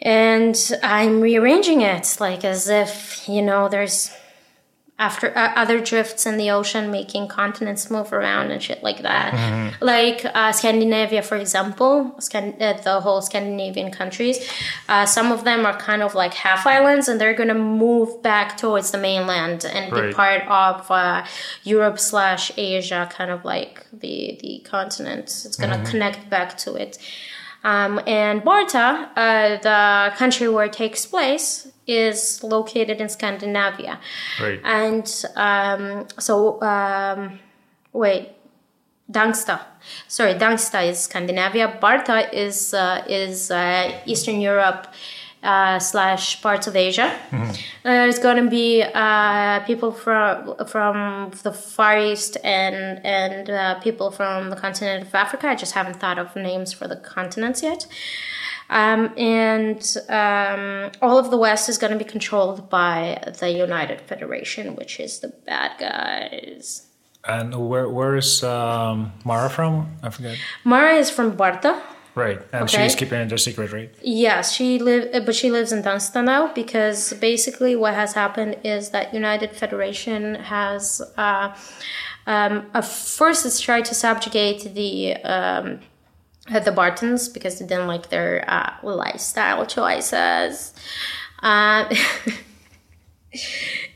and 0.00 0.72
I'm 0.82 1.20
rearranging 1.20 1.80
it 1.80 2.16
like 2.20 2.44
as 2.44 2.68
if, 2.68 3.28
you 3.28 3.42
know, 3.42 3.68
there's 3.68 4.10
after 4.98 5.36
uh, 5.36 5.52
other 5.56 5.80
drifts 5.80 6.26
in 6.26 6.36
the 6.36 6.50
ocean 6.50 6.90
making 6.90 7.26
continents 7.26 7.90
move 7.90 8.12
around 8.12 8.50
and 8.52 8.62
shit 8.62 8.82
like 8.84 9.02
that. 9.02 9.32
Like 9.80 10.24
uh, 10.24 10.52
Scandinavia, 10.52 11.22
for 11.22 11.36
example, 11.36 12.14
Scan- 12.20 12.54
uh, 12.60 12.74
the 12.84 13.00
whole 13.00 13.20
Scandinavian 13.20 13.90
countries, 13.90 14.48
uh, 14.88 15.06
some 15.06 15.32
of 15.32 15.42
them 15.44 15.66
are 15.66 15.76
kind 15.76 16.02
of 16.02 16.14
like 16.14 16.34
half 16.34 16.66
islands 16.66 17.08
and 17.08 17.20
they're 17.20 17.34
going 17.34 17.48
to 17.48 17.54
move 17.54 18.22
back 18.22 18.56
towards 18.56 18.92
the 18.92 18.98
mainland 18.98 19.64
and 19.64 19.92
be 19.92 20.12
part 20.12 20.42
of 20.46 20.88
uh, 20.90 21.24
Europe 21.64 21.98
slash 21.98 22.52
Asia, 22.56 23.08
kind 23.10 23.30
of 23.30 23.44
like 23.44 23.84
the, 23.92 24.38
the 24.40 24.60
continent. 24.64 25.24
It's 25.44 25.56
going 25.56 25.70
to 25.84 25.90
connect 25.90 26.30
back 26.30 26.56
to 26.58 26.74
it. 26.74 26.98
Um, 27.64 28.00
and 28.06 28.42
Barta, 28.42 29.08
uh, 29.16 29.58
the 29.58 30.16
country 30.16 30.48
where 30.48 30.64
it 30.66 30.72
takes 30.72 31.06
place, 31.06 31.68
is 31.86 32.42
located 32.42 33.00
in 33.00 33.08
Scandinavia. 33.08 34.00
Right. 34.40 34.60
And 34.64 35.24
um, 35.36 36.06
so, 36.18 36.60
um, 36.62 37.38
wait, 37.92 38.30
Dangsta. 39.10 39.60
Sorry, 40.08 40.34
Dangsta 40.34 40.88
is 40.88 41.00
Scandinavia. 41.00 41.78
Barta 41.80 42.32
is 42.32 42.72
uh, 42.72 43.04
is 43.08 43.50
uh, 43.50 43.92
Eastern 44.06 44.40
Europe 44.40 44.86
uh, 45.42 45.78
slash 45.78 46.40
parts 46.40 46.66
of 46.66 46.76
Asia. 46.76 47.18
There's 47.82 48.18
going 48.18 48.42
to 48.44 48.50
be 48.50 48.82
uh, 48.82 49.60
people 49.60 49.92
from 49.92 50.54
from 50.66 51.32
the 51.42 51.52
Far 51.52 51.98
East 51.98 52.36
and 52.44 53.04
and 53.04 53.50
uh, 53.50 53.80
people 53.80 54.10
from 54.10 54.50
the 54.50 54.56
continent 54.56 55.06
of 55.06 55.14
Africa. 55.14 55.48
I 55.48 55.54
just 55.54 55.72
haven't 55.72 55.98
thought 55.98 56.18
of 56.18 56.34
names 56.36 56.72
for 56.72 56.86
the 56.86 56.96
continents 56.96 57.62
yet. 57.62 57.86
Um, 58.70 59.12
and 59.18 59.96
um, 60.08 60.90
all 61.02 61.18
of 61.18 61.30
the 61.30 61.36
West 61.36 61.68
is 61.68 61.76
going 61.76 61.92
to 61.92 61.98
be 61.98 62.08
controlled 62.10 62.70
by 62.70 63.22
the 63.38 63.50
United 63.50 64.00
Federation, 64.00 64.76
which 64.76 64.98
is 64.98 65.20
the 65.20 65.28
bad 65.28 65.78
guys. 65.78 66.86
And 67.24 67.68
where 67.68 67.88
where 67.88 68.16
is 68.16 68.42
um, 68.42 69.12
Mara 69.24 69.50
from? 69.50 69.96
I 70.02 70.10
forget. 70.10 70.38
Mara 70.64 70.94
is 70.94 71.10
from 71.10 71.36
Barta. 71.36 71.80
Right. 72.14 72.40
And 72.52 72.64
Okay. 72.64 72.84
she's 72.84 72.94
keeping 72.94 73.20
it 73.20 73.32
a 73.32 73.38
secret, 73.38 73.72
right? 73.72 73.90
Yes, 74.02 74.52
she 74.52 74.78
live, 74.78 75.24
but 75.24 75.34
she 75.34 75.50
lives 75.50 75.72
in 75.72 75.82
Dunsta 75.82 76.22
now 76.22 76.52
because 76.52 77.14
basically 77.14 77.74
what 77.74 77.94
has 77.94 78.12
happened 78.12 78.56
is 78.64 78.90
that 78.90 79.14
United 79.14 79.52
Federation 79.56 80.34
has 80.34 81.00
uh, 81.16 81.54
um, 82.26 82.66
uh, 82.74 82.82
first 82.82 83.46
it's 83.46 83.60
tried 83.60 83.84
to 83.86 83.94
subjugate 83.94 84.74
the 84.74 85.16
um, 85.24 85.80
uh, 86.52 86.60
the 86.60 86.72
Bartons 86.72 87.28
because 87.28 87.58
they 87.58 87.66
didn't 87.66 87.86
like 87.86 88.10
their 88.10 88.44
uh, 88.48 88.74
lifestyle 88.82 89.64
choices. 89.64 90.74
Uh, 91.42 91.92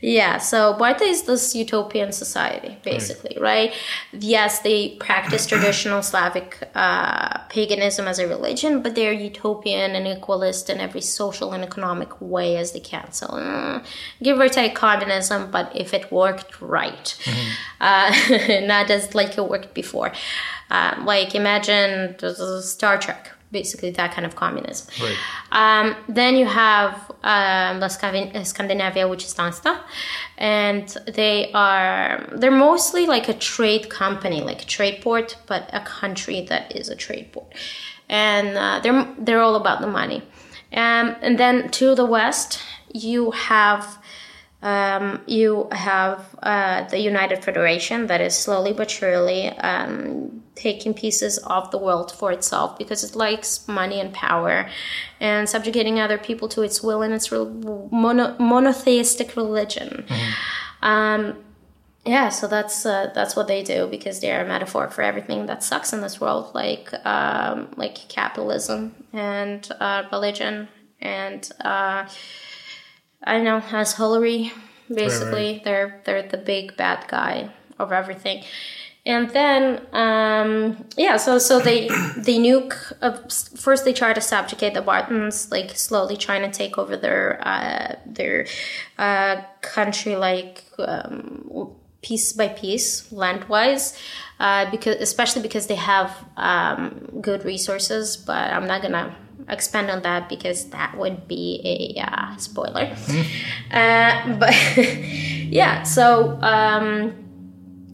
yeah, 0.01 0.37
so 0.37 0.73
Barta 0.73 1.01
is 1.01 1.23
this 1.23 1.55
utopian 1.55 2.11
society, 2.11 2.77
basically, 2.83 3.37
right? 3.39 3.71
Yes, 4.11 4.59
they 4.59 4.95
practice 4.95 5.45
traditional 5.51 6.01
Slavic 6.01 6.69
uh, 6.73 7.39
paganism 7.49 8.07
as 8.07 8.17
a 8.17 8.27
religion, 8.27 8.81
but 8.81 8.95
they're 8.95 9.13
utopian 9.13 9.95
and 9.95 10.07
equalist 10.07 10.69
in 10.69 10.79
every 10.79 11.01
social 11.01 11.53
and 11.53 11.63
economic 11.63 12.19
way 12.19 12.57
as 12.57 12.71
they 12.71 12.79
can. 12.79 13.11
So, 13.11 13.27
mm, 13.27 13.85
give 14.23 14.39
or 14.39 14.49
take 14.49 14.73
communism, 14.73 15.51
but 15.51 15.75
if 15.75 15.93
it 15.93 16.11
worked 16.11 16.59
right, 16.59 17.15
uh, 17.79 18.11
not 18.63 18.89
as 18.89 19.13
like 19.13 19.37
it 19.37 19.47
worked 19.47 19.73
before. 19.75 20.13
Um, 20.71 21.05
like, 21.05 21.35
imagine 21.35 22.17
Star 22.61 22.97
Trek, 22.97 23.31
basically 23.51 23.91
that 23.91 24.13
kind 24.13 24.25
of 24.25 24.35
communism. 24.35 24.87
Right. 25.01 25.17
Um, 25.51 25.95
then 26.07 26.35
you 26.35 26.45
have 26.45 26.93
um, 27.23 27.79
La 27.79 27.87
uh, 27.87 28.43
Scandinavia, 28.43 29.07
which 29.07 29.23
is 29.23 29.33
Dansta, 29.33 29.79
and 30.37 30.87
they 31.07 31.51
are 31.53 32.29
they're 32.35 32.51
mostly 32.51 33.05
like 33.05 33.29
a 33.29 33.33
trade 33.33 33.89
company, 33.89 34.41
like 34.41 34.63
a 34.63 34.65
trade 34.65 35.01
port, 35.01 35.37
but 35.47 35.69
a 35.73 35.79
country 35.81 36.41
that 36.49 36.75
is 36.75 36.89
a 36.89 36.95
trade 36.95 37.31
port, 37.31 37.53
and 38.09 38.57
uh, 38.57 38.79
they're 38.81 39.07
they're 39.17 39.41
all 39.41 39.55
about 39.55 39.81
the 39.81 39.87
money. 39.87 40.21
Um, 40.73 41.15
and 41.21 41.39
then 41.39 41.69
to 41.71 41.95
the 41.95 42.05
west, 42.05 42.59
you 42.93 43.31
have 43.31 43.97
um, 44.61 45.21
you 45.27 45.67
have 45.71 46.35
uh, 46.41 46.87
the 46.87 46.99
United 46.99 47.43
Federation 47.43 48.07
that 48.07 48.21
is 48.21 48.35
slowly 48.35 48.73
but 48.73 48.89
surely 48.89 49.49
um, 49.49 50.43
taking 50.55 50.95
pieces 50.95 51.37
of 51.39 51.69
the 51.69 51.77
world 51.77 52.11
for 52.11 52.31
itself 52.31 52.77
because 52.77 53.03
it 53.03 53.15
likes 53.15 53.67
money 53.67 53.99
and 53.99 54.11
power 54.13 54.67
and 55.19 55.47
subjugating 55.47 55.99
other 55.99 56.17
people 56.17 56.47
to 56.49 56.63
its 56.63 56.81
will 56.81 57.03
and 57.03 57.13
its 57.13 57.31
re- 57.31 57.45
mono- 57.45 58.35
monotheistic 58.39 59.35
religion. 59.35 60.05
Um, 60.81 61.43
yeah, 62.03 62.29
so 62.29 62.47
that's 62.47 62.85
uh, 62.85 63.11
that's 63.13 63.35
what 63.35 63.47
they 63.47 63.63
do 63.63 63.85
because 63.87 64.21
they 64.21 64.31
are 64.31 64.43
a 64.43 64.47
metaphor 64.47 64.89
for 64.89 65.01
everything 65.01 65.47
that 65.47 65.61
sucks 65.61 65.91
in 65.91 66.01
this 66.01 66.21
world, 66.21 66.55
like 66.55 66.93
um, 67.05 67.67
like 67.75 67.95
capitalism 68.07 68.95
and 69.13 69.69
uh, 69.79 70.03
religion 70.11 70.67
and. 70.99 71.51
I 73.27 73.41
know, 73.41 73.61
as 73.71 73.95
Hillary. 73.95 74.51
Basically, 74.89 75.61
they're 75.65 76.01
they're 76.05 76.23
the 76.23 76.37
big 76.37 76.77
bad 76.77 77.07
guy 77.07 77.49
of 77.77 77.91
everything. 77.91 78.43
And 79.05 79.29
then, 79.29 79.81
um, 79.93 80.85
yeah, 80.97 81.15
so 81.17 81.37
so 81.37 81.59
they 81.59 81.87
they 82.17 82.37
nuke. 82.37 82.93
Uh, 83.01 83.17
first, 83.57 83.85
they 83.85 83.93
try 83.93 84.13
to 84.13 84.21
subjugate 84.21 84.73
the 84.73 84.81
Bartons, 84.81 85.51
like 85.51 85.77
slowly 85.77 86.17
trying 86.17 86.49
to 86.49 86.57
take 86.57 86.77
over 86.77 86.97
their 86.97 87.39
uh, 87.45 87.95
their 88.05 88.47
uh, 88.97 89.41
country, 89.61 90.15
like 90.15 90.63
um, 90.79 91.71
piece 92.01 92.33
by 92.33 92.47
piece, 92.49 93.11
land 93.11 93.45
wise. 93.45 93.97
Uh, 94.39 94.69
because 94.69 94.97
especially 94.97 95.41
because 95.41 95.67
they 95.67 95.75
have 95.75 96.11
um, 96.37 97.19
good 97.21 97.43
resources, 97.43 98.17
but 98.17 98.53
I'm 98.53 98.67
not 98.67 98.81
gonna 98.81 99.15
expand 99.49 99.89
on 99.89 100.01
that 100.01 100.29
because 100.29 100.69
that 100.69 100.97
would 100.97 101.27
be 101.27 101.95
a 101.97 102.01
uh, 102.01 102.35
spoiler. 102.37 102.95
Uh, 103.71 104.37
but 104.37 104.53
yeah, 104.77 105.83
so 105.83 106.39
um, 106.41 107.13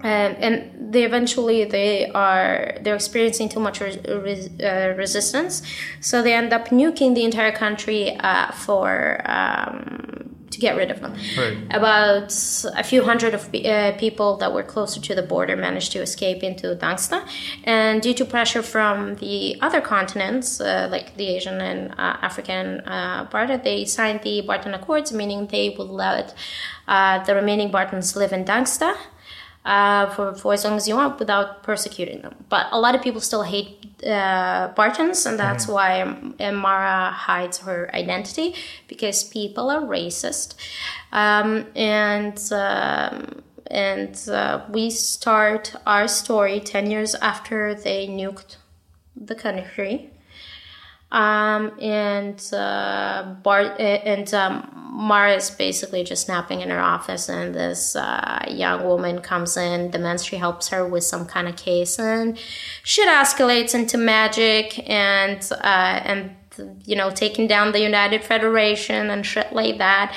and, 0.02 0.38
and 0.38 0.94
they 0.94 1.04
eventually 1.04 1.64
they 1.66 2.10
are 2.12 2.74
they're 2.82 2.96
experiencing 2.96 3.50
too 3.50 3.60
much 3.60 3.80
res, 3.80 3.98
res, 4.08 4.50
uh, 4.62 4.94
resistance, 4.98 5.62
so 6.02 6.22
they 6.22 6.34
end 6.34 6.54
up 6.54 6.70
nuking 6.70 7.16
the 7.16 7.24
entire 7.24 7.52
country 7.52 8.16
uh, 8.20 8.52
for 8.52 9.22
um, 9.26 10.33
to 10.54 10.60
get 10.60 10.76
rid 10.76 10.90
of 10.92 11.00
them. 11.02 11.14
Right. 11.38 11.58
About 11.72 12.32
a 12.76 12.84
few 12.84 13.04
hundred 13.04 13.34
of 13.34 13.54
uh, 13.54 13.92
people 13.98 14.38
that 14.38 14.52
were 14.54 14.64
closer 14.64 15.00
to 15.02 15.14
the 15.16 15.26
border 15.34 15.56
managed 15.56 15.92
to 15.94 16.00
escape 16.00 16.44
into 16.44 16.76
Dangsta, 16.76 17.20
and 17.64 18.02
due 18.02 18.14
to 18.14 18.26
pressure 18.26 18.64
from 18.64 19.16
the 19.16 19.58
other 19.62 19.82
continents, 19.82 20.62
uh, 20.62 20.88
like 20.92 21.16
the 21.18 21.28
Asian 21.36 21.60
and 21.62 21.92
uh, 21.92 22.18
African 22.30 22.80
uh, 22.82 23.26
part, 23.26 23.64
they 23.64 23.86
signed 23.86 24.22
the 24.24 24.42
Barton 24.42 24.74
Accords, 24.74 25.12
meaning 25.12 25.48
they 25.48 25.70
would 25.78 25.90
let 25.90 26.34
uh, 26.88 27.24
the 27.26 27.36
remaining 27.36 27.70
Bartons 27.72 28.16
live 28.16 28.32
in 28.34 28.46
Dangsta. 28.46 28.96
Uh, 29.66 30.10
for, 30.10 30.36
for 30.36 30.52
as 30.52 30.66
long 30.66 30.76
as 30.76 30.90
you 30.90 30.96
want 30.96 31.18
without 31.20 31.64
persecuting 31.64 32.22
them. 32.22 32.36
But 32.50 32.68
a 32.74 32.78
lot 32.78 32.96
of 32.96 33.02
people 33.02 33.22
still 33.22 33.44
hate 33.44 34.04
uh, 34.06 34.74
Bartons, 34.76 35.26
and 35.26 35.40
that's 35.40 35.70
why 35.70 36.02
um, 36.02 36.36
Mara 36.38 37.12
hides 37.12 37.60
her 37.60 37.90
identity 37.96 38.56
because 38.90 39.24
people 39.24 39.70
are 39.70 39.80
racist. 39.80 40.56
Um, 41.14 41.68
and 41.78 42.38
um, 42.52 43.42
and 43.68 44.30
uh, 44.30 44.66
we 44.70 44.90
start 44.90 45.76
our 45.88 46.08
story 46.08 46.60
10 46.60 46.92
years 46.92 47.16
after 47.16 47.74
they 47.74 48.08
nuked 48.08 48.58
the 49.16 49.36
country. 49.36 50.13
Um, 51.14 51.72
and 51.80 52.44
uh, 52.54 53.36
Bart 53.44 53.80
and 53.80 54.34
um, 54.34 54.68
Mara 54.92 55.36
is 55.36 55.52
basically 55.52 56.04
just 56.04 56.28
napping 56.28 56.62
in 56.62 56.70
her 56.72 56.80
office, 56.80 57.30
and 57.30 57.54
this 57.54 57.96
uh, 57.96 58.44
young 58.50 58.84
woman 58.84 59.22
comes 59.22 59.56
in, 59.56 59.92
demands 59.92 60.26
she 60.26 60.38
helps 60.38 60.70
her 60.70 60.84
with 60.88 61.04
some 61.04 61.26
kind 61.28 61.48
of 61.48 61.56
case, 61.56 62.00
and 62.00 62.36
shit 62.84 63.08
escalates 63.08 63.76
into 63.76 63.96
magic 63.98 64.90
and 64.90 65.48
uh, 65.52 66.02
and 66.04 66.32
you 66.84 66.96
know 66.96 67.12
taking 67.12 67.46
down 67.48 67.74
the 67.74 67.80
United 67.82 68.24
Federation 68.24 69.12
and 69.12 69.24
shit 69.24 69.54
like 69.54 69.78
that. 69.78 70.16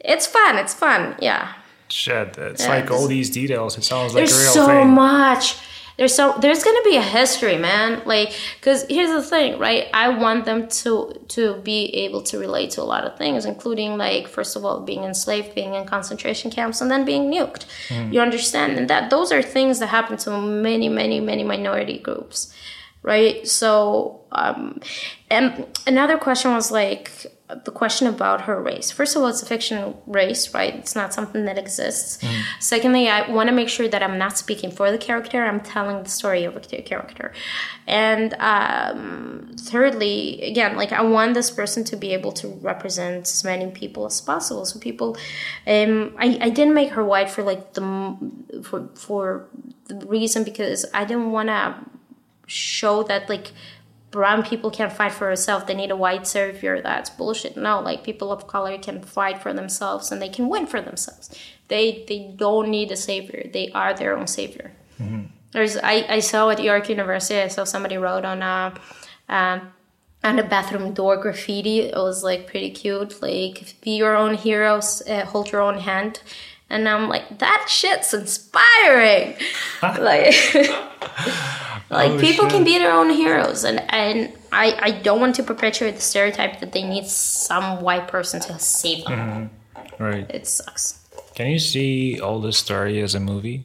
It's 0.00 0.26
fun. 0.26 0.56
It's 0.58 0.74
fun. 0.74 1.16
Yeah. 1.20 1.54
Shit, 1.90 2.36
it's 2.36 2.64
Yeah, 2.64 2.68
like 2.68 2.90
all 2.90 3.06
these 3.06 3.30
details. 3.30 3.78
It 3.78 3.84
sounds 3.84 4.12
like 4.12 4.26
There's 4.26 4.38
a 4.38 4.42
real 4.42 4.52
so 4.52 4.66
thing. 4.66 4.90
much. 4.90 5.56
There's 5.98 6.14
so 6.14 6.34
there's 6.40 6.62
gonna 6.62 6.82
be 6.84 6.96
a 6.96 7.02
history, 7.02 7.58
man. 7.58 8.02
Like, 8.06 8.32
cause 8.62 8.86
here's 8.88 9.10
the 9.10 9.22
thing, 9.22 9.58
right? 9.58 9.88
I 9.92 10.08
want 10.10 10.44
them 10.44 10.68
to 10.68 11.12
to 11.28 11.54
be 11.56 11.86
able 12.04 12.22
to 12.22 12.38
relate 12.38 12.70
to 12.72 12.82
a 12.82 12.88
lot 12.94 13.04
of 13.04 13.18
things, 13.18 13.44
including 13.44 13.98
like 13.98 14.28
first 14.28 14.54
of 14.54 14.64
all 14.64 14.80
being 14.80 15.02
enslaved, 15.02 15.56
being 15.56 15.74
in 15.74 15.86
concentration 15.86 16.52
camps, 16.52 16.80
and 16.80 16.88
then 16.88 17.04
being 17.04 17.30
nuked. 17.32 17.66
You 18.12 18.20
understand? 18.20 18.78
And 18.78 18.88
that 18.88 19.10
those 19.10 19.32
are 19.32 19.42
things 19.42 19.80
that 19.80 19.88
happen 19.88 20.16
to 20.18 20.40
many, 20.40 20.88
many, 20.88 21.18
many 21.18 21.42
minority 21.42 21.98
groups, 21.98 22.54
right? 23.02 23.46
So, 23.46 24.20
um, 24.30 24.80
and 25.30 25.66
another 25.84 26.16
question 26.16 26.52
was 26.52 26.70
like 26.70 27.10
the 27.64 27.70
question 27.70 28.06
about 28.06 28.42
her 28.42 28.60
race. 28.60 28.90
First 28.90 29.16
of 29.16 29.22
all, 29.22 29.28
it's 29.28 29.42
a 29.42 29.46
fictional 29.46 30.02
race, 30.06 30.52
right? 30.52 30.74
It's 30.74 30.94
not 30.94 31.14
something 31.14 31.46
that 31.46 31.56
exists. 31.56 32.22
Secondly, 32.60 33.08
I 33.08 33.30
want 33.30 33.48
to 33.48 33.54
make 33.54 33.70
sure 33.70 33.88
that 33.88 34.02
I'm 34.02 34.18
not 34.18 34.36
speaking 34.36 34.70
for 34.70 34.90
the 34.90 34.98
character. 34.98 35.42
I'm 35.42 35.60
telling 35.60 36.02
the 36.02 36.10
story 36.10 36.44
of 36.44 36.56
a 36.56 36.60
character. 36.60 37.32
And 37.86 38.34
um, 38.34 39.54
thirdly, 39.58 40.42
again, 40.42 40.76
like 40.76 40.92
I 40.92 41.00
want 41.00 41.32
this 41.32 41.50
person 41.50 41.84
to 41.84 41.96
be 41.96 42.12
able 42.12 42.32
to 42.32 42.48
represent 42.48 43.22
as 43.22 43.42
many 43.44 43.70
people 43.70 44.04
as 44.04 44.20
possible. 44.20 44.66
So 44.66 44.78
people, 44.78 45.16
um, 45.66 46.14
I, 46.18 46.38
I 46.42 46.50
didn't 46.50 46.74
make 46.74 46.90
her 46.90 47.04
white 47.04 47.30
for 47.30 47.42
like 47.42 47.72
the 47.72 47.82
for 48.62 48.90
for 48.94 49.48
the 49.86 50.06
reason 50.06 50.44
because 50.44 50.84
I 50.92 51.04
didn't 51.04 51.32
want 51.32 51.48
to 51.48 51.76
show 52.46 53.02
that 53.04 53.28
like 53.28 53.52
brown 54.10 54.42
people 54.42 54.70
can't 54.70 54.92
fight 54.92 55.12
for 55.12 55.26
themselves 55.28 55.66
they 55.66 55.74
need 55.74 55.90
a 55.90 55.96
white 55.96 56.26
savior 56.26 56.80
that's 56.80 57.10
bullshit. 57.10 57.56
No 57.56 57.80
like 57.80 58.04
people 58.04 58.32
of 58.32 58.46
color 58.46 58.78
can 58.78 59.02
fight 59.02 59.42
for 59.42 59.52
themselves 59.52 60.10
and 60.10 60.20
they 60.20 60.28
can 60.28 60.48
win 60.48 60.66
for 60.66 60.80
themselves. 60.80 61.30
They 61.68 62.04
they 62.08 62.32
don't 62.36 62.68
need 62.70 62.90
a 62.90 62.96
savior 62.96 63.48
they 63.52 63.70
are 63.72 63.94
their 63.94 64.16
own 64.16 64.26
savior. 64.26 64.72
There's 65.52 65.76
I, 65.76 66.06
I 66.08 66.20
saw 66.20 66.50
at 66.50 66.62
york 66.62 66.88
university 66.88 67.40
i 67.40 67.48
saw 67.48 67.64
somebody 67.64 67.96
wrote 67.96 68.24
on 68.24 68.42
a 68.42 68.74
um, 69.28 69.72
on 70.24 70.36
the 70.36 70.42
bathroom 70.42 70.92
door 70.94 71.16
graffiti 71.16 71.80
it 71.80 71.96
was 71.96 72.24
like 72.24 72.46
pretty 72.46 72.70
cute 72.70 73.22
like 73.22 73.74
be 73.82 73.92
your 73.92 74.16
own 74.16 74.34
heroes 74.34 75.02
uh, 75.08 75.24
hold 75.26 75.52
your 75.52 75.62
own 75.62 75.78
hand. 75.78 76.20
And 76.70 76.88
i'm 76.88 77.08
like 77.08 77.38
that 77.38 77.66
shit's 77.68 78.12
inspiring! 78.14 79.36
Like 79.82 80.34
like 81.90 82.12
Oh, 82.12 82.18
people 82.20 82.46
can 82.48 82.64
be 82.64 82.76
their 82.78 82.92
own 82.92 83.10
heroes 83.10 83.64
and 83.64 83.78
and 83.92 84.32
I, 84.52 84.76
I 84.80 84.90
don't 84.90 85.20
want 85.20 85.34
to 85.36 85.42
perpetuate 85.42 85.94
the 85.96 86.00
stereotype 86.00 86.60
that 86.60 86.72
they 86.72 86.82
need 86.82 87.06
some 87.06 87.80
white 87.82 88.08
person 88.08 88.40
to 88.40 88.58
save 88.58 89.04
them 89.04 89.50
Right. 89.98 90.26
it 90.30 90.46
sucks 90.46 91.00
Can 91.34 91.48
you 91.50 91.58
see 91.58 92.20
all 92.20 92.40
this 92.40 92.56
story 92.58 93.00
as 93.00 93.14
a 93.14 93.20
movie, 93.20 93.64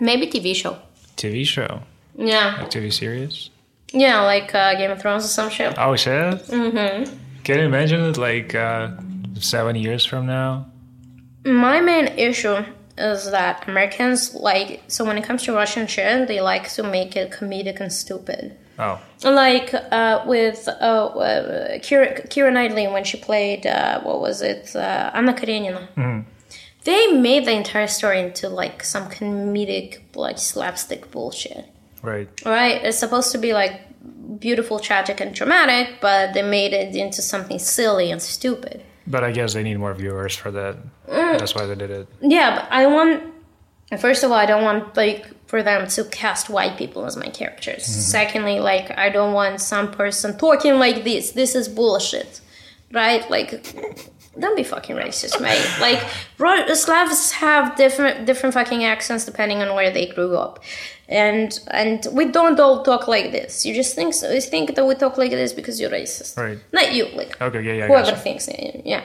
maybe 0.00 0.26
tv 0.26 0.54
show 0.54 0.78
TV 1.16 1.44
show, 1.46 1.80
yeah 2.16 2.56
like 2.60 2.70
TV 2.70 2.92
series? 2.92 3.50
yeah 3.92 4.22
like 4.22 4.54
uh, 4.54 4.74
game 4.74 4.90
of 4.90 5.00
thrones 5.00 5.24
or 5.24 5.28
some 5.28 5.50
shit 5.50 5.74
Oh 5.78 5.96
shit! 5.96 6.34
Mm-hmm. 6.46 7.16
Can 7.44 7.58
you 7.58 7.64
imagine 7.64 8.00
it 8.02 8.16
like 8.18 8.54
uh, 8.54 8.90
seven 9.40 9.74
years 9.76 10.04
from 10.04 10.26
now? 10.26 10.66
my 11.44 11.80
main 11.80 12.06
issue 12.18 12.62
is 12.98 13.30
that 13.30 13.66
americans 13.68 14.34
like 14.34 14.82
so 14.88 15.04
when 15.04 15.16
it 15.16 15.24
comes 15.24 15.42
to 15.42 15.52
russian 15.52 15.86
shit 15.86 16.28
they 16.28 16.40
like 16.40 16.68
to 16.68 16.82
make 16.82 17.16
it 17.16 17.30
comedic 17.30 17.80
and 17.80 17.92
stupid 17.92 18.56
Oh, 18.80 19.00
like 19.24 19.74
uh, 19.74 20.22
with 20.24 20.68
uh, 20.68 20.70
uh, 20.70 21.78
Keira, 21.78 22.28
Keira 22.28 22.52
Knightley 22.52 22.86
when 22.86 23.02
she 23.02 23.16
played 23.16 23.66
uh, 23.66 24.00
what 24.02 24.20
was 24.20 24.40
it 24.40 24.76
uh, 24.76 25.10
Anna 25.14 25.34
Karenina. 25.34 25.88
They 26.84 27.08
made 27.08 27.44
the 27.44 27.52
entire 27.52 27.88
story 27.88 28.20
into 28.20 28.48
like 28.48 28.84
some 28.84 29.10
comedic 29.10 30.02
like 30.14 30.38
slapstick 30.38 31.10
bullshit. 31.10 31.66
right. 32.02 32.28
Right? 32.46 32.82
It's 32.84 32.98
supposed 32.98 33.32
to 33.32 33.38
be 33.38 33.52
like 33.52 33.80
beautiful, 34.38 34.78
tragic, 34.78 35.20
and 35.20 35.34
dramatic, 35.34 36.00
but 36.00 36.34
they 36.34 36.42
made 36.42 36.72
it 36.72 36.94
into 36.94 37.20
something 37.20 37.58
silly 37.58 38.10
and 38.10 38.22
stupid. 38.22 38.84
But 39.10 39.24
I 39.24 39.32
guess 39.32 39.54
they 39.54 39.62
need 39.62 39.78
more 39.78 39.94
viewers 39.94 40.34
for 40.36 40.50
that. 40.50 40.76
Mm. 41.08 41.38
That's 41.38 41.54
why 41.54 41.66
they 41.66 41.74
did 41.74 41.90
it. 41.90 42.08
Yeah, 42.20 42.56
but 42.56 42.68
I 42.70 42.86
want. 42.86 43.22
First 43.98 44.22
of 44.22 44.30
all, 44.30 44.36
I 44.36 44.44
don't 44.44 44.62
want 44.62 44.96
like 44.96 45.26
for 45.48 45.62
them 45.62 45.88
to 45.88 46.04
cast 46.04 46.50
white 46.50 46.76
people 46.76 47.06
as 47.06 47.16
my 47.16 47.28
characters. 47.28 47.84
Secondly, 47.86 48.60
like 48.60 48.96
I 48.98 49.08
don't 49.08 49.32
want 49.32 49.60
some 49.60 49.90
person 49.90 50.36
talking 50.36 50.78
like 50.78 51.04
this. 51.04 51.32
This 51.32 51.54
is 51.54 51.68
bullshit, 51.68 52.42
right? 52.92 53.28
Like, 53.30 53.50
don't 54.38 54.56
be 54.56 54.64
fucking 54.64 54.96
racist, 54.96 55.40
mate. 55.40 55.66
Like, 55.80 56.00
Slavs 56.76 57.32
have 57.32 57.76
different 57.76 58.26
different 58.26 58.54
fucking 58.54 58.84
accents 58.84 59.24
depending 59.24 59.62
on 59.62 59.74
where 59.74 59.90
they 59.90 60.06
grew 60.06 60.36
up, 60.36 60.62
and 61.08 61.58
and 61.70 62.06
we 62.12 62.26
don't 62.26 62.58
all 62.60 62.82
talk 62.82 63.08
like 63.08 63.32
this. 63.32 63.64
You 63.66 63.74
just 63.74 63.94
think 63.94 64.14
so. 64.14 64.30
You 64.30 64.40
think 64.40 64.74
that 64.74 64.84
we 64.84 64.94
talk 64.94 65.18
like 65.18 65.30
this 65.30 65.52
because 65.52 65.80
you're 65.80 65.90
racist, 65.90 66.36
Right. 66.36 66.58
Not 66.72 66.92
you, 66.94 67.06
like 67.14 67.40
Okay, 67.40 67.62
yeah, 67.62 67.72
yeah. 67.72 67.86
Whoever 67.86 68.10
gotcha. 68.10 68.16
thinks 68.16 68.48
yeah 68.84 69.02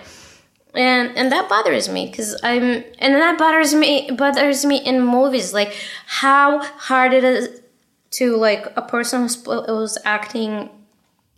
and 0.76 1.16
and 1.18 1.32
that 1.32 1.48
bothers 1.50 1.88
me 1.88 2.08
because 2.08 2.36
i'm 2.44 2.84
and 3.00 3.14
that 3.16 3.38
bothers 3.38 3.74
me 3.76 4.10
bothers 4.12 4.66
me 4.66 4.78
in 4.78 5.02
movies 5.06 5.54
like 5.54 5.74
how 6.08 6.64
hard 6.64 7.14
it 7.14 7.24
is 7.24 7.62
to 8.10 8.36
like 8.36 8.66
a 8.76 8.82
person 8.82 9.22
who's, 9.22 9.44
who's 9.44 9.98
acting 10.06 10.70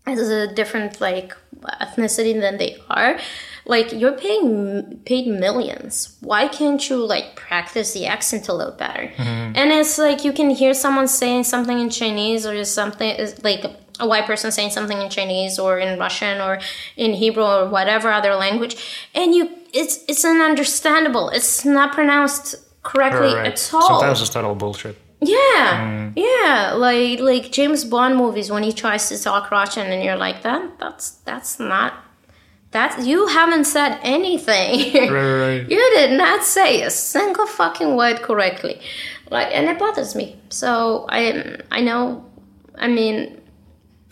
as 0.06 0.30
a 0.30 0.54
different 0.54 1.02
like 1.02 1.36
ethnicity 1.82 2.40
than 2.40 2.58
they 2.58 2.78
are. 2.90 3.20
Like 3.66 3.92
you're 3.92 4.18
paying 4.18 5.02
paid 5.06 5.28
millions. 5.28 6.18
Why 6.22 6.48
can't 6.48 6.88
you 6.90 6.98
like 6.98 7.36
practice 7.36 7.94
the 7.94 8.06
accent 8.06 8.48
a 8.48 8.54
little 8.54 8.74
better? 8.74 9.08
Mm-hmm. 9.08 9.56
And 9.56 9.72
it's 9.72 9.98
like 9.98 10.24
you 10.24 10.34
can 10.34 10.52
hear 10.52 10.74
someone 10.74 11.08
saying 11.08 11.46
something 11.46 11.80
in 11.80 11.90
chinese 11.90 12.46
or 12.46 12.64
something 12.66 13.18
like 13.44 13.66
a 14.00 14.08
white 14.08 14.26
person 14.26 14.52
saying 14.52 14.72
something 14.72 15.02
in 15.02 15.10
chinese 15.10 15.58
or 15.58 15.80
in 15.80 15.98
russian 15.98 16.42
or 16.42 16.60
in 16.98 17.14
hebrew 17.14 17.46
or 17.46 17.70
whatever 17.70 18.12
other 18.12 18.36
language 18.36 18.76
and 19.16 19.34
you 19.34 19.50
it's 19.74 20.04
it's 20.10 20.26
ununderstandable 20.26 21.34
it's 21.34 21.64
not 21.64 21.94
pronounced 21.94 22.56
correctly 22.86 23.34
right. 23.34 23.48
at 23.48 23.74
all. 23.74 24.00
Sometimes 24.00 24.22
it's 24.22 24.30
total 24.30 24.56
bullshit. 24.56 24.96
Yeah, 25.28 26.12
mm. 26.12 26.14
yeah, 26.16 26.74
like 26.74 27.20
like 27.20 27.52
James 27.52 27.84
Bond 27.86 28.16
movies 28.18 28.52
when 28.52 28.64
he 28.64 28.74
tries 28.74 29.10
to 29.10 29.22
talk 29.22 29.52
Russian 29.52 29.92
and 29.92 30.04
you're 30.04 30.16
like 30.16 30.44
that. 30.44 30.80
That's 30.80 31.12
that's 31.26 31.60
not 31.60 31.94
that 32.72 33.06
you 33.06 33.28
haven't 33.28 33.66
said 33.66 34.00
anything. 34.04 34.94
Right, 34.96 35.10
right, 35.12 35.60
right. 35.60 35.70
you 35.74 35.78
did 35.96 36.18
not 36.18 36.44
say 36.44 36.82
a 36.82 36.90
single 36.90 37.48
fucking 37.48 37.96
word 37.96 38.22
correctly, 38.22 38.80
like, 39.30 39.48
and 39.54 39.68
it 39.68 39.80
bothers 39.80 40.16
me. 40.16 40.38
So 40.50 41.06
I 41.10 41.58
I 41.72 41.82
know, 41.82 42.26
I 42.78 42.88
mean, 42.88 43.42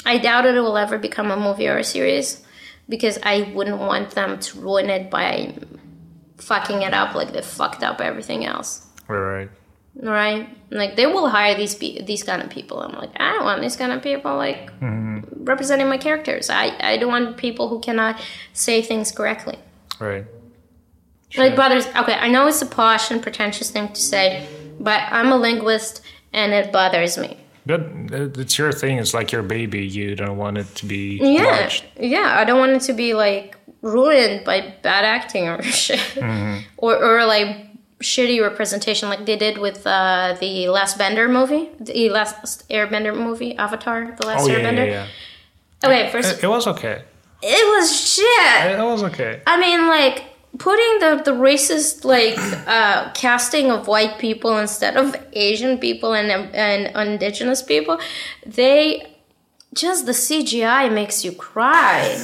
I 0.05 0.17
doubt 0.17 0.45
it 0.45 0.59
will 0.59 0.77
ever 0.77 0.97
become 0.97 1.31
a 1.31 1.37
movie 1.37 1.67
or 1.67 1.77
a 1.77 1.83
series 1.83 2.43
because 2.89 3.17
I 3.23 3.51
wouldn't 3.53 3.79
want 3.79 4.11
them 4.11 4.39
to 4.39 4.59
ruin 4.59 4.89
it 4.89 5.09
by 5.09 5.53
fucking 6.37 6.81
it 6.81 6.93
up 6.93 7.15
like 7.15 7.31
they 7.33 7.41
fucked 7.41 7.83
up 7.83 8.01
everything 8.01 8.45
else. 8.45 8.85
Right, 9.07 9.19
right. 9.19 9.49
Right? 9.95 10.49
Like 10.69 10.95
they 10.95 11.05
will 11.05 11.29
hire 11.29 11.55
these 11.55 11.75
pe- 11.75 12.01
these 12.03 12.23
kind 12.23 12.41
of 12.41 12.49
people. 12.49 12.79
I'm 12.79 12.93
like, 12.93 13.11
I 13.19 13.31
don't 13.33 13.45
want 13.45 13.61
these 13.61 13.75
kind 13.75 13.91
of 13.91 14.01
people 14.01 14.35
like 14.35 14.71
representing 15.37 15.87
my 15.89 15.97
characters. 15.97 16.49
I 16.49 16.75
I 16.79 16.97
don't 16.97 17.09
want 17.11 17.37
people 17.37 17.67
who 17.69 17.79
cannot 17.79 18.19
say 18.53 18.81
things 18.81 19.11
correctly. 19.11 19.57
Right. 19.99 20.25
Like 21.37 21.55
bothers. 21.55 21.87
Okay, 21.87 22.13
I 22.13 22.27
know 22.29 22.47
it's 22.47 22.61
a 22.61 22.65
posh 22.65 23.09
and 23.09 23.21
pretentious 23.21 23.71
thing 23.71 23.87
to 23.89 23.99
say, 24.01 24.47
but 24.79 25.01
I'm 25.11 25.31
a 25.31 25.37
linguist, 25.37 26.01
and 26.31 26.53
it 26.53 26.71
bothers 26.71 27.17
me. 27.17 27.37
But 27.65 27.81
uh, 28.11 28.29
it's 28.37 28.57
your 28.57 28.71
thing. 28.71 28.99
It's 28.99 29.13
like 29.13 29.31
your 29.31 29.41
baby. 29.41 29.85
You 29.85 30.15
don't 30.15 30.37
want 30.37 30.57
it 30.57 30.67
to 30.75 30.85
be 30.85 31.17
Yeah, 31.21 31.71
yeah. 31.99 32.35
I 32.37 32.43
don't 32.43 32.59
want 32.59 32.73
it 32.73 32.81
to 32.83 32.93
be 32.93 33.13
like 33.15 33.57
ruined 33.81 34.45
by 34.45 34.75
bad 34.83 35.05
acting 35.05 35.47
or 35.47 35.61
shit, 35.83 36.17
or 36.77 36.95
or 36.97 37.25
like 37.25 37.57
shitty 38.03 38.41
representation, 38.41 39.09
like 39.09 39.25
they 39.25 39.37
did 39.37 39.57
with 39.57 39.85
uh, 39.87 40.35
the 40.39 40.67
Last 40.69 40.97
Bender 40.97 41.27
movie, 41.27 41.69
the 41.79 42.09
Last 42.09 42.67
Airbender 42.69 43.15
movie, 43.15 43.55
Avatar, 43.57 44.15
the 44.19 44.27
Last 44.27 44.43
Oh 44.43 44.47
yeah, 44.47 44.59
Airbender. 44.59 44.85
yeah, 44.87 45.07
yeah. 45.83 45.89
Okay, 45.89 46.11
first 46.11 46.37
It, 46.37 46.43
it 46.45 46.47
was 46.47 46.67
okay. 46.67 47.01
it 47.41 47.65
was 47.75 47.85
shit. 48.15 48.79
It 48.79 48.83
was 48.83 49.03
okay. 49.03 49.41
I 49.47 49.59
mean, 49.59 49.87
like 49.87 50.17
putting 50.59 50.99
the 50.99 51.21
the 51.25 51.31
racist 51.31 52.05
like 52.05 52.37
uh, 52.67 53.11
casting 53.13 53.71
of 53.71 53.87
white 53.87 54.19
people 54.19 54.57
instead 54.57 54.95
of 54.97 55.15
Asian 55.33 55.77
people 55.77 56.13
and 56.13 56.29
and 56.31 56.81
indigenous 56.95 57.61
people, 57.61 57.99
they 58.45 59.03
just 59.73 60.05
the 60.05 60.13
CGI 60.13 60.91
makes 60.93 61.25
you 61.25 61.31
cry. 61.31 62.15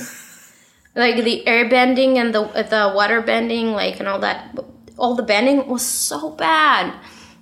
like 0.96 1.24
the 1.24 1.48
air 1.48 1.70
bending 1.70 2.18
and 2.18 2.34
the 2.34 2.44
the 2.70 2.92
water 2.96 3.22
bending, 3.22 3.74
like 3.74 4.00
and 4.00 4.08
all 4.08 4.20
that, 4.20 4.56
all 5.00 5.16
the 5.16 5.24
bending 5.24 5.68
was 5.68 5.86
so 5.86 6.32
bad. 6.32 6.94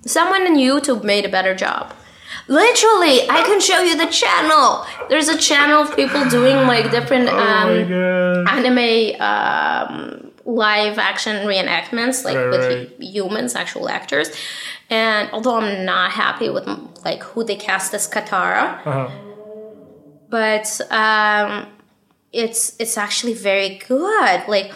Someone 0.06 0.42
on 0.46 0.56
YouTube 0.56 1.02
made 1.04 1.24
a 1.24 1.28
better 1.28 1.54
job. 1.54 1.92
Literally, 2.46 3.28
I 3.28 3.42
can 3.44 3.60
show 3.60 3.80
you 3.82 3.96
the 3.96 4.06
channel. 4.06 4.86
There's 5.10 5.28
a 5.28 5.36
channel 5.36 5.82
of 5.82 5.94
people 5.96 6.22
doing 6.30 6.56
like 6.66 6.90
different 6.90 7.28
um, 7.28 7.68
oh 7.68 8.44
anime 8.48 9.20
um, 9.20 10.30
live 10.44 10.98
action 10.98 11.46
reenactments, 11.46 12.24
like 12.24 12.36
Right, 12.36 12.50
with 12.50 12.64
right. 12.64 13.02
humans, 13.02 13.54
actual 13.54 13.88
actors. 13.88 14.28
And 14.90 15.28
although 15.32 15.56
I'm 15.56 15.84
not 15.84 16.12
happy 16.12 16.48
with 16.48 16.66
like 17.04 17.22
who 17.22 17.44
they 17.44 17.56
cast 17.56 17.92
as 17.92 18.08
Katara, 18.08 18.80
Uh-huh. 18.86 19.08
but 20.30 20.80
um, 20.90 21.66
it's 22.32 22.76
it's 22.78 22.96
actually 22.96 23.34
very 23.34 23.78
good. 23.88 24.42
Like 24.48 24.72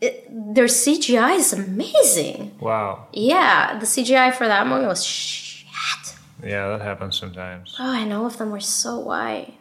it, 0.00 0.26
their 0.54 0.66
CGI 0.66 1.36
is 1.36 1.52
amazing. 1.52 2.56
Wow. 2.60 3.06
Yeah, 3.12 3.78
the 3.78 3.86
CGI 3.86 4.34
for 4.34 4.46
that 4.48 4.66
movie 4.66 4.86
was 4.86 5.04
shit. 5.04 6.16
Yeah, 6.42 6.68
that 6.68 6.80
happens 6.80 7.16
sometimes. 7.18 7.76
Oh, 7.78 7.90
I 7.90 8.04
know 8.04 8.26
of 8.26 8.36
them 8.38 8.50
were 8.50 8.60
so 8.60 8.98
white. 8.98 9.54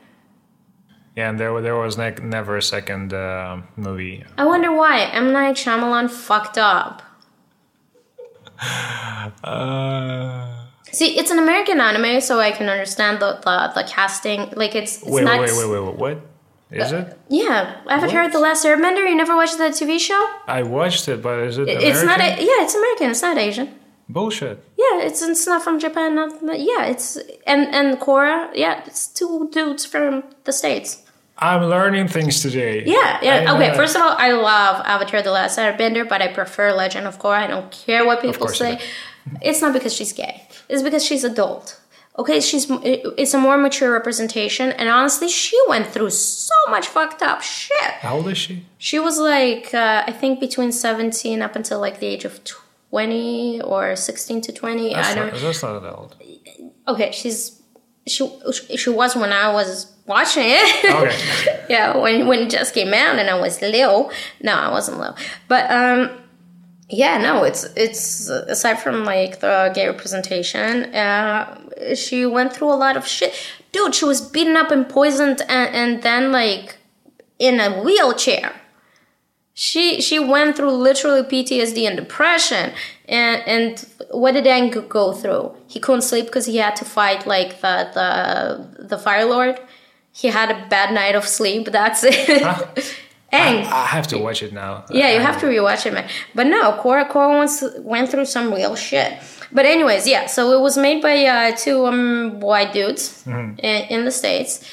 Yeah, 1.15 1.29
and 1.29 1.39
there 1.39 1.59
there 1.61 1.75
was 1.75 1.97
ne- 1.97 2.15
never 2.23 2.57
a 2.57 2.61
second 2.61 3.13
uh, 3.13 3.61
movie. 3.75 4.23
I 4.37 4.45
wonder 4.45 4.71
why 4.71 5.01
M 5.01 5.31
Night 5.33 5.55
Shyamalan 5.57 6.09
fucked 6.09 6.57
up. 6.57 7.01
Uh, 9.43 10.65
See, 10.91 11.17
it's 11.17 11.31
an 11.31 11.39
American 11.39 11.79
anime, 11.79 12.21
so 12.21 12.39
I 12.39 12.51
can 12.51 12.69
understand 12.69 13.19
the 13.19 13.39
the, 13.43 13.71
the 13.75 13.87
casting. 13.87 14.51
Like 14.55 14.75
it's, 14.75 15.01
it's 15.01 15.09
wait, 15.09 15.23
not. 15.23 15.39
wait, 15.39 15.51
wait, 15.55 15.69
wait, 15.69 15.83
wait, 15.83 15.95
what? 15.95 16.21
Is 16.71 16.93
uh, 16.93 16.97
it? 16.97 17.19
Yeah, 17.27 17.81
Avatar: 17.89 18.23
What? 18.23 18.31
The 18.31 18.39
Last 18.39 18.65
Airbender. 18.65 19.07
You 19.07 19.15
never 19.15 19.35
watched 19.35 19.57
that 19.57 19.73
TV 19.73 19.99
show? 19.99 20.25
I 20.47 20.63
watched 20.63 21.07
it, 21.09 21.21
but 21.21 21.39
is 21.39 21.57
it 21.57 21.63
American? 21.63 21.89
It's 21.89 22.03
not. 22.03 22.19
A, 22.21 22.29
yeah, 22.39 22.63
it's 22.63 22.75
American. 22.75 23.09
It's 23.11 23.21
not 23.21 23.37
Asian. 23.37 23.79
Bullshit. 24.07 24.63
Yeah, 24.77 25.01
it's 25.01 25.21
it's 25.21 25.45
not 25.45 25.63
from 25.63 25.79
Japan. 25.79 26.15
Not 26.15 26.59
yeah, 26.59 26.85
it's 26.85 27.17
and 27.45 27.67
and 27.75 27.99
Korra. 27.99 28.51
Yeah, 28.55 28.83
it's 28.85 29.07
two 29.07 29.49
dudes 29.51 29.85
from 29.85 30.23
the 30.45 30.53
states. 30.53 31.03
I'm 31.37 31.63
learning 31.65 32.07
things 32.07 32.39
today. 32.41 32.83
Yeah, 32.85 33.19
yeah. 33.21 33.43
know 33.43 33.55
Okay, 33.55 33.75
first 33.75 33.95
of 33.95 34.01
all, 34.01 34.15
I 34.17 34.31
love 34.31 34.81
Avatar: 34.85 35.21
The 35.21 35.31
Last 35.31 35.59
Airbender, 35.59 36.07
but 36.07 36.21
I 36.21 36.29
prefer 36.29 36.71
Legend 36.71 37.05
of 37.05 37.19
Korra. 37.19 37.39
I 37.39 37.47
don't 37.47 37.71
care 37.71 38.05
what 38.05 38.21
people 38.21 38.47
say. 38.47 38.79
It's 39.41 39.61
not 39.61 39.73
because 39.73 39.93
she's 39.93 40.13
gay. 40.13 40.47
It's 40.69 40.83
because 40.83 41.03
she's 41.03 41.25
adult. 41.25 41.80
Okay, 42.19 42.41
she's 42.41 42.67
it's 42.69 43.33
a 43.33 43.37
more 43.37 43.57
mature 43.57 43.91
representation, 43.91 44.71
and 44.71 44.89
honestly, 44.89 45.29
she 45.29 45.57
went 45.69 45.87
through 45.87 46.09
so 46.09 46.53
much 46.69 46.87
fucked 46.87 47.21
up 47.21 47.41
shit. 47.41 47.91
How 48.01 48.15
old 48.15 48.27
is 48.27 48.37
she? 48.37 48.65
She 48.77 48.99
was 48.99 49.17
like, 49.17 49.73
uh, 49.73 50.03
I 50.05 50.11
think 50.11 50.39
between 50.41 50.73
seventeen 50.73 51.41
up 51.41 51.55
until 51.55 51.79
like 51.79 51.99
the 51.99 52.07
age 52.07 52.25
of 52.25 52.43
twenty 52.43 53.61
or 53.61 53.95
sixteen 53.95 54.41
to 54.41 54.51
twenty. 54.51 54.93
That's, 54.93 55.07
I 55.07 55.15
don't. 55.15 55.31
not, 55.31 55.41
that's 55.41 55.63
not 55.63 55.79
that 55.79 55.93
old. 55.95 56.15
Okay, 56.87 57.11
she's 57.11 57.61
she 58.07 58.29
she 58.75 58.89
was 58.89 59.15
when 59.15 59.31
I 59.31 59.53
was 59.53 59.91
watching 60.05 60.43
it. 60.45 60.85
Okay. 60.85 61.65
yeah, 61.69 61.95
when 61.97 62.27
when 62.27 62.39
it 62.39 62.49
just 62.49 62.73
came 62.73 62.93
out 62.93 63.19
and 63.19 63.29
I 63.29 63.39
was 63.39 63.61
little. 63.61 64.11
No, 64.41 64.53
I 64.53 64.69
wasn't 64.69 64.99
little. 64.99 65.15
But 65.47 65.71
um 65.71 66.09
yeah, 66.89 67.17
no, 67.19 67.43
it's 67.43 67.63
it's 67.75 68.27
aside 68.29 68.75
from 68.81 69.05
like 69.05 69.39
the 69.39 69.71
gay 69.73 69.87
representation, 69.87 70.93
uh 70.93 71.60
she 71.95 72.25
went 72.25 72.53
through 72.53 72.71
a 72.71 72.75
lot 72.75 72.97
of 72.97 73.07
shit. 73.07 73.33
Dude, 73.71 73.95
she 73.95 74.05
was 74.05 74.21
beaten 74.21 74.55
up 74.55 74.71
and 74.71 74.87
poisoned 74.87 75.41
and, 75.47 75.75
and 75.75 76.03
then 76.03 76.31
like 76.31 76.77
in 77.39 77.59
a 77.59 77.81
wheelchair. 77.81 78.53
She 79.53 80.01
she 80.01 80.17
went 80.17 80.55
through 80.55 80.71
literally 80.71 81.23
PTSD 81.23 81.85
and 81.85 81.97
depression, 81.97 82.71
and 83.07 83.41
and 83.45 83.85
what 84.11 84.31
did 84.31 84.45
Aang 84.45 84.87
go 84.87 85.11
through? 85.11 85.53
He 85.67 85.79
couldn't 85.79 86.03
sleep 86.03 86.25
because 86.25 86.45
he 86.45 86.57
had 86.57 86.75
to 86.77 86.85
fight 86.85 87.27
like 87.27 87.59
the 87.61 87.89
the 87.93 88.85
the 88.85 88.97
Fire 88.97 89.25
Lord. 89.25 89.59
He 90.13 90.29
had 90.29 90.51
a 90.51 90.67
bad 90.69 90.93
night 90.93 91.15
of 91.15 91.27
sleep. 91.27 91.71
That's 91.71 92.03
it. 92.03 92.13
Aang. 92.31 92.83
I 93.33 93.85
have 93.85 94.07
to 94.07 94.17
watch 94.17 94.41
it 94.41 94.53
now. 94.53 94.85
Yeah, 94.89 95.13
you 95.13 95.19
have 95.19 95.39
to 95.41 95.47
rewatch 95.47 95.85
it, 95.85 95.93
man. 95.93 96.07
But 96.33 96.47
no, 96.47 96.73
Korra, 96.81 97.09
Korra 97.09 97.37
once 97.37 97.63
went 97.79 98.09
through 98.09 98.25
some 98.25 98.53
real 98.53 98.75
shit. 98.75 99.17
But 99.53 99.65
anyways, 99.65 100.07
yeah. 100.07 100.27
So 100.27 100.51
it 100.57 100.61
was 100.61 100.77
made 100.77 101.01
by 101.01 101.25
uh, 101.25 101.55
two 101.55 101.85
um, 101.85 102.39
white 102.39 102.73
dudes 102.73 103.25
in, 103.27 103.57
in 103.59 104.05
the 104.05 104.11
states, 104.11 104.63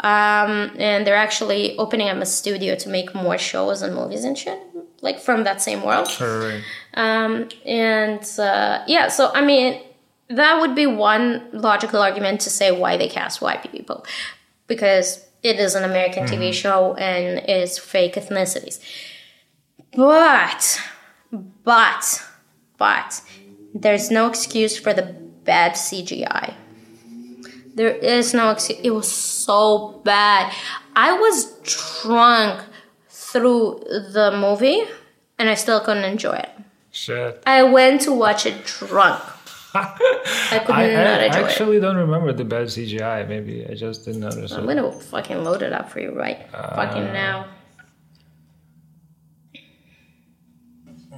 um, 0.00 0.70
and 0.78 1.06
they're 1.06 1.16
actually 1.16 1.76
opening 1.78 2.08
up 2.08 2.18
a 2.18 2.26
studio 2.26 2.76
to 2.76 2.88
make 2.88 3.14
more 3.14 3.38
shows 3.38 3.82
and 3.82 3.94
movies 3.94 4.24
and 4.24 4.38
shit, 4.38 4.58
like 5.00 5.18
from 5.18 5.44
that 5.44 5.60
same 5.60 5.82
world. 5.82 6.08
Right. 6.20 6.62
Um, 6.94 7.48
and 7.64 8.22
uh, 8.38 8.84
yeah, 8.86 9.08
so 9.08 9.30
I 9.34 9.44
mean, 9.44 9.82
that 10.28 10.60
would 10.60 10.74
be 10.74 10.86
one 10.86 11.48
logical 11.52 12.00
argument 12.00 12.40
to 12.42 12.50
say 12.50 12.70
why 12.70 12.96
they 12.96 13.08
cast 13.08 13.40
white 13.40 13.70
people, 13.72 14.04
because 14.66 15.24
it 15.42 15.58
is 15.58 15.74
an 15.74 15.84
American 15.84 16.24
TV 16.24 16.52
show 16.52 16.94
and 16.94 17.38
it's 17.48 17.78
fake 17.78 18.14
ethnicities. 18.14 18.80
But, 19.94 20.80
but, 21.32 22.22
but, 22.76 23.22
there's 23.82 24.10
no 24.10 24.28
excuse 24.28 24.78
for 24.78 24.92
the 24.92 25.02
bad 25.44 25.72
CGI. 25.72 26.54
There 27.74 27.94
is 27.94 28.34
no 28.34 28.50
excuse. 28.50 28.80
It 28.82 28.90
was 28.90 29.10
so 29.10 30.00
bad. 30.04 30.52
I 30.96 31.12
was 31.12 31.52
drunk 32.02 32.64
through 33.08 33.80
the 34.12 34.32
movie 34.36 34.82
and 35.38 35.48
I 35.48 35.54
still 35.54 35.80
couldn't 35.80 36.04
enjoy 36.04 36.34
it. 36.36 36.50
Shit. 36.90 37.42
I 37.46 37.62
went 37.62 38.00
to 38.02 38.12
watch 38.12 38.46
it 38.46 38.64
drunk. 38.64 39.22
I 39.74 40.60
could 40.64 40.74
I, 40.74 40.86
not 40.94 41.20
I 41.20 41.26
enjoy 41.26 41.38
it. 41.38 41.44
actually 41.44 41.78
don't 41.78 41.96
remember 41.96 42.32
the 42.32 42.44
bad 42.44 42.66
CGI. 42.66 43.28
Maybe 43.28 43.64
I 43.68 43.74
just 43.74 44.04
didn't 44.04 44.22
notice 44.22 44.50
I'm 44.52 44.68
it. 44.68 44.74
gonna 44.74 44.90
fucking 44.90 45.44
load 45.44 45.62
it 45.62 45.72
up 45.72 45.90
for 45.90 46.00
you 46.00 46.12
right 46.12 46.38
uh, 46.52 46.74
fucking 46.74 47.04
now. 47.12 47.46
And 50.84 50.98
some 50.98 51.10
water. 51.10 51.17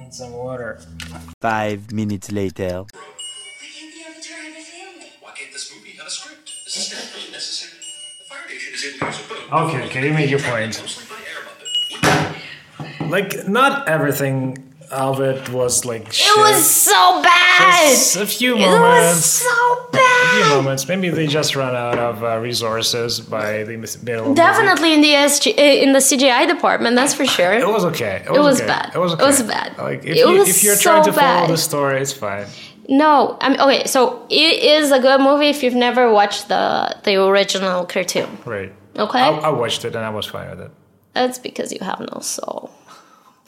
Nation 8.49 8.73
is 8.73 8.85
able 8.85 8.99
to 8.99 9.05
use 9.05 9.25
a 9.25 9.29
boat. 9.29 9.69
Okay, 9.69 9.89
can 9.89 10.03
you 10.03 10.13
made 10.13 10.29
your 10.29 10.39
point? 10.39 10.79
Mostly 10.79 11.05
by 11.07 11.21
air 11.31 11.41
Muppet. 11.47 13.09
Like, 13.09 13.47
not 13.47 13.87
everything 13.87 14.70
of 14.91 15.19
it 15.21 15.49
was 15.49 15.85
like 15.85 16.11
shit. 16.11 16.27
It 16.35 16.39
was 16.39 16.69
so 16.69 17.21
bad. 17.21 17.89
Just 17.89 18.15
a 18.15 18.25
few 18.25 18.55
moments. 18.57 18.75
It 18.75 18.81
was 19.15 19.25
so 19.25 19.89
A 19.93 20.35
few 20.35 20.55
moments. 20.55 20.87
Maybe 20.87 21.09
they 21.09 21.27
just 21.27 21.55
ran 21.55 21.75
out 21.75 21.97
of 21.99 22.23
uh, 22.23 22.37
resources 22.39 23.19
by 23.19 23.63
the 23.63 23.77
middle. 24.03 24.33
Definitely 24.33 24.93
in 24.93 25.01
the 25.01 25.13
SG, 25.13 25.57
uh, 25.57 25.61
in 25.61 25.93
the 25.93 25.99
CGI 25.99 26.47
department, 26.47 26.95
that's 26.95 27.13
for 27.13 27.25
sure. 27.25 27.53
It 27.53 27.67
was 27.67 27.85
okay. 27.85 28.23
It 28.25 28.29
was, 28.31 28.37
It 28.37 28.41
was 28.43 28.57
okay. 28.61 28.67
bad. 28.67 28.91
It 28.95 28.99
was 28.99 29.13
It 29.13 29.19
was 29.21 29.43
bad. 29.43 29.77
Like 29.77 29.99
if, 30.03 30.15
It 30.15 30.17
you, 30.17 30.41
if 30.43 30.63
you're 30.63 30.75
so 30.75 30.81
trying 30.89 31.03
to 31.05 31.13
follow 31.13 31.47
the 31.47 31.57
story, 31.57 32.01
it's 32.01 32.13
fine. 32.13 32.47
No, 32.89 33.37
I 33.41 33.49
mean, 33.49 33.59
okay, 33.61 33.85
so 33.85 34.25
it 34.29 34.63
is 34.63 34.91
a 34.91 34.99
good 34.99 35.21
movie 35.21 35.47
if 35.49 35.63
you've 35.63 35.75
never 35.75 36.11
watched 36.11 36.47
the 36.49 36.95
the 37.05 37.15
original 37.23 37.85
cartoon. 37.85 38.29
Right. 38.45 38.73
Okay, 38.97 39.19
I, 39.19 39.29
I 39.29 39.49
watched 39.49 39.85
it 39.85 39.95
and 39.95 40.03
I 40.03 40.09
was 40.09 40.25
fine 40.25 40.49
with 40.49 40.61
it. 40.61 40.71
that's 41.13 41.39
because 41.39 41.71
you 41.71 41.79
have 41.81 41.99
no 42.13 42.19
soul. 42.19 42.69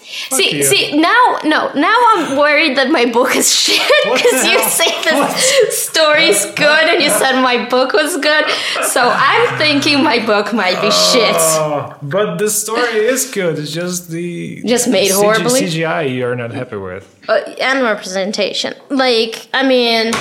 See, 0.03 0.57
you. 0.57 0.63
see, 0.63 0.97
now, 0.97 1.39
no, 1.43 1.71
now 1.73 1.97
I'm 2.15 2.37
worried 2.37 2.77
that 2.77 2.89
my 2.89 3.05
book 3.05 3.35
is 3.35 3.53
shit 3.63 3.81
because 4.03 4.45
you 4.45 4.59
say 4.69 4.91
the 5.03 5.71
story's 5.71 6.45
good 6.55 6.85
and 6.89 7.01
you 7.01 7.09
said 7.09 7.41
my 7.41 7.65
book 7.69 7.93
was 7.93 8.17
good. 8.17 8.45
So 8.83 9.01
I'm 9.01 9.57
thinking 9.57 10.03
my 10.03 10.23
book 10.25 10.53
might 10.53 10.79
be 10.81 10.91
shit. 10.91 11.35
Oh, 11.35 11.95
but 12.01 12.37
the 12.37 12.49
story 12.49 13.05
is 13.05 13.29
good. 13.31 13.57
It's 13.59 13.71
just 13.71 14.09
the 14.09 14.61
Just 14.63 14.87
made 14.87 15.11
CG 15.11 15.15
horribly? 15.15 15.61
CGI 15.61 16.15
you're 16.15 16.35
not 16.35 16.51
happy 16.51 16.77
with. 16.77 17.07
Uh, 17.27 17.39
and 17.61 17.83
representation. 17.83 18.73
Like, 18.89 19.47
I 19.53 19.65
mean, 19.67 20.13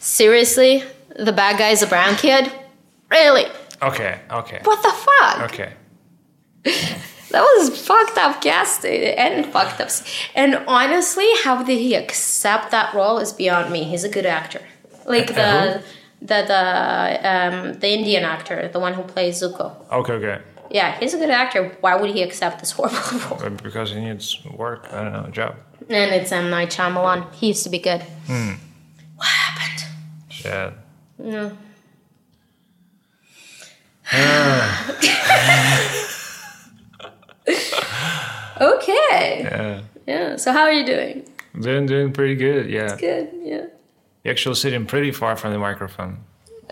seriously, 0.00 0.82
the 1.16 1.32
bad 1.32 1.58
guy's 1.58 1.82
a 1.82 1.86
brown 1.86 2.14
kid? 2.16 2.50
Really? 3.10 3.46
Okay, 3.82 4.20
okay, 4.30 4.60
What 4.62 4.82
the 4.82 4.92
fuck? 4.92 5.50
okay. 5.50 5.72
That 7.34 7.42
was 7.58 7.76
fucked 7.84 8.16
up 8.16 8.40
casting 8.40 9.02
and 9.02 9.44
fucked 9.46 9.80
up. 9.80 9.90
And 10.36 10.54
honestly, 10.68 11.28
how 11.42 11.64
did 11.64 11.80
he 11.80 11.96
accept 11.96 12.70
that 12.70 12.94
role 12.94 13.18
is 13.18 13.32
beyond 13.32 13.72
me. 13.72 13.82
He's 13.82 14.04
a 14.04 14.08
good 14.08 14.24
actor. 14.24 14.60
Like 15.04 15.34
the 15.34 15.82
the 16.22 16.38
the 16.52 16.62
um 17.32 17.56
the 17.80 17.88
Indian 17.88 18.22
actor, 18.22 18.68
the 18.68 18.78
one 18.78 18.94
who 18.94 19.02
plays 19.02 19.42
Zuko. 19.42 19.74
Okay, 19.90 20.12
okay. 20.12 20.42
Yeah, 20.70 20.96
he's 21.00 21.12
a 21.12 21.18
good 21.18 21.30
actor. 21.30 21.76
Why 21.80 21.96
would 21.96 22.10
he 22.10 22.22
accept 22.22 22.60
this 22.60 22.70
horrible 22.76 23.18
role? 23.18 23.42
Uh, 23.42 23.50
Because 23.66 23.90
he 23.90 23.98
needs 23.98 24.38
work. 24.56 24.86
I 24.92 25.02
don't 25.02 25.12
know, 25.12 25.24
a 25.24 25.32
job. 25.32 25.56
And 25.90 26.14
it's 26.14 26.30
M 26.30 26.50
Night 26.50 26.70
Shyamalan. 26.70 27.32
He 27.34 27.48
used 27.48 27.64
to 27.64 27.70
be 27.70 27.80
good. 27.80 28.02
Hmm. 28.28 28.52
What 29.16 29.26
happened? 29.26 29.80
Yeah. 30.44 30.70
No. 31.18 31.50
okay. 38.60 39.42
Yeah. 39.42 39.82
Yeah. 40.06 40.36
So 40.36 40.52
how 40.52 40.62
are 40.62 40.72
you 40.72 40.86
doing? 40.86 41.28
Doing 41.60 41.86
doing 41.86 42.12
pretty 42.12 42.34
good. 42.34 42.68
Yeah. 42.70 42.96
Good. 42.96 43.30
Yeah. 43.42 43.66
You're 44.22 44.32
actually 44.32 44.54
sitting 44.56 44.86
pretty 44.86 45.12
far 45.12 45.36
from 45.36 45.52
the 45.52 45.58
microphone. 45.58 46.18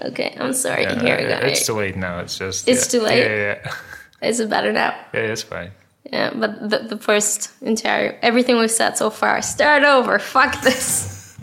Okay. 0.01 0.35
I'm 0.39 0.53
sorry 0.53 0.83
Yeah, 0.85 0.95
to 0.95 1.01
hear 1.01 1.17
uh, 1.17 1.29
that. 1.29 1.45
It's 1.45 1.67
too 1.67 1.75
late 1.75 1.97
now. 1.97 2.21
It's 2.21 2.39
just. 2.39 2.69
It's 2.69 2.93
yeah. 2.93 2.99
too 3.01 3.05
late? 3.05 3.19
Yeah, 3.19 3.37
yeah, 3.37 3.59
yeah. 3.65 4.29
Is 4.29 4.41
it 4.41 4.49
better 4.49 4.73
now? 4.73 4.95
Yeah, 5.13 5.21
it's 5.21 5.43
fine. 5.43 5.71
Yeah, 6.13 6.33
but 6.35 6.69
the, 6.69 6.79
the 6.79 6.99
first 6.99 7.51
entire 7.63 8.19
everything 8.23 8.59
we've 8.59 8.71
said 8.71 8.97
so 8.97 9.11
far. 9.11 9.43
Start 9.43 9.85
over. 9.85 10.19
Fuck 10.19 10.63
this. 10.63 11.37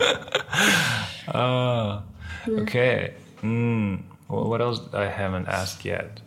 Oh, 1.32 2.02
okay. 2.48 3.14
Mm. 3.42 4.02
Well, 4.28 4.48
what 4.48 4.60
else 4.60 4.80
I 4.92 5.06
haven't 5.06 5.48
asked 5.48 5.84
yet? 5.84 6.20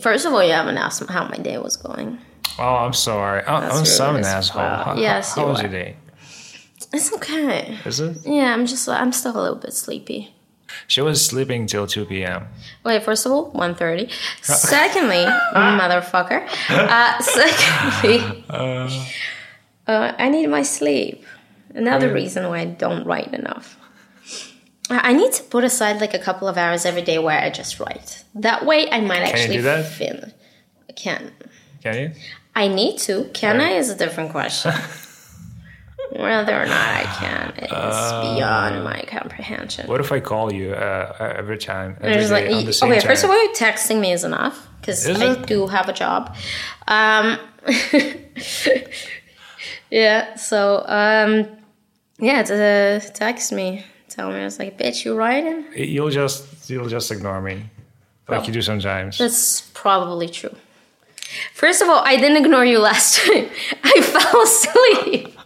First 0.00 0.26
of 0.26 0.32
all, 0.32 0.44
you 0.44 0.52
haven't 0.52 0.76
asked 0.76 1.00
me 1.00 1.08
how 1.10 1.28
my 1.28 1.36
day 1.36 1.58
was 1.58 1.76
going. 1.76 2.18
Oh, 2.58 2.76
I'm 2.76 2.92
sorry. 2.92 3.42
Oh, 3.46 3.60
That's 3.60 3.98
I'm 4.00 4.14
really 4.14 4.20
an 4.20 4.24
asshole. 4.26 4.62
Wow. 4.62 4.84
How, 4.84 4.96
Yes, 4.96 5.34
how 5.34 5.48
was 5.48 5.60
your 5.60 5.70
day? 5.70 5.96
It's 6.92 7.12
okay. 7.14 7.78
Is 7.84 7.98
it? 8.00 8.18
Yeah, 8.24 8.52
I'm 8.54 8.66
just 8.66 8.88
I'm 8.88 9.12
still 9.12 9.36
a 9.36 9.40
little 9.40 9.56
bit 9.56 9.72
sleepy. 9.72 10.34
She 10.86 11.00
was 11.00 11.24
sleeping 11.24 11.66
till 11.66 11.86
2 11.86 12.04
p.m. 12.06 12.46
Wait, 12.84 13.02
first 13.02 13.26
of 13.26 13.32
all, 13.32 13.52
1.30. 13.52 14.10
Secondly, 14.42 15.24
motherfucker. 15.54 16.48
Uh, 16.68 17.20
secondly, 17.20 18.44
uh, 18.48 20.12
I 20.18 20.28
need 20.30 20.48
my 20.48 20.62
sleep. 20.62 21.24
Another 21.74 22.12
reason 22.12 22.48
why 22.48 22.60
I 22.60 22.64
don't 22.66 23.04
write 23.06 23.32
enough. 23.34 23.76
I 24.90 25.14
need 25.14 25.32
to 25.32 25.42
put 25.44 25.64
aside 25.64 26.00
like 26.00 26.12
a 26.14 26.18
couple 26.18 26.46
of 26.46 26.58
hours 26.58 26.84
every 26.84 27.02
day 27.02 27.18
where 27.18 27.40
I 27.40 27.50
just 27.50 27.80
write. 27.80 28.24
That 28.34 28.66
way, 28.66 28.90
I 28.90 29.00
might 29.00 29.20
you 29.20 29.24
actually 29.24 29.56
do 29.56 29.62
that? 29.62 30.34
I 30.88 30.92
can. 30.92 31.32
Can 31.82 31.94
you? 31.98 32.10
I 32.54 32.68
need 32.68 32.98
to. 33.00 33.24
Can 33.32 33.60
I 33.60 33.70
is 33.70 33.90
a 33.90 33.96
different 33.96 34.30
question. 34.30 34.72
Whether 36.10 36.62
or 36.62 36.66
not 36.66 36.88
I 36.88 37.02
can 37.18 37.52
is 37.64 38.36
beyond 38.36 38.84
my 38.84 39.02
comprehension. 39.08 39.88
What 39.88 40.00
if 40.00 40.12
I 40.12 40.20
call 40.20 40.52
you 40.52 40.72
uh, 40.72 41.34
every 41.36 41.58
time, 41.58 41.96
every 42.00 42.22
day 42.24 42.30
like, 42.30 42.54
on 42.54 42.64
the 42.66 42.72
same 42.72 42.90
okay, 42.90 43.00
time? 43.00 43.08
first 43.08 43.24
of 43.24 43.30
all, 43.30 43.36
texting 43.54 44.00
me 44.00 44.12
is 44.12 44.22
enough 44.22 44.68
because 44.80 45.08
I 45.08 45.32
it? 45.32 45.46
do 45.46 45.66
have 45.66 45.88
a 45.88 45.92
job. 45.92 46.36
Um, 46.86 47.38
yeah, 49.90 50.36
so 50.36 50.84
um, 50.86 51.48
yeah, 52.20 52.42
to 52.44 53.00
text 53.12 53.50
me, 53.50 53.84
tell 54.14 54.30
me, 54.30 54.36
I 54.36 54.44
was 54.44 54.58
like, 54.58 54.78
bitch, 54.78 55.04
you 55.04 55.14
writing? 55.16 55.64
You'll 55.76 56.10
just 56.10 56.70
you'll 56.70 56.88
just 56.88 57.10
ignore 57.10 57.40
me, 57.40 57.64
like 58.28 58.46
you 58.46 58.52
do 58.52 58.62
sometimes. 58.62 59.18
That's 59.18 59.62
probably 59.74 60.28
true. 60.28 60.54
First 61.52 61.82
of 61.82 61.88
all, 61.88 62.02
I 62.04 62.16
didn't 62.16 62.44
ignore 62.44 62.64
you 62.64 62.78
last 62.78 63.18
time. 63.18 63.48
I 63.84 64.00
fell 64.00 64.42
asleep. 64.42 65.38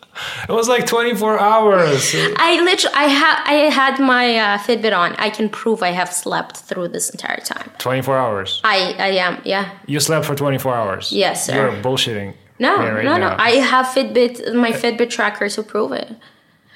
It 0.49 0.53
was 0.53 0.69
like 0.69 0.87
24 0.87 1.39
hours. 1.39 2.15
I 2.37 2.61
literally, 2.61 2.95
I 2.97 3.05
had, 3.05 3.43
I 3.45 3.53
had 3.71 4.01
my 4.01 4.37
uh, 4.37 4.59
Fitbit 4.59 4.97
on. 4.97 5.15
I 5.17 5.31
can 5.31 5.49
prove 5.49 5.83
I 5.83 5.91
have 5.91 6.13
slept 6.13 6.57
through 6.57 6.89
this 6.89 7.09
entire 7.11 7.41
time. 7.41 7.71
24 7.79 8.19
hours. 8.19 8.61
I, 8.65 8.95
I 8.99 9.09
am, 9.11 9.41
yeah. 9.45 9.79
You 9.87 10.01
slept 10.01 10.27
for 10.27 10.35
24 10.35 10.75
hours. 10.75 11.13
Yes, 11.13 11.47
sir. 11.47 11.55
You're 11.55 11.83
bullshitting. 11.83 12.35
No, 12.59 12.77
right 12.79 13.05
no, 13.05 13.17
no. 13.17 13.35
I 13.39 13.51
have 13.51 13.87
Fitbit, 13.87 14.53
my 14.55 14.73
Fitbit 14.73 15.11
tracker 15.11 15.49
to 15.49 15.63
prove 15.63 15.93
it. 15.93 16.11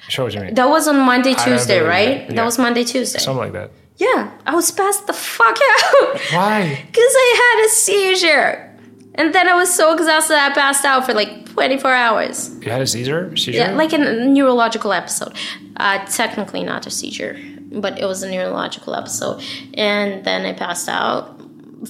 Show 0.09 0.25
it 0.27 0.31
to 0.31 0.41
me. 0.41 0.51
That 0.51 0.67
was 0.69 0.87
on 0.87 0.97
Monday, 0.99 1.33
Tuesday, 1.33 1.79
right? 1.79 2.27
That 2.27 2.35
Yeah. 2.35 2.45
was 2.45 2.57
Monday, 2.59 2.83
Tuesday. 2.83 3.19
Something 3.19 3.43
like 3.45 3.53
that. 3.53 3.71
yeah, 3.97 4.31
I 4.45 4.53
was 4.55 4.69
passed 4.71 5.07
the 5.07 5.13
fuck 5.13 5.57
out 5.71 6.19
Why? 6.33 6.83
because 6.87 7.13
I 7.25 7.29
had 7.57 7.65
a 7.65 7.69
seizure, 7.69 8.75
and 9.15 9.33
then 9.33 9.47
I 9.47 9.53
was 9.55 9.73
so 9.73 9.93
exhausted 9.93 10.35
I 10.35 10.51
passed 10.53 10.83
out 10.85 11.05
for 11.05 11.13
like 11.13 11.45
24 11.53 11.93
hours. 11.93 12.49
You 12.61 12.71
had 12.71 12.81
a 12.81 12.87
seizure? 12.87 13.35
Seizure? 13.37 13.59
Yeah, 13.59 13.71
like 13.71 13.93
a 13.93 13.97
neurological 13.99 14.91
episode. 14.93 15.33
Uh, 15.77 16.03
technically 16.05 16.63
not 16.63 16.85
a 16.87 16.89
seizure, 16.91 17.37
but 17.71 17.97
it 17.99 18.05
was 18.05 18.23
a 18.23 18.29
neurological 18.29 18.95
episode, 18.95 19.41
and 19.75 20.23
then 20.25 20.45
I 20.45 20.53
passed 20.53 20.89
out 20.89 21.39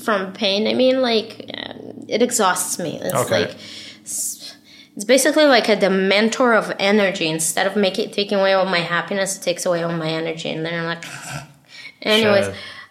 from 0.04 0.34
pain. 0.34 0.68
I 0.68 0.74
mean, 0.74 1.02
like 1.02 1.50
it 2.08 2.22
exhausts 2.22 2.78
me. 2.80 3.00
It's 3.02 3.14
Okay. 3.16 3.46
like 3.48 3.56
it's 4.96 5.06
basically 5.06 5.46
like 5.46 5.70
a 5.70 5.76
dementor 5.76 6.58
of 6.58 6.72
energy. 6.80 7.28
Instead 7.28 7.66
of 7.66 7.76
making 7.76 8.12
taking 8.12 8.40
away 8.40 8.54
all 8.54 8.66
my 8.66 8.80
happiness, 8.80 9.38
it 9.38 9.42
takes 9.42 9.66
away 9.66 9.84
all 9.84 9.92
my 9.92 10.10
energy, 10.10 10.50
and 10.50 10.66
then 10.66 10.74
I'm 10.74 10.86
like, 10.86 11.06
anyways, 12.02 12.50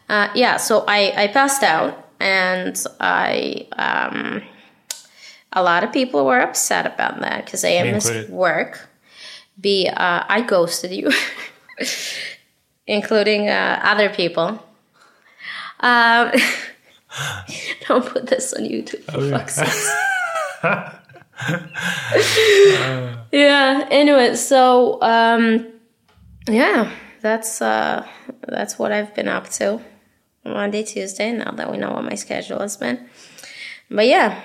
uh, 0.08 0.28
yeah. 0.34 0.56
So 0.56 0.84
I 0.88 1.12
I 1.16 1.26
passed 1.28 1.62
out, 1.62 2.08
and 2.18 2.82
I 3.00 3.66
um, 3.72 4.42
a 5.52 5.62
lot 5.62 5.84
of 5.84 5.92
people 5.92 6.24
were 6.24 6.40
upset 6.40 6.86
about 6.86 7.20
that 7.20 7.44
because 7.44 7.64
I 7.64 7.82
missed 7.82 8.28
work. 8.30 8.88
B 9.60 9.86
uh, 9.88 10.24
I 10.28 10.40
ghosted 10.40 10.90
you, 10.92 11.12
including 12.86 13.48
uh, 13.48 13.80
other 13.84 14.08
people. 14.08 14.60
Um, 15.80 16.32
don't 17.86 18.06
put 18.06 18.26
this 18.26 18.52
on 18.54 18.62
YouTube. 18.62 19.04
For 19.04 19.30
fuck's 19.30 20.98
sake. 21.48 23.18
yeah. 23.32 23.86
Anyway, 23.90 24.34
so 24.36 25.00
um, 25.02 25.66
yeah, 26.48 26.90
that's 27.20 27.60
uh, 27.62 28.06
that's 28.46 28.78
what 28.78 28.92
I've 28.92 29.14
been 29.14 29.28
up 29.28 29.48
to 29.50 29.80
Monday, 30.44 30.82
Tuesday. 30.82 31.32
Now 31.32 31.52
that 31.52 31.70
we 31.70 31.76
know 31.78 31.92
what 31.92 32.04
my 32.04 32.14
schedule 32.14 32.60
has 32.60 32.76
been, 32.76 33.08
but 33.90 34.06
yeah, 34.06 34.40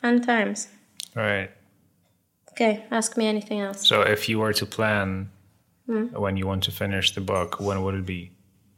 fun 0.00 0.20
times. 0.22 0.68
Right. 1.14 1.50
Okay, 2.52 2.84
ask 2.90 3.16
me 3.16 3.26
anything 3.26 3.60
else. 3.60 3.86
So 3.88 4.02
if 4.02 4.28
you 4.28 4.38
were 4.38 4.52
to 4.54 4.66
plan 4.66 5.30
Hmm. 5.86 6.08
when 6.08 6.36
you 6.36 6.46
want 6.46 6.64
to 6.64 6.70
finish 6.70 7.14
the 7.14 7.22
book, 7.22 7.60
when 7.60 7.82
would 7.82 7.94
it 7.94 8.04
be? 8.04 8.30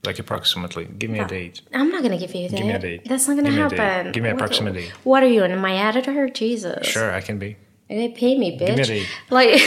Like 0.03 0.19
approximately. 0.19 0.87
Give 0.87 1.11
me 1.11 1.19
a 1.19 1.27
date. 1.27 1.61
I'm 1.75 1.91
not 1.91 2.03
gonna 2.03 2.17
give 2.17 2.35
you 2.35 2.47
a 2.47 2.49
date. 2.49 2.57
Give 2.57 2.67
me 2.67 2.73
a 2.73 2.79
date. 2.79 3.03
That's 3.07 3.29
not 3.29 3.37
gonna 3.37 3.51
Give 3.51 3.59
me 3.59 3.63
a 3.65 3.69
date. 3.69 3.79
happen. 3.79 4.13
Give 4.13 4.23
me 4.23 4.31
a 4.31 4.33
What- 4.33 4.39
proximity. 4.39 4.91
What 5.05 5.23
are 5.23 5.27
you 5.29 5.45
in 5.45 5.57
my 5.59 5.77
editor? 5.77 6.29
Jesus. 6.31 6.87
Sure, 6.87 7.13
I 7.13 7.21
can 7.21 7.39
be. 7.39 7.57
They 7.89 8.09
pay 8.09 8.39
me, 8.39 8.59
bitch. 8.59 8.67
Give 8.69 8.77
me 8.77 8.83
a 8.83 8.87
date. 8.87 9.09
Like, 9.31 9.61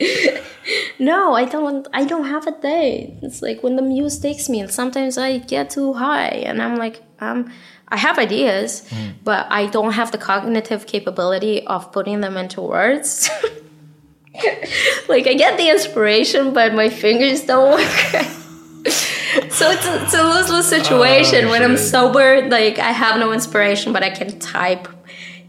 no, 0.98 1.34
I 1.34 1.44
don't. 1.44 1.86
I 1.92 2.04
don't 2.04 2.24
have 2.26 2.46
a 2.46 2.52
date. 2.60 3.14
It's 3.22 3.40
like 3.42 3.62
when 3.62 3.76
the 3.76 3.82
muse 3.82 4.18
takes 4.18 4.48
me, 4.48 4.60
and 4.60 4.70
sometimes 4.70 5.16
I 5.18 5.38
get 5.38 5.70
too 5.70 5.92
high, 5.92 6.42
and 6.48 6.60
I'm 6.62 6.76
like, 6.76 7.02
um, 7.20 7.52
I 7.88 7.96
have 7.96 8.18
ideas, 8.18 8.88
Hmm. 8.88 9.10
but 9.24 9.46
I 9.50 9.66
don't 9.66 9.92
have 9.92 10.10
the 10.10 10.18
cognitive 10.18 10.86
capability 10.86 11.64
of 11.66 11.92
putting 11.92 12.20
them 12.22 12.36
into 12.36 12.60
words. 12.60 13.30
like 15.08 15.26
I 15.26 15.34
get 15.34 15.56
the 15.58 15.68
inspiration, 15.70 16.52
but 16.52 16.74
my 16.74 16.88
fingers 16.88 17.42
don't 17.42 17.70
work. 17.78 18.26
so 19.50 19.70
it's 19.70 19.86
a, 19.86 20.02
it's 20.02 20.14
a 20.14 20.22
lose 20.22 20.50
lose 20.50 20.66
situation. 20.66 21.46
Oh, 21.46 21.50
when 21.50 21.62
I'm 21.62 21.72
Oh, 21.72 21.76
sober, 21.76 22.48
like 22.48 22.78
I 22.78 22.92
have 22.92 23.18
no 23.18 23.32
inspiration, 23.32 23.92
but 23.92 24.02
I 24.02 24.10
can 24.10 24.38
type 24.38 24.88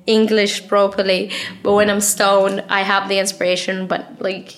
English 0.05 0.67
properly. 0.67 1.31
But 1.63 1.73
when 1.73 1.89
I'm 1.89 2.01
stoned, 2.01 2.63
I 2.69 2.81
have 2.81 3.09
the 3.09 3.19
inspiration, 3.19 3.87
but 3.87 4.21
like 4.21 4.53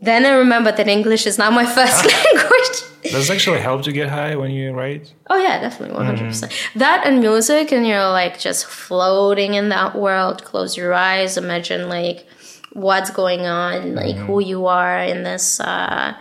then 0.00 0.26
I 0.26 0.32
remember 0.32 0.72
that 0.72 0.88
English 0.88 1.26
is 1.26 1.38
not 1.38 1.52
my 1.52 1.64
first 1.76 2.06
ah. 2.06 2.32
language. 2.34 3.12
Does 3.12 3.30
it 3.30 3.34
actually 3.34 3.60
help 3.60 3.82
to 3.82 3.92
get 3.92 4.08
high 4.08 4.34
when 4.36 4.50
you 4.50 4.72
write? 4.72 5.12
Oh 5.28 5.38
yeah, 5.38 5.60
definitely, 5.60 5.94
one 5.94 6.06
hundred 6.06 6.26
percent. 6.26 6.52
Mm-hmm. 6.52 6.78
That 6.78 7.06
and 7.06 7.20
music, 7.20 7.72
and 7.72 7.86
you're 7.86 8.10
like 8.10 8.38
just 8.38 8.66
floating 8.66 9.54
in 9.54 9.68
that 9.70 9.96
world. 9.96 10.44
Close 10.44 10.76
your 10.76 10.92
eyes, 10.92 11.36
imagine 11.36 11.88
like 11.88 12.26
what's 12.72 13.10
going 13.10 13.46
on, 13.46 13.94
like 13.94 14.16
mm-hmm. 14.16 14.26
who 14.26 14.40
you 14.40 14.66
are 14.66 14.98
in 14.98 15.22
this 15.22 15.60
uh, 15.60 16.14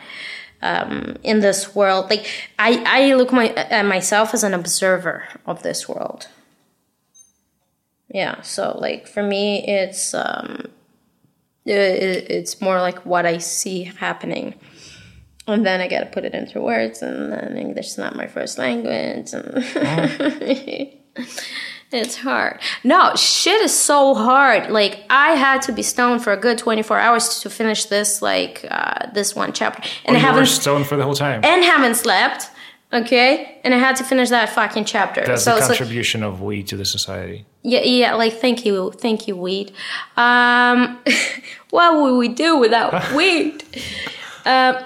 um, 0.61 1.17
in 1.23 1.39
this 1.39 1.75
world. 1.75 2.09
Like 2.09 2.27
I, 2.59 2.83
I 2.85 3.13
look 3.15 3.31
my 3.31 3.49
at 3.49 3.85
myself 3.85 4.33
as 4.33 4.43
an 4.43 4.53
observer 4.53 5.23
of 5.45 5.63
this 5.63 5.87
world. 5.87 6.27
Yeah, 8.09 8.41
so 8.41 8.77
like 8.79 9.07
for 9.07 9.23
me, 9.23 9.65
it's 9.67 10.13
um, 10.13 10.67
it, 11.65 12.29
it's 12.29 12.61
more 12.61 12.79
like 12.79 13.05
what 13.05 13.25
I 13.25 13.39
see 13.39 13.83
happening 13.83 14.55
and 15.47 15.65
then 15.65 15.81
I 15.81 15.87
got 15.87 15.99
to 15.99 16.05
put 16.07 16.25
it 16.25 16.33
into 16.33 16.61
words, 16.61 17.01
and 17.01 17.31
then 17.31 17.57
English 17.57 17.87
is 17.87 17.97
not 17.97 18.15
my 18.15 18.27
first 18.27 18.57
language, 18.57 19.33
and 19.33 19.63
it's 21.97 22.17
hard. 22.17 22.59
No, 22.83 23.13
shit 23.15 23.61
is 23.61 23.77
so 23.77 24.13
hard. 24.13 24.69
Like 24.71 25.03
I 25.09 25.31
had 25.31 25.61
to 25.63 25.71
be 25.71 25.81
stoned 25.83 26.23
for 26.23 26.33
a 26.33 26.37
good 26.37 26.57
twenty 26.57 26.81
four 26.83 26.99
hours 26.99 27.39
to 27.41 27.49
finish 27.49 27.85
this, 27.85 28.21
like 28.21 28.65
uh, 28.69 29.07
this 29.13 29.35
one 29.35 29.53
chapter, 29.53 29.81
and 30.05 30.15
I 30.17 30.19
Oh, 30.19 30.21
you 30.21 30.27
haven't 30.27 30.45
stoned 30.47 30.87
for 30.87 30.95
the 30.97 31.03
whole 31.03 31.15
time. 31.15 31.41
and 31.43 31.63
haven't 31.63 31.95
slept. 31.95 32.49
Okay, 32.93 33.59
and 33.63 33.73
I 33.73 33.77
had 33.77 33.95
to 33.97 34.03
finish 34.03 34.29
that 34.29 34.49
fucking 34.49 34.85
chapter. 34.85 35.25
That's 35.25 35.43
so 35.43 35.55
the 35.55 35.61
contribution 35.65 36.23
of 36.23 36.41
weed 36.41 36.67
to 36.67 36.77
the 36.77 36.85
society. 36.85 37.45
yeah, 37.63 37.81
yeah, 37.81 38.13
like 38.13 38.33
thank 38.33 38.65
you, 38.65 38.91
thank 38.91 39.27
you, 39.27 39.35
weed. 39.35 39.73
Um, 40.15 40.99
what 41.71 42.01
would 42.01 42.17
we 42.17 42.29
do 42.29 42.57
without 42.57 43.11
weed? 43.15 43.63
Um, 44.45 44.77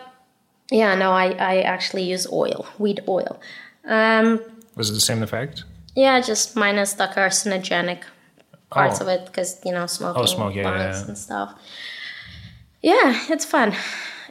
yeah, 0.72 0.95
no, 0.95 1.12
I, 1.12 1.32
I 1.34 1.62
actually 1.62 2.03
use 2.03 2.26
oil, 2.32 2.66
weed 2.80 3.01
oil. 3.07 3.39
Um, 3.86 4.39
Was 4.76 4.89
it 4.89 4.93
the 4.93 5.01
same 5.01 5.22
effect? 5.22 5.66
Yeah, 6.03 6.21
just 6.21 6.55
minus 6.55 6.93
the 6.93 7.07
carcinogenic 7.07 8.01
parts 8.69 8.99
Oh. 8.99 9.03
of 9.03 9.07
it 9.09 9.25
because 9.25 9.59
you 9.65 9.71
know 9.73 9.85
smoking, 9.87 10.27
smoke, 10.27 10.55
yeah, 10.55 10.63
yeah. 10.77 11.05
and 11.07 11.17
stuff. 11.17 11.49
Yeah, 12.81 13.07
it's 13.33 13.45
fun. 13.45 13.73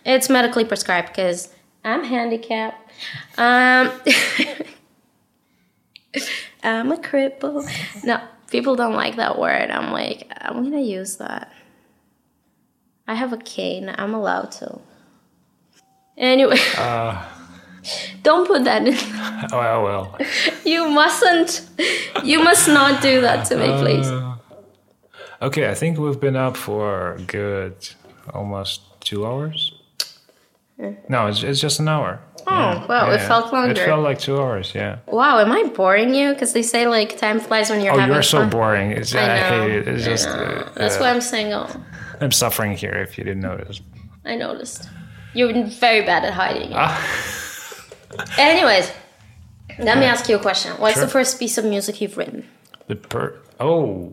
It's 0.04 0.28
medically 0.30 0.64
prescribed 0.64 1.08
because 1.08 1.48
I'm 1.84 2.02
handicapped. 2.04 2.80
Um, 3.36 3.90
I'm 6.62 6.90
a 6.92 6.96
cripple. 6.96 7.62
No, 8.04 8.20
people 8.50 8.74
don't 8.76 8.94
like 8.94 9.16
that 9.16 9.38
word. 9.38 9.70
I'm 9.70 9.92
like, 9.92 10.30
I'm 10.40 10.62
gonna 10.64 10.80
use 10.80 11.16
that. 11.16 11.52
I 13.06 13.14
have 13.14 13.32
a 13.32 13.38
cane. 13.38 13.94
I'm 13.96 14.14
allowed 14.14 14.50
to. 14.60 14.78
Anyway, 16.16 16.58
Uh. 16.76 17.22
Don't 18.22 18.47
put 18.47 18.64
that 18.64 18.86
in. 18.86 18.95
Oh, 19.53 19.59
oh 19.61 19.84
well. 19.84 20.18
You 20.64 20.89
mustn't. 20.91 21.68
You 22.24 22.43
must 22.43 22.66
not 22.68 23.01
do 23.03 23.20
that 23.20 23.47
to 23.47 23.57
me, 23.57 23.66
please. 23.82 24.11
Okay, 25.41 25.70
I 25.70 25.74
think 25.74 25.99
we've 25.99 26.18
been 26.20 26.36
up 26.36 26.57
for 26.57 27.12
a 27.14 27.20
good 27.22 27.74
almost 28.34 28.80
two 29.01 29.24
hours. 29.24 29.72
No, 31.09 31.26
it's, 31.28 31.43
it's 31.43 31.61
just 31.61 31.80
an 31.80 31.89
hour. 31.89 32.20
Oh, 32.47 32.84
well, 32.89 33.11
it 33.12 33.16
Yeah. 33.20 33.28
felt 33.28 33.53
longer. 33.53 33.70
It 33.72 33.78
felt 33.78 34.03
like 34.03 34.18
two 34.18 34.39
hours, 34.41 34.72
yeah. 34.74 34.99
wow, 35.07 35.39
am 35.39 35.53
I 35.53 35.64
boring 35.74 36.14
you? 36.14 36.32
Because 36.32 36.53
they 36.53 36.62
say 36.62 36.86
like 36.86 37.16
time 37.18 37.41
flies 37.41 37.68
when 37.70 37.80
you're 37.80 37.95
Oh, 37.95 37.99
having 37.99 38.12
you're 38.14 38.22
so 38.22 38.39
fun. 38.41 38.51
boring. 38.51 38.91
It's, 38.93 39.14
I, 39.14 39.34
I 39.34 39.39
hate 39.49 39.70
it. 39.72 39.89
It's 39.89 40.07
I 40.07 40.11
just. 40.11 40.28
uh, 40.28 40.68
That's 40.74 40.97
uh, 40.97 41.01
why 41.01 41.11
I'm 41.11 41.20
single. 41.20 41.68
I'm 42.20 42.32
suffering 42.32 42.72
here 42.76 42.95
if 43.07 43.16
you 43.18 43.24
didn't 43.24 43.43
notice. 43.43 43.80
I 44.24 44.34
noticed. 44.36 44.89
You're 45.34 45.53
very 45.66 46.03
bad 46.05 46.24
at 46.24 46.32
hiding. 46.32 46.72
it. 48.12 48.38
Anyways, 48.38 48.90
let 49.78 49.98
me 49.98 50.04
ask 50.06 50.28
you 50.28 50.36
a 50.36 50.38
question. 50.38 50.72
What's 50.78 50.94
Sure. 50.94 51.04
the 51.04 51.11
first 51.11 51.38
piece 51.38 51.59
of 51.59 51.64
music 51.64 52.00
you've 52.00 52.16
written? 52.16 52.48
The 52.88 52.96
per 52.96 53.34
oh, 53.61 54.12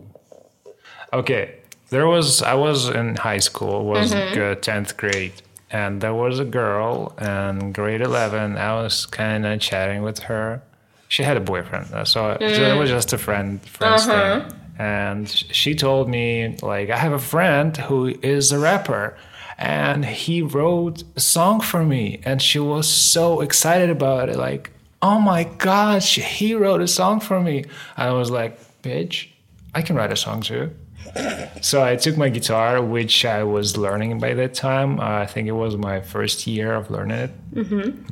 okay. 1.12 1.54
There 1.90 2.06
was 2.06 2.42
I 2.42 2.54
was 2.54 2.88
in 2.88 3.16
high 3.16 3.38
school, 3.38 3.84
was 3.84 4.12
Mm-hmm. 4.12 4.60
tenth 4.60 4.96
grade, 4.96 5.32
and 5.70 6.00
there 6.00 6.14
was 6.14 6.38
a 6.40 6.44
girl 6.44 7.14
in 7.20 7.72
grade 7.72 8.00
eleven. 8.00 8.56
I 8.58 8.74
was 8.82 9.06
kind 9.06 9.46
of 9.46 9.60
chatting 9.60 10.02
with 10.02 10.18
her. 10.20 10.62
She 11.08 11.22
had 11.22 11.36
a 11.36 11.40
boyfriend, 11.40 11.86
so 12.08 12.30
it 12.32 12.40
Mm. 12.40 12.78
was 12.78 12.90
just 12.90 13.12
a 13.12 13.18
friend 13.18 13.60
friends 13.62 14.08
Uh-huh. 14.08 14.40
thing. 14.40 14.60
And 14.78 15.28
she 15.30 15.74
told 15.74 16.08
me 16.08 16.56
like 16.60 16.90
I 16.90 16.96
have 16.98 17.12
a 17.12 17.18
friend 17.34 17.76
who 17.76 18.12
is 18.22 18.52
a 18.52 18.58
rapper. 18.58 19.16
And 19.58 20.04
he 20.04 20.42
wrote 20.42 21.02
a 21.16 21.20
song 21.20 21.60
for 21.60 21.84
me, 21.84 22.20
and 22.24 22.42
she 22.42 22.58
was 22.58 22.86
so 22.88 23.40
excited 23.40 23.88
about 23.88 24.28
it. 24.28 24.36
Like, 24.36 24.70
oh 25.00 25.18
my 25.18 25.44
gosh, 25.44 26.16
he 26.16 26.54
wrote 26.54 26.82
a 26.82 26.88
song 26.88 27.20
for 27.20 27.40
me. 27.40 27.64
I 27.96 28.10
was 28.10 28.30
like, 28.30 28.58
bitch, 28.82 29.28
I 29.74 29.82
can 29.82 29.96
write 29.96 30.12
a 30.12 30.16
song 30.16 30.42
too. 30.42 30.70
So 31.62 31.82
I 31.82 31.96
took 31.96 32.16
my 32.16 32.28
guitar, 32.28 32.82
which 32.82 33.24
I 33.24 33.42
was 33.42 33.76
learning 33.76 34.18
by 34.20 34.34
that 34.34 34.54
time. 34.54 35.00
Uh, 35.00 35.04
I 35.24 35.26
think 35.26 35.48
it 35.48 35.52
was 35.52 35.76
my 35.76 36.00
first 36.00 36.46
year 36.46 36.74
of 36.74 36.90
learning 36.90 37.16
it. 37.16 37.30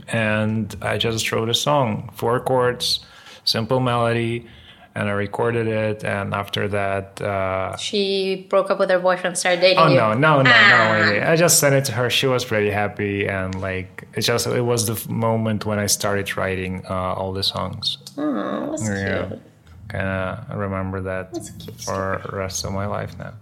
And 0.08 0.74
I 0.80 0.96
just 0.98 1.30
wrote 1.30 1.48
a 1.50 1.54
song, 1.54 2.10
four 2.14 2.40
chords, 2.40 3.04
simple 3.44 3.78
melody, 3.80 4.46
and 4.94 5.08
I 5.08 5.12
recorded 5.12 5.66
it. 5.66 6.04
And 6.04 6.34
after 6.34 6.68
that, 6.68 7.20
uh, 7.20 7.76
She 7.76 8.46
broke 8.48 8.70
up 8.70 8.78
with 8.78 8.90
her 8.90 8.98
boyfriend, 8.98 9.36
started 9.36 9.60
dating 9.60 9.78
oh 9.78 9.88
you. 9.88 9.96
no, 9.96 10.14
no, 10.14 10.42
no, 10.42 10.50
Ah. 10.54 10.98
no! 11.02 11.10
wait. 11.10 11.22
I 11.22 11.36
just 11.36 11.58
sent 11.58 11.74
it 11.74 11.84
to 11.86 11.92
her. 11.92 12.08
She 12.10 12.26
was 12.26 12.44
pretty 12.44 12.70
happy, 12.70 13.26
and 13.28 13.54
like 13.60 14.06
it 14.14 14.22
just 14.22 14.46
it 14.46 14.60
was 14.62 14.86
the 14.86 15.12
moment 15.12 15.66
when 15.66 15.78
I 15.78 15.86
started 15.86 16.34
writing 16.36 16.84
uh, 16.88 16.94
all 17.18 17.32
the 17.32 17.42
songs. 17.42 17.98
Oh, 18.18 18.70
that's 18.70 18.88
Yeah. 18.88 19.26
cute. 19.26 19.40
Kind 19.88 20.08
of 20.08 20.56
remember 20.58 21.00
that 21.02 21.32
That's 21.34 21.50
a 21.50 21.52
cute 21.52 21.80
for 21.80 22.20
the 22.28 22.36
rest 22.36 22.64
of 22.64 22.72
my 22.72 22.86
life 22.86 23.16
now. 23.18 23.34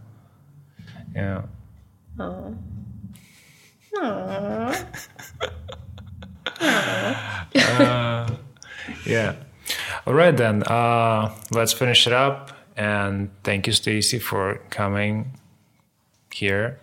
Yeah. 1.14 1.42
Aw. 2.18 2.50
Yeah. 9.07 9.34
All 10.07 10.14
right 10.14 10.36
then. 10.36 10.62
Uh, 10.64 11.34
let's 11.50 11.72
finish 11.72 12.07
it 12.07 12.12
up. 12.12 12.50
And 12.76 13.30
thank 13.44 13.66
you, 13.66 13.72
Stacy, 13.72 14.18
for 14.18 14.61
coming 14.70 15.32
here. 16.32 16.80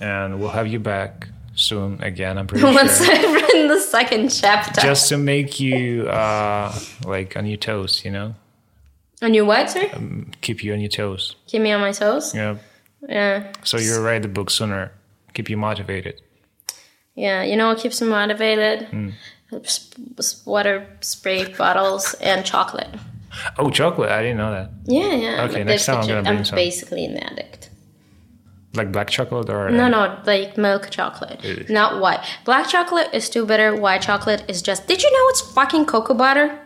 And 0.00 0.40
we'll 0.40 0.50
have 0.50 0.66
you 0.66 0.80
back 0.80 1.28
soon 1.54 2.02
again. 2.02 2.38
I'm 2.38 2.46
pretty 2.46 2.64
Once 2.74 3.04
sure. 3.04 3.14
I've 3.14 3.34
written 3.34 3.68
the 3.68 3.80
second 3.80 4.30
chapter. 4.30 4.80
Just 4.80 5.08
to 5.10 5.18
make 5.18 5.60
you 5.60 6.08
uh, 6.08 6.72
like 7.04 7.36
on 7.36 7.46
your 7.46 7.58
toes, 7.58 8.04
you 8.04 8.10
know, 8.10 8.34
On 9.22 9.34
your 9.34 9.44
what, 9.44 9.70
sir? 9.70 9.90
keep 10.40 10.62
you 10.64 10.72
on 10.72 10.80
your 10.80 10.88
toes. 10.88 11.36
Keep 11.46 11.62
me 11.62 11.72
on 11.72 11.80
my 11.80 11.92
toes? 11.92 12.34
Yeah. 12.34 12.56
Yeah. 13.08 13.52
So 13.64 13.76
you 13.78 14.00
write 14.00 14.22
the 14.22 14.28
book 14.28 14.50
sooner. 14.50 14.92
Keep 15.34 15.50
you 15.50 15.56
motivated. 15.56 16.20
Yeah, 17.14 17.42
you 17.42 17.56
know 17.56 17.68
what 17.68 17.78
keeps 17.78 18.00
me 18.00 18.08
motivated? 18.08 18.88
Hmm. 18.88 19.10
Water 20.44 20.86
spray 21.00 21.52
bottles 21.54 22.14
and 22.20 22.44
chocolate. 22.44 22.88
Oh, 23.58 23.70
chocolate! 23.70 24.10
I 24.10 24.22
didn't 24.22 24.38
know 24.38 24.50
that. 24.50 24.70
Yeah, 24.84 25.14
yeah. 25.14 25.44
Okay, 25.44 25.60
I'm 25.62 25.66
next 25.66 25.86
time 25.86 25.96
I'm 25.96 26.00
basically- 26.00 26.08
gonna 26.14 26.22
bring 26.22 26.38
I'm 26.38 26.44
some. 26.44 26.56
basically 26.56 27.04
an 27.04 27.16
addict. 27.18 27.70
Like 28.74 28.92
black 28.92 29.08
chocolate 29.08 29.48
or 29.48 29.70
No, 29.70 29.88
no, 29.88 30.18
like 30.26 30.58
milk 30.58 30.90
chocolate, 30.90 31.40
Really? 31.42 31.66
not 31.72 32.00
white. 32.00 32.20
Black 32.44 32.68
chocolate 32.68 33.08
is 33.12 33.28
too 33.30 33.46
bitter. 33.46 33.74
White 33.74 34.02
chocolate 34.02 34.44
is 34.48 34.60
just. 34.62 34.86
Did 34.86 35.02
you 35.02 35.10
know 35.10 35.24
it's 35.30 35.40
fucking 35.52 35.86
cocoa 35.86 36.14
butter? 36.14 36.58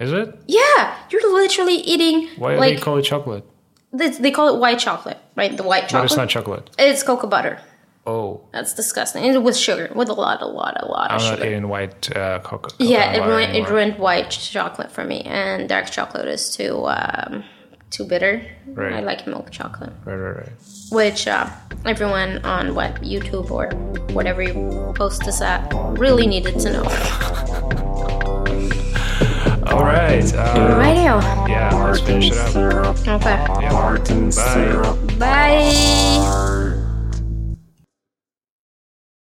Is 0.00 0.12
it? 0.12 0.34
Yeah, 0.46 0.96
you're 1.10 1.32
literally 1.34 1.74
eating 1.76 2.28
Why 2.38 2.54
do 2.54 2.60
they 2.60 2.76
call 2.76 2.96
it 2.98 3.02
chocolate? 3.02 3.44
they, 3.92 4.08
they 4.08 4.30
call 4.30 4.54
it 4.54 4.58
white 4.58 4.78
chocolate, 4.78 5.18
right? 5.36 5.54
The 5.56 5.62
white 5.62 5.82
But 5.82 5.90
chocolate. 5.90 6.10
it's 6.10 6.16
not 6.16 6.28
chocolate. 6.30 6.70
It's 6.78 7.02
cocoa 7.02 7.26
butter. 7.28 7.60
Oh, 8.04 8.40
That's 8.52 8.74
disgusting. 8.74 9.22
And 9.24 9.44
with 9.44 9.56
sugar, 9.56 9.88
with 9.94 10.08
a 10.08 10.12
lot, 10.12 10.42
a 10.42 10.46
lot, 10.46 10.76
a 10.82 10.86
lot 10.86 11.10
I'm 11.12 11.18
of 11.18 11.22
not 11.22 11.38
sugar. 11.38 11.46
eating 11.50 11.68
white 11.68 12.16
uh, 12.16 12.40
cocoa. 12.40 12.74
Yeah, 12.78 13.12
it 13.12 13.24
ruined, 13.24 13.56
it 13.56 13.68
ruined 13.68 13.98
white 13.98 14.30
chocolate 14.30 14.90
for 14.90 15.04
me, 15.04 15.20
and 15.22 15.68
dark 15.68 15.88
chocolate 15.88 16.26
is 16.26 16.50
too 16.56 16.84
um, 16.86 17.44
too 17.90 18.04
bitter. 18.04 18.44
Right. 18.66 18.94
I 18.94 19.00
like 19.00 19.26
milk 19.28 19.50
chocolate, 19.52 19.92
Right, 20.04 20.16
right, 20.16 20.36
right. 20.38 20.48
which 20.90 21.28
uh, 21.28 21.48
everyone 21.84 22.44
on 22.44 22.74
what 22.74 22.96
YouTube 23.02 23.50
or 23.52 23.68
whatever 24.14 24.42
you 24.42 24.92
post 24.96 25.24
this 25.24 25.40
at 25.40 25.72
really 25.96 26.26
needed 26.26 26.58
to 26.58 26.72
know. 26.72 26.82
All 29.72 29.84
right. 29.84 30.34
Uh, 30.34 30.76
Radio. 30.78 31.20
yeah, 31.48 31.70
let's 31.84 32.00
finish 32.00 32.30
it 32.32 32.36
up. 32.56 32.96
Okay. 32.98 33.46
Yeah. 33.62 33.96
Bye. 35.18 35.18
Bye. 35.18 36.58